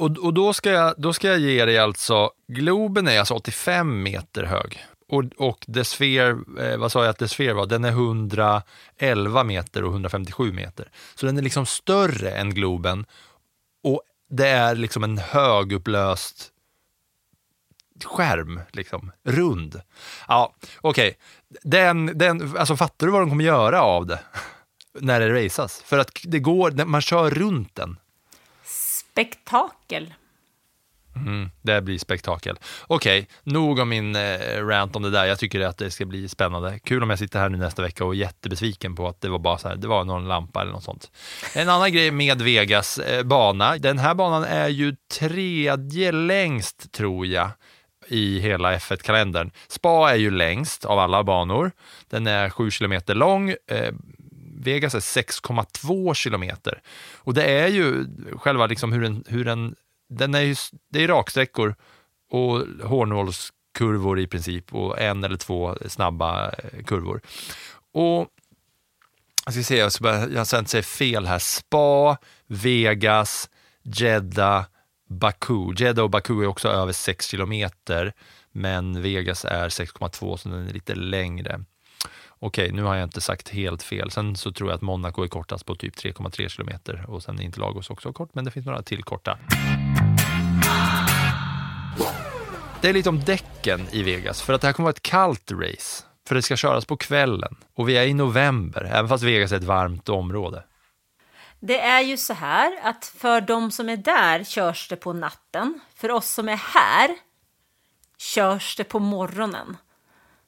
Och, 0.05 0.17
och 0.17 0.33
då, 0.33 0.53
ska 0.53 0.71
jag, 0.71 0.93
då 0.97 1.13
ska 1.13 1.27
jag 1.27 1.39
ge 1.39 1.65
dig 1.65 1.77
alltså, 1.77 2.31
Globen 2.47 3.07
är 3.07 3.19
alltså 3.19 3.33
85 3.33 4.03
meter 4.03 4.43
hög. 4.43 4.85
Och, 5.07 5.23
och 5.37 5.65
The 5.73 5.83
Sphere, 5.83 6.37
eh, 6.59 6.77
vad 6.77 6.91
sa 6.91 7.03
jag 7.03 7.09
att 7.09 7.17
The 7.17 7.27
Sphere 7.27 7.53
var? 7.53 7.65
Den 7.65 7.85
är 7.85 7.89
111 7.89 9.43
meter 9.43 9.83
och 9.83 9.91
157 9.91 10.51
meter. 10.51 10.89
Så 11.15 11.25
den 11.25 11.37
är 11.37 11.41
liksom 11.41 11.65
större 11.65 12.31
än 12.31 12.53
Globen. 12.53 13.05
Och 13.83 14.01
det 14.29 14.47
är 14.47 14.75
liksom 14.75 15.03
en 15.03 15.17
högupplöst 15.17 16.51
skärm, 18.03 18.61
liksom, 18.71 19.11
rund. 19.23 19.81
Ja, 20.27 20.53
okej. 20.81 21.17
Den, 21.63 22.17
den, 22.17 22.57
alltså 22.57 22.77
fattar 22.77 23.07
du 23.07 23.13
vad 23.13 23.21
de 23.21 23.29
kommer 23.29 23.43
göra 23.43 23.81
av 23.81 24.05
det? 24.05 24.19
När 24.99 25.19
det 25.19 25.45
raceas? 25.45 25.81
För 25.85 25.97
att 25.97 26.11
det 26.23 26.39
går, 26.39 26.85
man 26.85 27.01
kör 27.01 27.29
runt 27.29 27.75
den. 27.75 27.97
Spektakel. 29.15 30.13
Mm, 31.15 31.49
det 31.61 31.81
blir 31.81 31.99
spektakel. 31.99 32.57
Okej, 32.87 33.27
nog 33.43 33.79
om 33.79 33.89
min 33.89 34.15
eh, 34.15 34.65
rant 34.65 34.95
om 34.95 35.03
det 35.03 35.09
där. 35.09 35.25
Jag 35.25 35.39
tycker 35.39 35.59
att 35.61 35.77
det 35.77 35.91
ska 35.91 36.05
bli 36.05 36.27
spännande. 36.27 36.79
Kul 36.79 37.03
om 37.03 37.09
jag 37.09 37.19
sitter 37.19 37.39
här 37.39 37.49
nu 37.49 37.57
nästa 37.57 37.81
vecka 37.81 38.05
och 38.05 38.13
är 38.13 38.17
jättebesviken 38.17 38.95
på 38.95 39.07
att 39.07 39.21
det 39.21 39.29
var 39.29 39.39
bara 39.39 39.57
så 39.57 39.67
här, 39.67 39.75
det 39.75 39.87
var 39.87 40.03
någon 40.03 40.27
lampa 40.27 40.61
eller 40.61 40.71
något 40.71 40.83
sånt. 40.83 41.11
En 41.53 41.69
annan 41.69 41.91
grej 41.91 42.11
med 42.11 42.41
Vegas 42.41 42.97
eh, 42.97 43.23
bana, 43.23 43.77
den 43.77 43.99
här 43.99 44.13
banan 44.13 44.43
är 44.43 44.67
ju 44.67 44.95
tredje 45.19 46.11
längst 46.11 46.91
tror 46.91 47.25
jag 47.25 47.49
i 48.07 48.39
hela 48.39 48.77
F1-kalendern. 48.77 49.51
Spa 49.67 50.11
är 50.11 50.15
ju 50.15 50.31
längst 50.31 50.85
av 50.85 50.99
alla 50.99 51.23
banor. 51.23 51.71
Den 52.09 52.27
är 52.27 52.49
sju 52.49 52.71
kilometer 52.71 53.15
lång. 53.15 53.49
Eh, 53.49 53.93
Vegas 54.65 54.95
är 54.95 54.99
6,2 54.99 56.13
kilometer. 56.13 56.81
Och 57.13 57.33
det 57.33 57.43
är 57.43 57.67
ju 57.67 58.07
själva 58.33 58.67
liksom 58.67 58.91
hur 58.91 59.03
en, 59.03 59.23
hur 59.27 59.47
en 59.47 59.75
den 60.09 60.35
är 60.35 60.41
ju, 60.41 60.55
det 60.91 61.03
är 61.03 61.07
raksträckor 61.07 61.75
och 62.29 62.59
hårnålskurvor 62.83 64.19
i 64.19 64.27
princip 64.27 64.73
och 64.73 64.99
en 65.01 65.23
eller 65.23 65.37
två 65.37 65.75
snabba 65.87 66.49
eh, 66.49 66.83
kurvor. 66.83 67.21
Och 67.91 68.27
jag 69.45 69.53
ska 69.53 69.63
se, 69.63 69.77
jag, 69.77 69.91
ska 69.91 70.03
bara, 70.03 70.29
jag 70.29 70.47
ska 70.47 70.59
inte 70.59 70.71
säga 70.71 70.83
fel 70.83 71.25
här. 71.25 71.39
Spa, 71.39 72.17
Vegas, 72.47 73.49
Jeddah, 73.83 74.65
Baku. 75.09 75.73
Jeddah 75.77 76.03
och 76.03 76.09
Baku 76.09 76.41
är 76.41 76.47
också 76.47 76.67
över 76.67 76.93
6 76.93 77.27
kilometer, 77.27 78.13
men 78.51 79.01
Vegas 79.01 79.45
är 79.45 79.69
6,2 79.69 80.37
så 80.37 80.49
den 80.49 80.67
är 80.67 80.73
lite 80.73 80.95
längre. 80.95 81.63
Okej, 82.39 82.71
nu 82.71 82.83
har 82.83 82.95
jag 82.95 83.03
inte 83.03 83.21
sagt 83.21 83.49
helt 83.49 83.83
fel. 83.83 84.11
Sen 84.11 84.35
så 84.35 84.51
tror 84.51 84.69
jag 84.69 84.75
att 84.75 84.81
Monaco 84.81 85.23
är 85.23 85.27
kortast 85.27 85.65
på 85.65 85.75
typ 85.75 85.95
3,3 85.95 86.49
kilometer 86.49 87.05
och 87.07 87.23
sen 87.23 87.39
är 87.39 87.43
inte 87.43 87.59
Lagos 87.59 87.89
också 87.89 88.13
kort, 88.13 88.29
men 88.33 88.45
det 88.45 88.51
finns 88.51 88.65
några 88.65 88.81
till 88.81 89.03
korta. 89.03 89.37
Det 92.81 92.89
är 92.89 92.93
lite 92.93 93.09
om 93.09 93.23
däcken 93.23 93.87
i 93.91 94.03
Vegas, 94.03 94.41
för 94.41 94.53
att 94.53 94.61
det 94.61 94.67
här 94.67 94.73
kommer 94.73 94.85
vara 94.85 94.93
ett 94.93 95.01
kallt 95.01 95.51
race. 95.51 96.03
För 96.27 96.35
det 96.35 96.41
ska 96.41 96.55
köras 96.55 96.85
på 96.85 96.97
kvällen 96.97 97.55
och 97.73 97.89
vi 97.89 97.97
är 97.97 98.05
i 98.05 98.13
november, 98.13 98.83
även 98.83 99.09
fast 99.09 99.23
Vegas 99.23 99.51
är 99.51 99.57
ett 99.57 99.63
varmt 99.63 100.09
område. 100.09 100.63
Det 101.59 101.79
är 101.79 102.01
ju 102.01 102.17
så 102.17 102.33
här 102.33 102.79
att 102.83 103.05
för 103.05 103.41
de 103.41 103.71
som 103.71 103.89
är 103.89 103.97
där 103.97 104.43
körs 104.43 104.87
det 104.87 104.95
på 104.95 105.13
natten. 105.13 105.79
För 105.95 106.11
oss 106.11 106.33
som 106.33 106.49
är 106.49 106.55
här 106.55 107.09
körs 108.17 108.75
det 108.75 108.83
på 108.83 108.99
morgonen. 108.99 109.77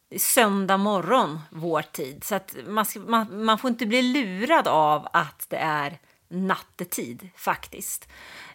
Det 0.10 0.16
är 0.16 0.20
söndag 0.20 0.78
morgon, 0.78 1.39
vår 1.49 1.82
tid. 1.82 2.24
Så 2.24 2.36
att 2.36 2.55
man, 2.68 2.86
man, 3.08 3.45
man 3.45 3.58
får 3.58 3.70
inte 3.70 3.86
bli 3.86 4.01
lurad 4.01 4.68
av 4.68 5.08
att 5.14 5.45
det 5.49 5.58
är 5.58 5.97
nattetid, 6.30 7.30
faktiskt. 7.36 8.08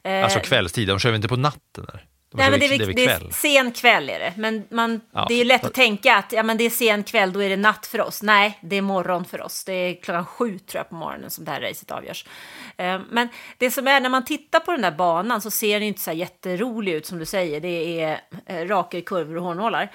Alltså 0.04 0.40
kvällstid, 0.40 0.88
de 0.88 0.98
kör 0.98 1.10
vi 1.10 1.16
inte 1.16 1.28
på 1.28 1.36
natten? 1.36 1.84
Eller? 1.88 2.06
De 2.30 2.36
Nej, 2.38 2.50
men 2.50 2.60
det, 2.60 2.66
är, 2.66 2.78
det 2.94 3.02
är 3.04 3.06
kväll. 3.18 3.32
sen 3.32 3.72
kväll 3.72 4.10
är 4.10 4.18
det. 4.18 4.32
Men 4.36 4.64
man, 4.70 5.00
Ja. 5.12 5.24
det 5.28 5.34
är 5.34 5.38
ju 5.38 5.44
lätt 5.44 5.64
att 5.64 5.74
tänka 5.74 6.16
att 6.16 6.32
ja, 6.32 6.42
men 6.42 6.56
det 6.56 6.64
är 6.64 6.70
sen 6.70 7.04
kväll, 7.04 7.32
då 7.32 7.42
är 7.42 7.48
det 7.48 7.56
natt 7.56 7.86
för 7.86 8.00
oss. 8.00 8.22
Nej, 8.22 8.58
det 8.62 8.76
är 8.76 8.82
morgon 8.82 9.24
för 9.24 9.40
oss. 9.42 9.64
Det 9.64 9.72
är 9.72 10.02
klockan 10.02 10.26
sju 10.26 10.58
tror 10.58 10.78
jag 10.80 10.88
på 10.88 10.94
morgonen 10.94 11.30
som 11.30 11.44
det 11.44 11.50
här 11.50 11.60
racet 11.60 11.90
avgörs. 11.90 12.26
Eh, 12.76 13.00
Men 13.10 13.28
det 13.58 13.70
som 13.70 13.88
är 13.88 14.00
när 14.00 14.08
man 14.08 14.24
tittar 14.24 14.60
på 14.60 14.72
den 14.72 14.80
där 14.82 14.90
banan 14.90 15.40
så 15.40 15.50
ser 15.50 15.74
den 15.80 15.88
inte 15.88 16.00
så 16.00 16.10
här 16.10 16.16
jätterolig 16.16 16.92
ut 16.92 17.06
som 17.06 17.18
du 17.18 17.26
säger. 17.26 17.60
Det 17.60 18.00
är 18.02 18.20
eh, 18.46 18.66
raka 18.66 19.00
kurvor 19.00 19.36
och 19.36 19.44
hårnålar. 19.44 19.90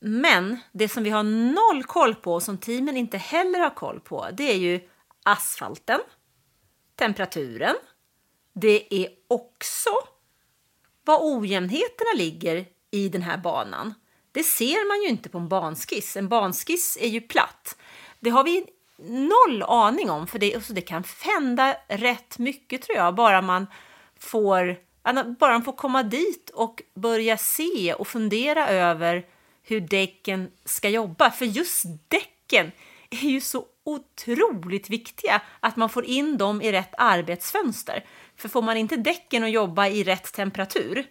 Men 0.00 0.58
det 0.72 0.88
som 0.88 1.02
vi 1.02 1.10
har 1.10 1.22
noll 1.22 1.84
koll 1.84 2.14
på 2.14 2.34
och 2.34 2.42
som 2.42 2.58
teamen 2.58 2.96
inte 2.96 3.18
heller 3.18 3.60
har 3.60 3.74
koll 3.74 4.00
på, 4.00 4.26
det 4.32 4.52
är 4.52 4.56
ju 4.56 4.80
asfalten, 5.22 6.00
temperaturen. 6.94 7.74
Det 8.52 8.94
är 8.94 9.08
också 9.28 9.90
var 11.04 11.18
ojämnheterna 11.22 12.10
ligger 12.16 12.66
i 12.90 13.08
den 13.08 13.22
här 13.22 13.36
banan. 13.38 13.94
Det 14.32 14.42
ser 14.42 14.88
man 14.88 15.02
ju 15.02 15.08
inte 15.08 15.28
på 15.28 15.38
en 15.38 15.48
banskiss. 15.48 16.16
En 16.16 16.28
banskiss 16.28 16.98
är 17.00 17.08
ju 17.08 17.20
platt. 17.20 17.78
Det 18.20 18.30
har 18.30 18.44
vi 18.44 18.66
noll 19.06 19.62
aning 19.62 20.10
om, 20.10 20.26
för 20.26 20.38
det, 20.38 20.54
alltså 20.54 20.72
det 20.72 20.80
kan 20.80 21.04
hända 21.20 21.76
rätt 21.88 22.38
mycket 22.38 22.82
tror 22.82 22.98
jag, 22.98 23.14
bara 23.14 23.42
man 23.42 23.66
får, 24.18 24.76
bara 25.38 25.52
man 25.52 25.64
får 25.64 25.72
komma 25.72 26.02
dit 26.02 26.50
och 26.50 26.82
börja 26.94 27.36
se 27.36 27.94
och 27.94 28.08
fundera 28.08 28.68
över 28.68 29.26
hur 29.68 29.80
däcken 29.80 30.50
ska 30.64 30.88
jobba. 30.88 31.30
För 31.30 31.44
just 31.44 31.84
däcken 32.08 32.72
är 33.10 33.28
ju 33.28 33.40
så 33.40 33.64
otroligt 33.84 34.90
viktiga 34.90 35.42
att 35.60 35.76
man 35.76 35.88
får 35.88 36.04
in 36.04 36.38
dem 36.38 36.62
i 36.62 36.72
rätt 36.72 36.94
arbetsfönster. 36.98 38.04
För 38.36 38.48
får 38.48 38.62
man 38.62 38.76
inte 38.76 38.96
däcken 38.96 39.44
att 39.44 39.50
jobba 39.50 39.86
i 39.86 40.04
rätt 40.04 40.32
temperatur 40.32 41.06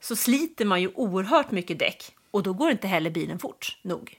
så 0.00 0.16
sliter 0.16 0.64
man 0.64 0.80
ju 0.80 0.88
oerhört 0.94 1.50
mycket 1.50 1.78
däck 1.78 2.16
och 2.30 2.42
då 2.42 2.52
går 2.52 2.70
inte 2.70 2.88
heller 2.88 3.10
bilen 3.10 3.38
fort 3.38 3.78
nog. 3.82 4.18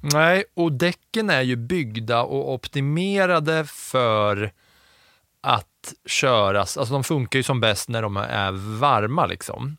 Nej, 0.00 0.44
och 0.54 0.72
däcken 0.72 1.30
är 1.30 1.42
ju 1.42 1.56
byggda 1.56 2.22
och 2.22 2.54
optimerade 2.54 3.64
för 3.64 4.52
att 5.40 5.94
köras. 6.06 6.76
Alltså 6.76 6.94
de 6.94 7.04
funkar 7.04 7.38
ju 7.38 7.42
som 7.42 7.60
bäst 7.60 7.88
när 7.88 8.02
de 8.02 8.16
är 8.16 8.78
varma 8.78 9.26
liksom. 9.26 9.76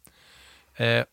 Eh, 0.75 1.03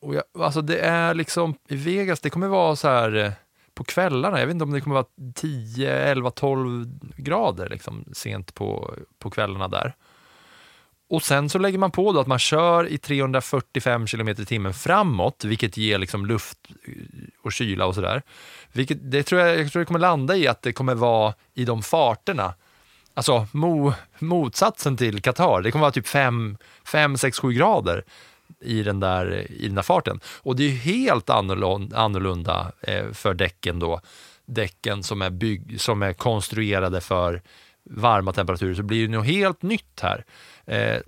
och 0.00 0.14
jag, 0.14 0.22
alltså 0.38 0.62
det 0.62 0.78
är 0.78 1.14
liksom, 1.14 1.54
i 1.68 1.76
Vegas, 1.76 2.20
det 2.20 2.30
kommer 2.30 2.48
vara 2.48 2.76
så 2.76 2.88
här 2.88 3.16
eh, 3.16 3.32
på 3.74 3.84
kvällarna, 3.84 4.40
jag 4.40 4.46
vet 4.46 4.54
inte 4.54 4.64
om 4.64 4.70
det 4.70 4.80
kommer 4.80 4.94
vara 4.94 5.32
10, 5.34 5.92
11, 5.92 6.30
12 6.30 6.86
grader 7.16 7.68
liksom, 7.68 8.04
sent 8.12 8.54
på, 8.54 8.94
på 9.18 9.30
kvällarna 9.30 9.68
där. 9.68 9.94
Och 11.10 11.22
sen 11.22 11.48
så 11.48 11.58
lägger 11.58 11.78
man 11.78 11.90
på 11.90 12.12
då 12.12 12.20
att 12.20 12.26
man 12.26 12.38
kör 12.38 12.86
i 12.86 12.98
345 12.98 14.06
km 14.06 14.28
i 14.28 14.34
timmen 14.34 14.74
framåt, 14.74 15.44
vilket 15.44 15.76
ger 15.76 15.98
liksom 15.98 16.26
luft 16.26 16.58
eh, 16.84 16.94
och 17.42 17.52
kyla 17.52 17.86
och 17.86 17.94
sådär. 17.94 18.22
Vilket, 18.72 18.98
det 19.10 19.22
tror 19.22 19.40
jag, 19.40 19.60
jag 19.60 19.72
tror 19.72 19.80
det 19.80 19.86
kommer 19.86 20.00
landa 20.00 20.36
i 20.36 20.48
att 20.48 20.62
det 20.62 20.72
kommer 20.72 20.94
vara 20.94 21.34
i 21.54 21.64
de 21.64 21.82
farterna. 21.82 22.54
Alltså 23.14 23.46
mo, 23.52 23.92
motsatsen 24.18 24.96
till 24.96 25.22
Qatar, 25.22 25.62
det 25.62 25.70
kommer 25.70 25.80
vara 25.80 25.92
typ 25.92 26.08
5, 26.08 26.56
5 26.84 27.16
6, 27.16 27.38
7 27.38 27.52
grader 27.52 28.04
i 28.60 28.82
den 28.82 29.00
där, 29.00 29.52
i 29.52 29.66
den 29.66 29.74
där 29.74 29.82
farten. 29.82 30.20
Och 30.42 30.56
det 30.56 30.62
är 30.62 30.68
ju 30.68 30.74
helt 30.74 31.30
annorlunda, 31.30 32.72
eh, 32.80 33.12
för 33.12 33.34
däcken 33.34 33.78
då. 33.78 34.00
Däcken 34.46 35.02
som 35.02 35.22
är, 35.22 35.30
bygg, 35.30 35.80
som 35.80 36.02
är 36.02 36.12
konstruerade 36.12 37.00
för 37.00 37.42
varma 37.84 38.32
temperaturer, 38.32 38.74
så 38.74 38.82
blir 38.82 39.08
det 39.08 39.16
något 39.16 39.26
helt 39.26 39.62
nytt 39.62 40.00
här. 40.02 40.24
Eh, 40.66 40.98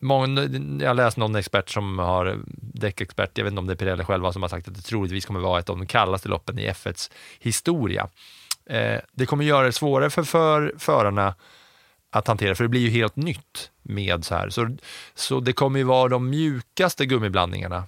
många, 0.00 0.48
jag 0.80 0.96
läste 0.96 1.20
någon 1.20 1.36
expert 1.36 1.70
som 1.70 1.98
har, 1.98 2.38
däckexpert, 2.56 3.38
jag 3.38 3.44
vet 3.44 3.52
inte 3.52 3.60
om 3.60 3.66
det 3.66 3.72
är 3.72 3.76
Pirelli 3.76 4.04
själva, 4.04 4.32
som 4.32 4.42
har 4.42 4.48
sagt 4.48 4.68
att 4.68 4.74
det 4.74 4.82
troligtvis 4.82 5.26
kommer 5.26 5.40
vara 5.40 5.58
ett 5.58 5.70
av 5.70 5.76
de 5.76 5.86
kallaste 5.86 6.28
loppen 6.28 6.58
i 6.58 6.70
F1s 6.70 7.10
historia. 7.38 8.08
Eh, 8.66 9.00
det 9.12 9.26
kommer 9.26 9.44
göra 9.44 9.66
det 9.66 9.72
svårare 9.72 10.10
för, 10.10 10.22
för 10.22 10.74
förarna 10.78 11.34
att 12.10 12.28
hantera, 12.28 12.54
för 12.54 12.64
det 12.64 12.68
blir 12.68 12.80
ju 12.80 12.90
helt 12.90 13.16
nytt 13.16 13.70
med 13.82 14.24
så 14.24 14.34
här. 14.34 14.50
Så, 14.50 14.76
så 15.14 15.40
det 15.40 15.52
kommer 15.52 15.78
ju 15.78 15.84
vara 15.84 16.08
de 16.08 16.30
mjukaste 16.30 17.06
gummiblandningarna 17.06 17.84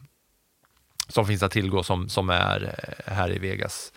som 1.08 1.26
finns 1.26 1.42
att 1.42 1.52
tillgå 1.52 1.82
som, 1.82 2.08
som 2.08 2.30
är 2.30 2.74
eh, 3.06 3.12
här 3.12 3.36
i 3.36 3.38
Vegas. 3.38 3.92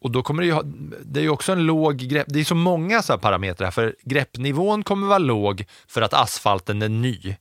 Och 0.00 0.10
då 0.10 0.22
kommer 0.22 0.42
det 0.42 0.46
ju 0.46 0.52
ha, 0.52 0.62
det 1.02 1.20
är 1.20 1.24
ju 1.24 1.30
också 1.30 1.52
en 1.52 1.66
låg 1.66 1.96
grepp, 1.96 2.26
det 2.28 2.40
är 2.40 2.44
så 2.44 2.54
många 2.54 3.02
så 3.02 3.12
här 3.12 3.18
parametrar 3.18 3.70
för 3.70 3.96
greppnivån 4.02 4.82
kommer 4.82 5.06
vara 5.06 5.18
låg 5.18 5.64
för 5.86 6.02
att 6.02 6.14
asfalten 6.14 6.82
är 6.82 6.88
ny. 6.88 7.36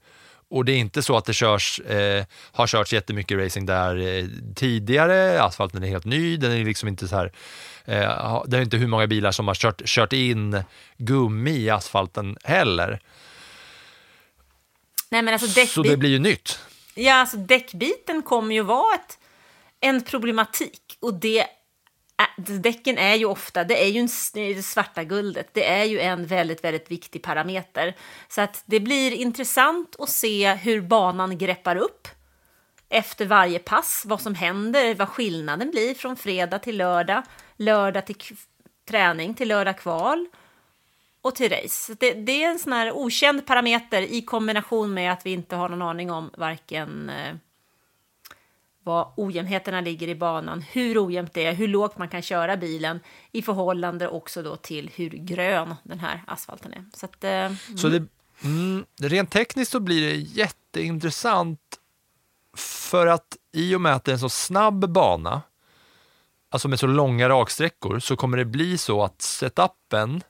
Och 0.49 0.65
det 0.65 0.71
är 0.71 0.77
inte 0.77 1.03
så 1.03 1.17
att 1.17 1.25
det 1.25 1.33
körs, 1.33 1.79
eh, 1.79 2.25
har 2.51 2.67
körts 2.67 2.93
jättemycket 2.93 3.37
racing 3.37 3.65
där 3.65 3.97
eh, 3.97 4.25
tidigare, 4.55 5.41
asfalten 5.43 5.83
är 5.83 5.87
helt 5.87 6.05
ny, 6.05 6.37
den 6.37 6.51
är 6.51 6.65
liksom 6.65 6.87
inte 6.87 7.07
så 7.07 7.15
här, 7.15 7.31
eh, 7.85 8.43
det 8.47 8.57
är 8.57 8.61
inte 8.61 8.77
hur 8.77 8.87
många 8.87 9.07
bilar 9.07 9.31
som 9.31 9.47
har 9.47 9.55
kört, 9.55 9.81
kört 9.85 10.13
in 10.13 10.63
gummi 10.97 11.51
i 11.57 11.69
asfalten 11.69 12.37
heller. 12.43 12.99
Nej, 15.09 15.21
men 15.21 15.33
alltså 15.33 15.47
Så 15.47 15.59
däckbit, 15.59 15.91
det 15.91 15.97
blir 15.97 16.09
ju 16.09 16.19
nytt. 16.19 16.59
ja, 16.95 17.13
alltså 17.13 17.37
däckbiten 17.37 18.21
kommer 18.21 18.55
ju 18.55 18.61
vara 18.61 18.95
ett, 18.95 19.17
en 19.79 20.03
problematik 20.03 20.97
och 20.99 21.13
det 21.13 21.45
Däcken 22.37 22.97
är 22.97 23.15
ju 23.15 23.25
ofta, 23.25 23.63
det 23.63 23.83
är 23.83 23.87
ju 23.87 23.99
en, 23.99 24.09
det 24.33 24.63
svarta 24.63 25.03
guldet, 25.03 25.49
det 25.53 25.69
är 25.69 25.83
ju 25.83 25.99
en 25.99 26.25
väldigt, 26.25 26.63
väldigt 26.63 26.91
viktig 26.91 27.21
parameter. 27.23 27.95
Så 28.27 28.41
att 28.41 28.63
det 28.65 28.79
blir 28.79 29.11
intressant 29.11 29.95
att 29.99 30.09
se 30.09 30.53
hur 30.53 30.81
banan 30.81 31.37
greppar 31.37 31.75
upp 31.75 32.07
efter 32.89 33.25
varje 33.25 33.59
pass, 33.59 34.03
vad 34.05 34.21
som 34.21 34.35
händer, 34.35 34.95
vad 34.95 35.09
skillnaden 35.09 35.71
blir 35.71 35.93
från 35.93 36.15
fredag 36.15 36.59
till 36.59 36.77
lördag, 36.77 37.23
lördag 37.57 38.05
till 38.05 38.15
träning, 38.89 39.33
till 39.33 39.47
lördag 39.47 39.79
kval 39.79 40.27
och 41.21 41.35
till 41.35 41.51
race. 41.51 41.95
Det, 41.99 42.13
det 42.13 42.43
är 42.43 42.49
en 42.49 42.59
sån 42.59 42.73
här 42.73 42.91
okänd 42.91 43.45
parameter 43.45 44.01
i 44.01 44.21
kombination 44.21 44.93
med 44.93 45.11
att 45.11 45.25
vi 45.25 45.31
inte 45.31 45.55
har 45.55 45.69
någon 45.69 45.81
aning 45.81 46.11
om 46.11 46.31
varken 46.37 47.09
eh, 47.09 47.35
var 48.87 49.13
ojämnheterna 49.15 49.81
ligger 49.81 50.07
i 50.07 50.15
banan, 50.15 50.61
hur 50.61 51.05
ojämnt 51.05 51.33
det 51.33 51.45
är, 51.45 51.53
hur 51.53 51.67
lågt 51.67 51.97
man 51.97 52.09
kan 52.09 52.21
köra 52.21 52.57
bilen 52.57 52.99
i 53.31 53.41
förhållande 53.41 54.07
också 54.07 54.43
då 54.43 54.55
till 54.55 54.89
hur 54.95 55.09
grön 55.09 55.75
den 55.83 55.99
här 55.99 56.23
asfalten 56.27 56.73
är. 56.73 56.85
Så 56.93 57.05
att, 57.05 57.23
eh, 57.23 57.51
Så 57.77 57.87
det, 57.87 58.07
mm, 58.43 58.85
rent 59.01 59.31
tekniskt 59.31 59.71
så 59.71 59.79
blir 59.79 60.01
det 60.01 60.15
jätteintressant 60.15 61.59
för 62.57 63.07
att 63.07 63.37
i 63.53 63.75
och 63.75 63.81
med 63.81 63.93
att 63.95 64.03
det 64.03 64.11
är 64.11 64.13
en 64.13 64.19
så 64.19 64.29
snabb 64.29 64.89
bana, 64.89 65.41
alltså 66.49 66.67
med 66.67 66.79
så 66.79 66.87
långa 66.87 67.29
raksträckor, 67.29 67.99
så 67.99 68.15
kommer 68.15 68.37
det 68.37 68.45
bli 68.45 68.77
så 68.77 69.03
att 69.03 69.21
setupen 69.21 70.23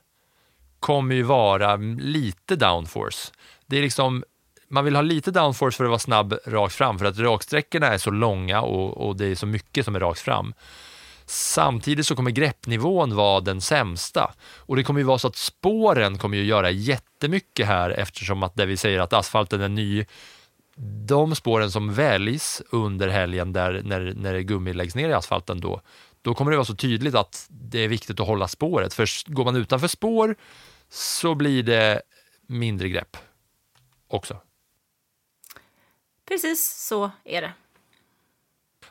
kommer 0.80 1.14
ju 1.14 1.22
vara 1.22 1.76
lite 1.98 2.56
downforce. 2.56 3.32
Det 3.66 3.78
är 3.78 3.82
liksom, 3.82 4.24
man 4.68 4.84
vill 4.84 4.94
ha 4.94 5.02
lite 5.02 5.30
downforce 5.30 5.76
för 5.76 5.84
att 5.84 5.90
vara 5.90 5.98
snabb 5.98 6.38
rakt 6.46 6.74
fram, 6.74 6.98
för 6.98 7.06
att 7.06 7.18
raksträckorna 7.18 7.86
är 7.86 7.98
så 7.98 8.10
långa 8.10 8.60
och, 8.60 9.06
och 9.06 9.16
det 9.16 9.26
är 9.26 9.34
så 9.34 9.46
mycket 9.46 9.84
som 9.84 9.96
är 9.96 10.00
rakt 10.00 10.20
fram. 10.20 10.54
Samtidigt 11.26 12.06
så 12.06 12.16
kommer 12.16 12.30
greppnivån 12.30 13.16
vara 13.16 13.40
den 13.40 13.60
sämsta. 13.60 14.34
Och 14.56 14.76
det 14.76 14.84
kommer 14.84 15.00
ju 15.00 15.06
vara 15.06 15.18
så 15.18 15.28
att 15.28 15.36
spåren 15.36 16.18
kommer 16.18 16.36
ju 16.36 16.44
göra 16.44 16.70
jättemycket 16.70 17.66
här 17.66 17.90
eftersom 17.90 18.42
att 18.42 18.54
det 18.54 18.66
vi 18.66 18.76
säger 18.76 19.00
att 19.00 19.12
asfalten 19.12 19.60
är 19.60 19.68
ny 19.68 20.04
de 21.06 21.34
spåren 21.34 21.70
som 21.70 21.94
väljs 21.94 22.62
under 22.70 23.08
helgen 23.08 23.52
där, 23.52 23.82
när, 23.84 24.14
när 24.16 24.38
gummi 24.38 24.72
läggs 24.72 24.94
ner 24.94 25.08
i 25.08 25.12
asfalten 25.12 25.60
då, 25.60 25.80
då 26.22 26.34
kommer 26.34 26.50
det 26.50 26.56
vara 26.56 26.64
så 26.64 26.76
tydligt 26.76 27.14
att 27.14 27.46
det 27.48 27.84
är 27.84 27.88
viktigt 27.88 28.20
att 28.20 28.26
hålla 28.26 28.48
spåret. 28.48 28.94
För 28.94 29.32
går 29.32 29.44
man 29.44 29.56
utanför 29.56 29.88
spår 29.88 30.36
så 30.90 31.34
blir 31.34 31.62
det 31.62 32.02
mindre 32.46 32.88
grepp 32.88 33.16
också. 34.08 34.40
Precis 36.28 36.86
så 36.88 37.10
är 37.24 37.42
det. 37.42 37.52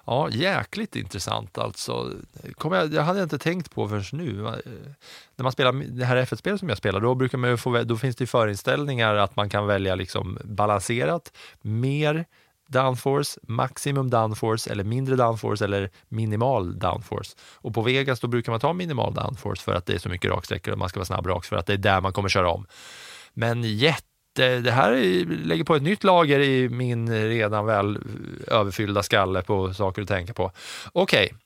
Ja, 0.06 0.30
jäkligt 0.30 0.96
intressant 0.96 1.58
alltså. 1.58 2.14
Kom 2.56 2.74
jag, 2.74 2.94
jag 2.94 3.04
hade 3.04 3.24
inte 3.24 3.38
tänkt 3.38 3.72
på 3.72 3.90
förrän 3.90 4.04
nu. 4.12 4.48
Eh, 4.48 4.54
när 5.36 5.44
man 5.44 5.52
spelar 5.52 5.74
det 5.74 6.06
här 6.06 6.26
F1-spelet 6.26 6.60
som 6.60 6.70
jag 6.70 6.78
spelar, 6.78 7.00
då, 7.00 7.16
brukar 7.16 7.38
man 7.38 7.58
få, 7.58 7.84
då 7.84 7.98
finns 7.98 8.16
det 8.16 8.28
förinställningar 8.28 9.16
att 9.16 9.36
man 9.36 9.50
kan 9.50 9.68
välja 9.68 9.96
liksom 9.96 10.38
balanserat, 10.44 11.34
mer 11.62 12.26
downforce, 12.68 13.40
maximum 13.44 14.10
downforce 14.10 14.72
eller 14.72 14.84
mindre 14.84 15.16
downforce 15.16 15.66
eller 15.66 15.90
minimal 16.08 16.80
downforce. 16.80 17.36
Och 17.56 17.74
på 17.74 17.82
Vegas 17.82 18.20
då 18.20 18.28
brukar 18.28 18.52
man 18.52 18.60
ta 18.60 18.74
minimal 18.74 19.14
downforce 19.14 19.64
för 19.64 19.74
att 19.74 19.86
det 19.86 19.94
är 19.94 20.00
så 20.00 20.10
mycket 20.10 20.32
raksträckor 20.32 20.72
och 20.72 20.80
man 20.80 20.90
ska 20.90 21.00
vara 21.00 21.06
snabb 21.06 21.28
raks 21.28 21.48
för 21.48 21.56
att 21.56 21.66
det 21.66 21.74
är 21.74 21.78
där 21.78 22.02
man 22.02 22.14
kommer 22.14 22.30
köra 22.30 22.50
om. 22.50 22.66
Men 23.34 23.64
jätte 23.64 24.04
Eh, 24.40 24.62
det 24.62 24.72
här 24.72 24.92
lägger 25.46 25.64
på 25.64 25.76
ett 25.76 25.84
nytt 25.84 26.04
lager 26.04 26.40
i 26.40 26.70
min 26.70 27.30
redan 27.30 27.66
väl 27.66 27.98
överfyllda 28.48 29.04
skalle 29.04 29.42
på 29.42 29.74
saker 29.74 30.02
att 30.02 30.08
tänka 30.08 30.34
på. 30.34 30.52
Okej. 30.94 31.26
Okay. 31.26 31.38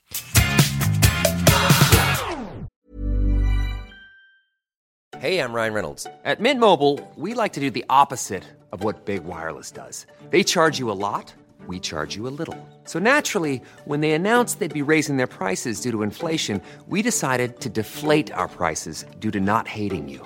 Hej, 5.21 5.35
jag 5.35 5.55
Ryan 5.55 5.73
Reynolds. 5.73 6.07
På 6.23 6.43
Mint 6.43 6.59
Mobile, 6.59 6.97
we 7.15 7.43
like 7.43 7.53
to 7.53 7.61
do 7.61 7.69
the 7.69 7.83
opposite 7.89 8.43
of 8.71 8.83
what 8.83 9.05
Big 9.05 9.21
Wireless 9.23 9.71
does. 9.71 10.07
They 10.31 10.43
charge 10.43 10.79
you 10.79 10.91
a 10.91 10.97
lot, 11.11 11.35
we 11.67 11.79
charge 11.79 12.17
you 12.17 12.27
a 12.27 12.33
little. 12.39 12.57
So 12.85 12.99
naturally, 12.99 13.61
when 13.85 14.01
they 14.01 14.13
announced 14.13 14.59
they'd 14.59 14.73
be 14.73 14.93
raising 14.93 15.17
their 15.17 15.27
prices 15.27 15.81
due 15.81 15.91
to 15.91 16.01
inflation, 16.01 16.59
we 16.87 17.03
decided 17.03 17.59
to 17.59 17.69
deflate 17.69 18.33
our 18.33 18.47
prices 18.47 19.05
due 19.19 19.31
to 19.31 19.39
not 19.39 19.67
hating 19.67 20.09
you. 20.09 20.25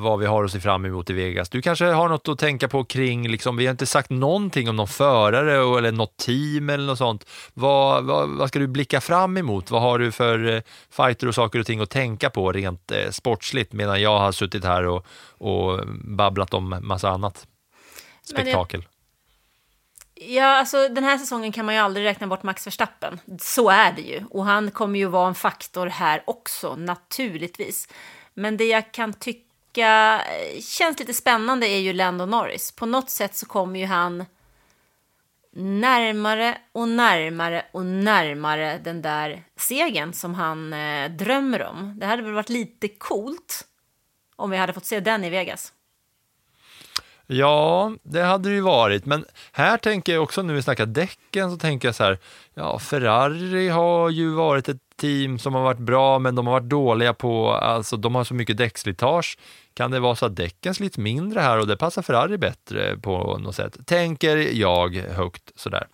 vad 0.00 0.18
vi 0.18 0.26
har 0.26 0.44
att 0.44 0.52
se 0.52 0.60
fram 0.60 0.84
emot 0.84 1.10
i 1.10 1.12
Vegas. 1.12 1.48
Du 1.48 1.62
kanske 1.62 1.84
har 1.84 2.08
något 2.08 2.28
att 2.28 2.38
tänka 2.38 2.68
på 2.68 2.84
kring, 2.84 3.28
liksom, 3.28 3.56
vi 3.56 3.66
har 3.66 3.70
inte 3.70 3.86
sagt 3.86 4.10
någonting 4.10 4.68
om 4.68 4.76
någon 4.76 4.88
förare 4.88 5.78
eller 5.78 5.92
något 5.92 6.16
team 6.16 6.70
eller 6.70 6.86
något 6.86 6.98
sånt. 6.98 7.26
Vad, 7.54 8.04
vad, 8.04 8.28
vad 8.28 8.48
ska 8.48 8.58
du 8.58 8.66
blicka 8.66 9.00
fram 9.00 9.36
emot? 9.36 9.70
Vad 9.70 9.82
har 9.82 9.98
du 9.98 10.12
för 10.12 10.54
eh, 10.54 10.62
fighter 10.90 11.28
och 11.28 11.34
saker 11.34 11.58
och 11.58 11.66
ting 11.66 11.80
att 11.80 11.90
tänka 11.90 12.30
på 12.30 12.52
rent 12.52 12.90
eh, 12.90 13.10
sportsligt 13.10 13.72
medan 13.72 14.02
jag 14.02 14.18
har 14.18 14.32
suttit 14.32 14.64
här 14.64 14.86
och, 14.86 15.06
och 15.38 15.86
babblat 16.04 16.54
om 16.54 16.78
massa 16.80 17.10
annat 17.10 17.46
spektakel? 18.22 18.84
Ja, 20.14 20.46
alltså 20.46 20.88
den 20.88 21.04
här 21.04 21.18
säsongen 21.18 21.52
kan 21.52 21.66
man 21.66 21.74
ju 21.74 21.80
aldrig 21.80 22.06
räkna 22.06 22.26
bort 22.26 22.42
Max 22.42 22.66
Verstappen. 22.66 23.20
Så 23.40 23.70
är 23.70 23.92
det 23.92 24.02
ju. 24.02 24.24
Och 24.30 24.44
han 24.44 24.70
kommer 24.70 24.98
ju 24.98 25.06
vara 25.06 25.28
en 25.28 25.34
faktor 25.34 25.86
här 25.86 26.22
också, 26.26 26.76
naturligtvis. 26.76 27.88
Men 28.34 28.56
det 28.56 28.64
jag 28.64 28.92
kan 28.92 29.12
tycka 29.12 29.49
tycka 29.70 30.22
eh, 30.22 30.60
känns 30.60 30.98
lite 30.98 31.14
spännande 31.14 31.68
är 31.68 31.78
ju 31.78 31.92
Lando 31.92 32.26
Norris. 32.26 32.72
På 32.72 32.86
något 32.86 33.10
sätt 33.10 33.36
så 33.36 33.46
kommer 33.46 33.80
ju 33.80 33.86
han 33.86 34.24
närmare 35.52 36.58
och 36.72 36.88
närmare 36.88 37.66
och 37.72 37.86
närmare 37.86 38.78
den 38.78 39.02
där 39.02 39.44
segern 39.56 40.12
som 40.12 40.34
han 40.34 40.72
eh, 40.72 41.10
drömmer 41.10 41.62
om. 41.62 41.94
Det 41.98 42.06
hade 42.06 42.22
väl 42.22 42.32
varit 42.32 42.48
lite 42.48 42.88
coolt 42.88 43.66
om 44.36 44.50
vi 44.50 44.56
hade 44.56 44.72
fått 44.72 44.84
se 44.84 45.00
den 45.00 45.24
i 45.24 45.30
Vegas. 45.30 45.72
Ja, 47.32 47.92
det 48.02 48.22
hade 48.22 48.48
det 48.48 48.54
ju 48.54 48.60
varit, 48.60 49.06
men 49.06 49.24
här 49.52 49.78
tänker 49.78 50.12
jag 50.12 50.22
också 50.22 50.42
när 50.42 50.54
vi 50.54 50.62
snackar 50.62 50.86
däcken 50.86 51.50
så 51.50 51.56
tänker 51.56 51.88
jag 51.88 51.94
så 51.94 52.04
här, 52.04 52.18
ja, 52.54 52.78
Ferrari 52.78 53.68
har 53.68 54.10
ju 54.10 54.30
varit 54.30 54.68
ett 54.68 54.80
team 54.96 55.38
som 55.38 55.54
har 55.54 55.62
varit 55.62 55.78
bra, 55.78 56.18
men 56.18 56.34
de 56.34 56.46
har 56.46 56.54
varit 56.54 56.68
dåliga 56.68 57.14
på, 57.14 57.52
alltså 57.52 57.96
de 57.96 58.14
har 58.14 58.24
så 58.24 58.34
mycket 58.34 58.56
däckslitage. 58.56 59.38
Kan 59.74 59.90
det 59.90 60.00
vara 60.00 60.16
så 60.16 60.26
att 60.26 60.36
däcken 60.36 60.74
slits 60.74 60.98
mindre 60.98 61.40
här 61.40 61.58
och 61.58 61.66
det 61.66 61.76
passar 61.76 62.02
Ferrari 62.02 62.38
bättre 62.38 62.96
på 62.96 63.38
något 63.38 63.54
sätt? 63.54 63.86
Tänker 63.86 64.36
jag 64.36 64.94
högt 64.96 65.52
sådär. 65.54 65.86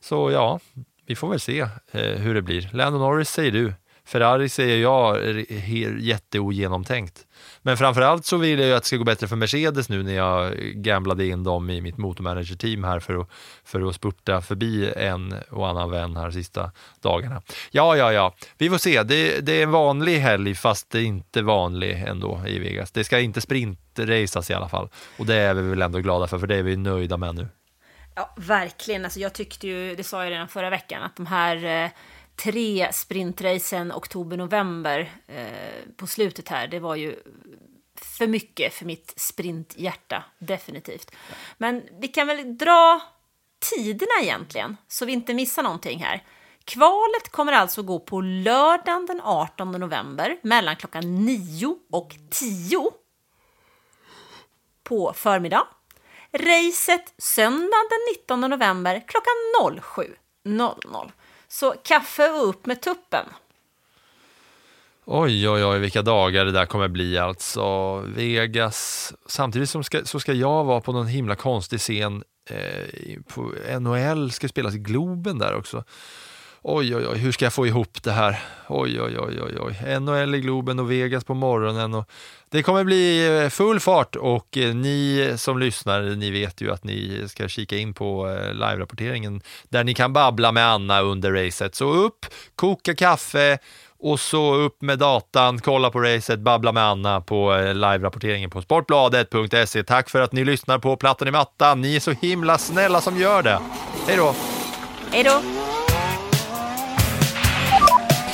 Så 0.00 0.30
ja, 0.30 0.60
vi 1.06 1.16
får 1.16 1.28
väl 1.28 1.40
se 1.40 1.60
eh, 1.90 2.00
hur 2.00 2.34
det 2.34 2.42
blir. 2.42 2.70
Lando 2.72 2.98
Norris 2.98 3.30
säger 3.30 3.52
du. 3.52 3.72
Ferrari 4.06 4.48
säger 4.48 4.82
jag 4.82 5.16
är 5.16 5.98
jätteogenomtänkt. 5.98 7.26
Men 7.62 7.76
framförallt 7.76 8.26
så 8.26 8.36
vill 8.36 8.58
jag 8.58 8.68
ju 8.68 8.74
att 8.74 8.82
det 8.82 8.86
ska 8.86 8.96
gå 8.96 9.04
bättre 9.04 9.28
för 9.28 9.36
Mercedes 9.36 9.88
nu 9.88 10.02
när 10.02 10.14
jag 10.14 10.56
gamblade 10.58 11.26
in 11.26 11.44
dem 11.44 11.70
i 11.70 11.80
mitt 11.80 11.96
motormanager-team 11.96 12.84
här 12.84 13.00
för 13.00 13.20
att, 13.20 13.28
för 13.64 13.88
att 13.88 13.94
spurta 13.94 14.42
förbi 14.42 14.92
en 14.96 15.34
och 15.50 15.68
annan 15.68 15.90
vän 15.90 16.16
här 16.16 16.30
sista 16.30 16.70
dagarna. 17.00 17.42
Ja, 17.70 17.96
ja, 17.96 18.12
ja, 18.12 18.34
vi 18.58 18.70
får 18.70 18.78
se. 18.78 19.02
Det, 19.02 19.40
det 19.40 19.52
är 19.52 19.62
en 19.62 19.70
vanlig 19.70 20.18
helg 20.18 20.54
fast 20.54 20.90
det 20.90 20.98
är 20.98 21.04
inte 21.04 21.42
vanlig 21.42 22.04
ändå 22.06 22.42
i 22.46 22.58
Vegas. 22.58 22.90
Det 22.90 23.04
ska 23.04 23.20
inte 23.20 23.40
sprintracas 23.40 24.50
i 24.50 24.54
alla 24.54 24.68
fall 24.68 24.88
och 25.18 25.26
det 25.26 25.34
är 25.34 25.54
vi 25.54 25.70
väl 25.70 25.82
ändå 25.82 25.98
glada 25.98 26.26
för, 26.26 26.38
för 26.38 26.46
det 26.46 26.56
är 26.56 26.62
vi 26.62 26.76
nöjda 26.76 27.16
med 27.16 27.34
nu. 27.34 27.48
Ja, 28.14 28.34
verkligen. 28.36 29.04
Alltså, 29.04 29.20
jag 29.20 29.32
tyckte 29.32 29.66
ju, 29.66 29.94
det 29.96 30.04
sa 30.04 30.24
jag 30.24 30.30
redan 30.30 30.48
förra 30.48 30.70
veckan, 30.70 31.02
att 31.02 31.16
de 31.16 31.26
här 31.26 31.84
eh, 31.84 31.90
tre 32.36 32.92
sprintracen 32.92 33.92
oktober-november 33.92 35.12
eh, 35.26 35.94
på 35.96 36.06
slutet 36.06 36.48
här, 36.48 36.68
det 36.68 36.78
var 36.78 36.96
ju 36.96 37.16
för 38.00 38.26
mycket 38.26 38.74
för 38.74 38.84
mitt 38.84 39.14
sprinthjärta, 39.16 40.24
definitivt. 40.38 41.10
Men 41.58 41.82
vi 42.00 42.08
kan 42.08 42.26
väl 42.26 42.58
dra 42.58 43.00
tiderna 43.58 44.22
egentligen, 44.22 44.76
så 44.88 45.04
vi 45.04 45.12
inte 45.12 45.34
missar 45.34 45.62
någonting 45.62 46.02
här. 46.02 46.22
Kvalet 46.64 47.28
kommer 47.30 47.52
alltså 47.52 47.82
gå 47.82 47.98
på 47.98 48.20
lördagen 48.20 49.06
den 49.06 49.20
18 49.20 49.72
november 49.72 50.38
mellan 50.42 50.76
klockan 50.76 51.24
9 51.24 51.76
och 51.92 52.16
10 52.30 52.90
på 54.82 55.12
förmiddag. 55.12 55.66
Racet 56.32 57.14
söndagen 57.18 57.88
den 57.90 58.14
19 58.14 58.40
november 58.40 59.04
klockan 59.06 59.80
07.00. 60.44 61.10
Så 61.58 61.74
kaffe 61.84 62.30
och 62.30 62.48
upp 62.48 62.66
med 62.66 62.80
tuppen. 62.80 63.24
Oj, 65.04 65.48
oj, 65.48 65.64
oj, 65.64 65.78
vilka 65.78 66.02
dagar 66.02 66.44
det 66.44 66.52
där 66.52 66.66
kommer 66.66 66.88
bli 66.88 67.18
alltså. 67.18 67.96
Vegas, 68.00 69.12
samtidigt 69.26 69.70
som 69.70 69.84
ska, 69.84 70.04
så 70.04 70.20
ska 70.20 70.32
jag 70.32 70.64
vara 70.64 70.80
på 70.80 70.92
någon 70.92 71.06
himla 71.06 71.34
konstig 71.34 71.80
scen 71.80 72.24
eh, 72.50 73.20
på 73.28 73.52
NHL, 73.80 74.30
ska 74.30 74.48
spelas 74.48 74.74
i 74.74 74.78
Globen 74.78 75.38
där 75.38 75.54
också. 75.54 75.84
Oj, 76.68 76.96
oj, 76.96 77.06
oj, 77.06 77.18
hur 77.18 77.32
ska 77.32 77.44
jag 77.44 77.52
få 77.52 77.66
ihop 77.66 78.02
det 78.02 78.12
här? 78.12 78.38
Oj, 78.68 79.00
oj, 79.00 79.18
oj, 79.18 79.40
oj, 79.42 79.58
oj. 79.60 80.00
NHL 80.00 80.34
i 80.34 80.40
Globen 80.40 80.78
och 80.78 80.90
Vegas 80.90 81.24
på 81.24 81.34
morgonen. 81.34 81.94
Och 81.94 82.10
det 82.50 82.62
kommer 82.62 82.84
bli 82.84 83.38
eh, 83.42 83.48
full 83.48 83.80
fart 83.80 84.16
och 84.16 84.56
eh, 84.56 84.74
ni 84.74 85.32
som 85.36 85.58
lyssnar, 85.58 86.02
ni 86.02 86.30
vet 86.30 86.60
ju 86.60 86.72
att 86.72 86.84
ni 86.84 87.24
ska 87.28 87.48
kika 87.48 87.76
in 87.76 87.94
på 87.94 88.28
eh, 88.28 88.52
live-rapporteringen 88.52 89.42
där 89.68 89.84
ni 89.84 89.94
kan 89.94 90.12
babbla 90.12 90.52
med 90.52 90.66
Anna 90.66 91.00
under 91.00 91.32
racet. 91.32 91.74
Så 91.74 91.88
upp, 91.90 92.26
koka 92.54 92.94
kaffe, 92.94 93.58
och 93.98 94.20
så 94.20 94.54
upp 94.54 94.82
med 94.82 94.98
datan, 94.98 95.58
kolla 95.60 95.90
på 95.90 96.00
racet, 96.00 96.40
babbla 96.40 96.72
med 96.72 96.84
Anna 96.84 97.20
på 97.20 97.52
live-rapporteringen 97.74 98.50
på 98.50 98.62
sportbladet.se. 98.62 99.82
Tack 99.82 100.10
för 100.10 100.20
att 100.20 100.32
ni 100.32 100.44
lyssnar 100.44 100.78
på 100.78 100.96
Plattan 100.96 101.28
i 101.28 101.30
mattan. 101.30 101.80
Ni 101.80 101.96
är 101.96 102.00
så 102.00 102.10
himla 102.10 102.58
snälla 102.58 103.00
som 103.00 103.18
gör 103.18 103.42
det. 103.42 103.60
Hej 104.06 104.16
då! 104.16 104.34
Hej 105.10 105.24
då! 105.24 105.55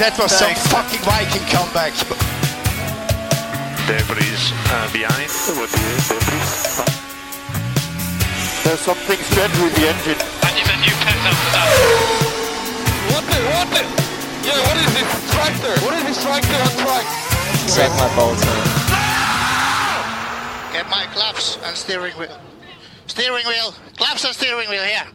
That 0.03 0.19
was 0.19 0.35
some 0.35 0.51
fucking 0.75 0.99
Viking 1.07 1.47
comeback. 1.47 1.95
Debris 3.87 4.35
uh, 4.75 4.91
behind. 4.91 5.31
There's 8.67 8.83
something 8.83 9.21
strange 9.31 9.55
with 9.63 9.71
the 9.79 9.87
engine. 9.87 10.19
And 10.19 10.59
you've 10.59 10.75
a 10.75 10.79
new 10.83 10.97
pet 11.07 11.15
after 11.23 11.51
that. 11.55 11.71
What 13.15 13.23
the, 13.31 13.39
what 13.55 13.71
the? 13.71 13.87
Yeah, 14.43 14.59
what 14.67 14.75
is 14.83 14.91
this 14.91 15.07
tractor? 15.31 15.71
What 15.87 15.95
is 15.95 16.03
this 16.03 16.19
tractor 16.19 16.51
on 16.51 16.75
track? 16.83 17.07
Set 17.71 17.95
my 17.95 18.11
bolts 18.19 18.43
in. 18.43 18.59
Get 20.75 20.91
my 20.91 21.07
claps 21.15 21.63
and 21.63 21.77
steering 21.79 22.19
wheel. 22.19 22.43
Steering 23.07 23.47
wheel. 23.47 23.71
Claps 23.99 24.25
and 24.25 24.35
steering 24.35 24.69
wheel 24.69 24.83
here. 24.83 25.07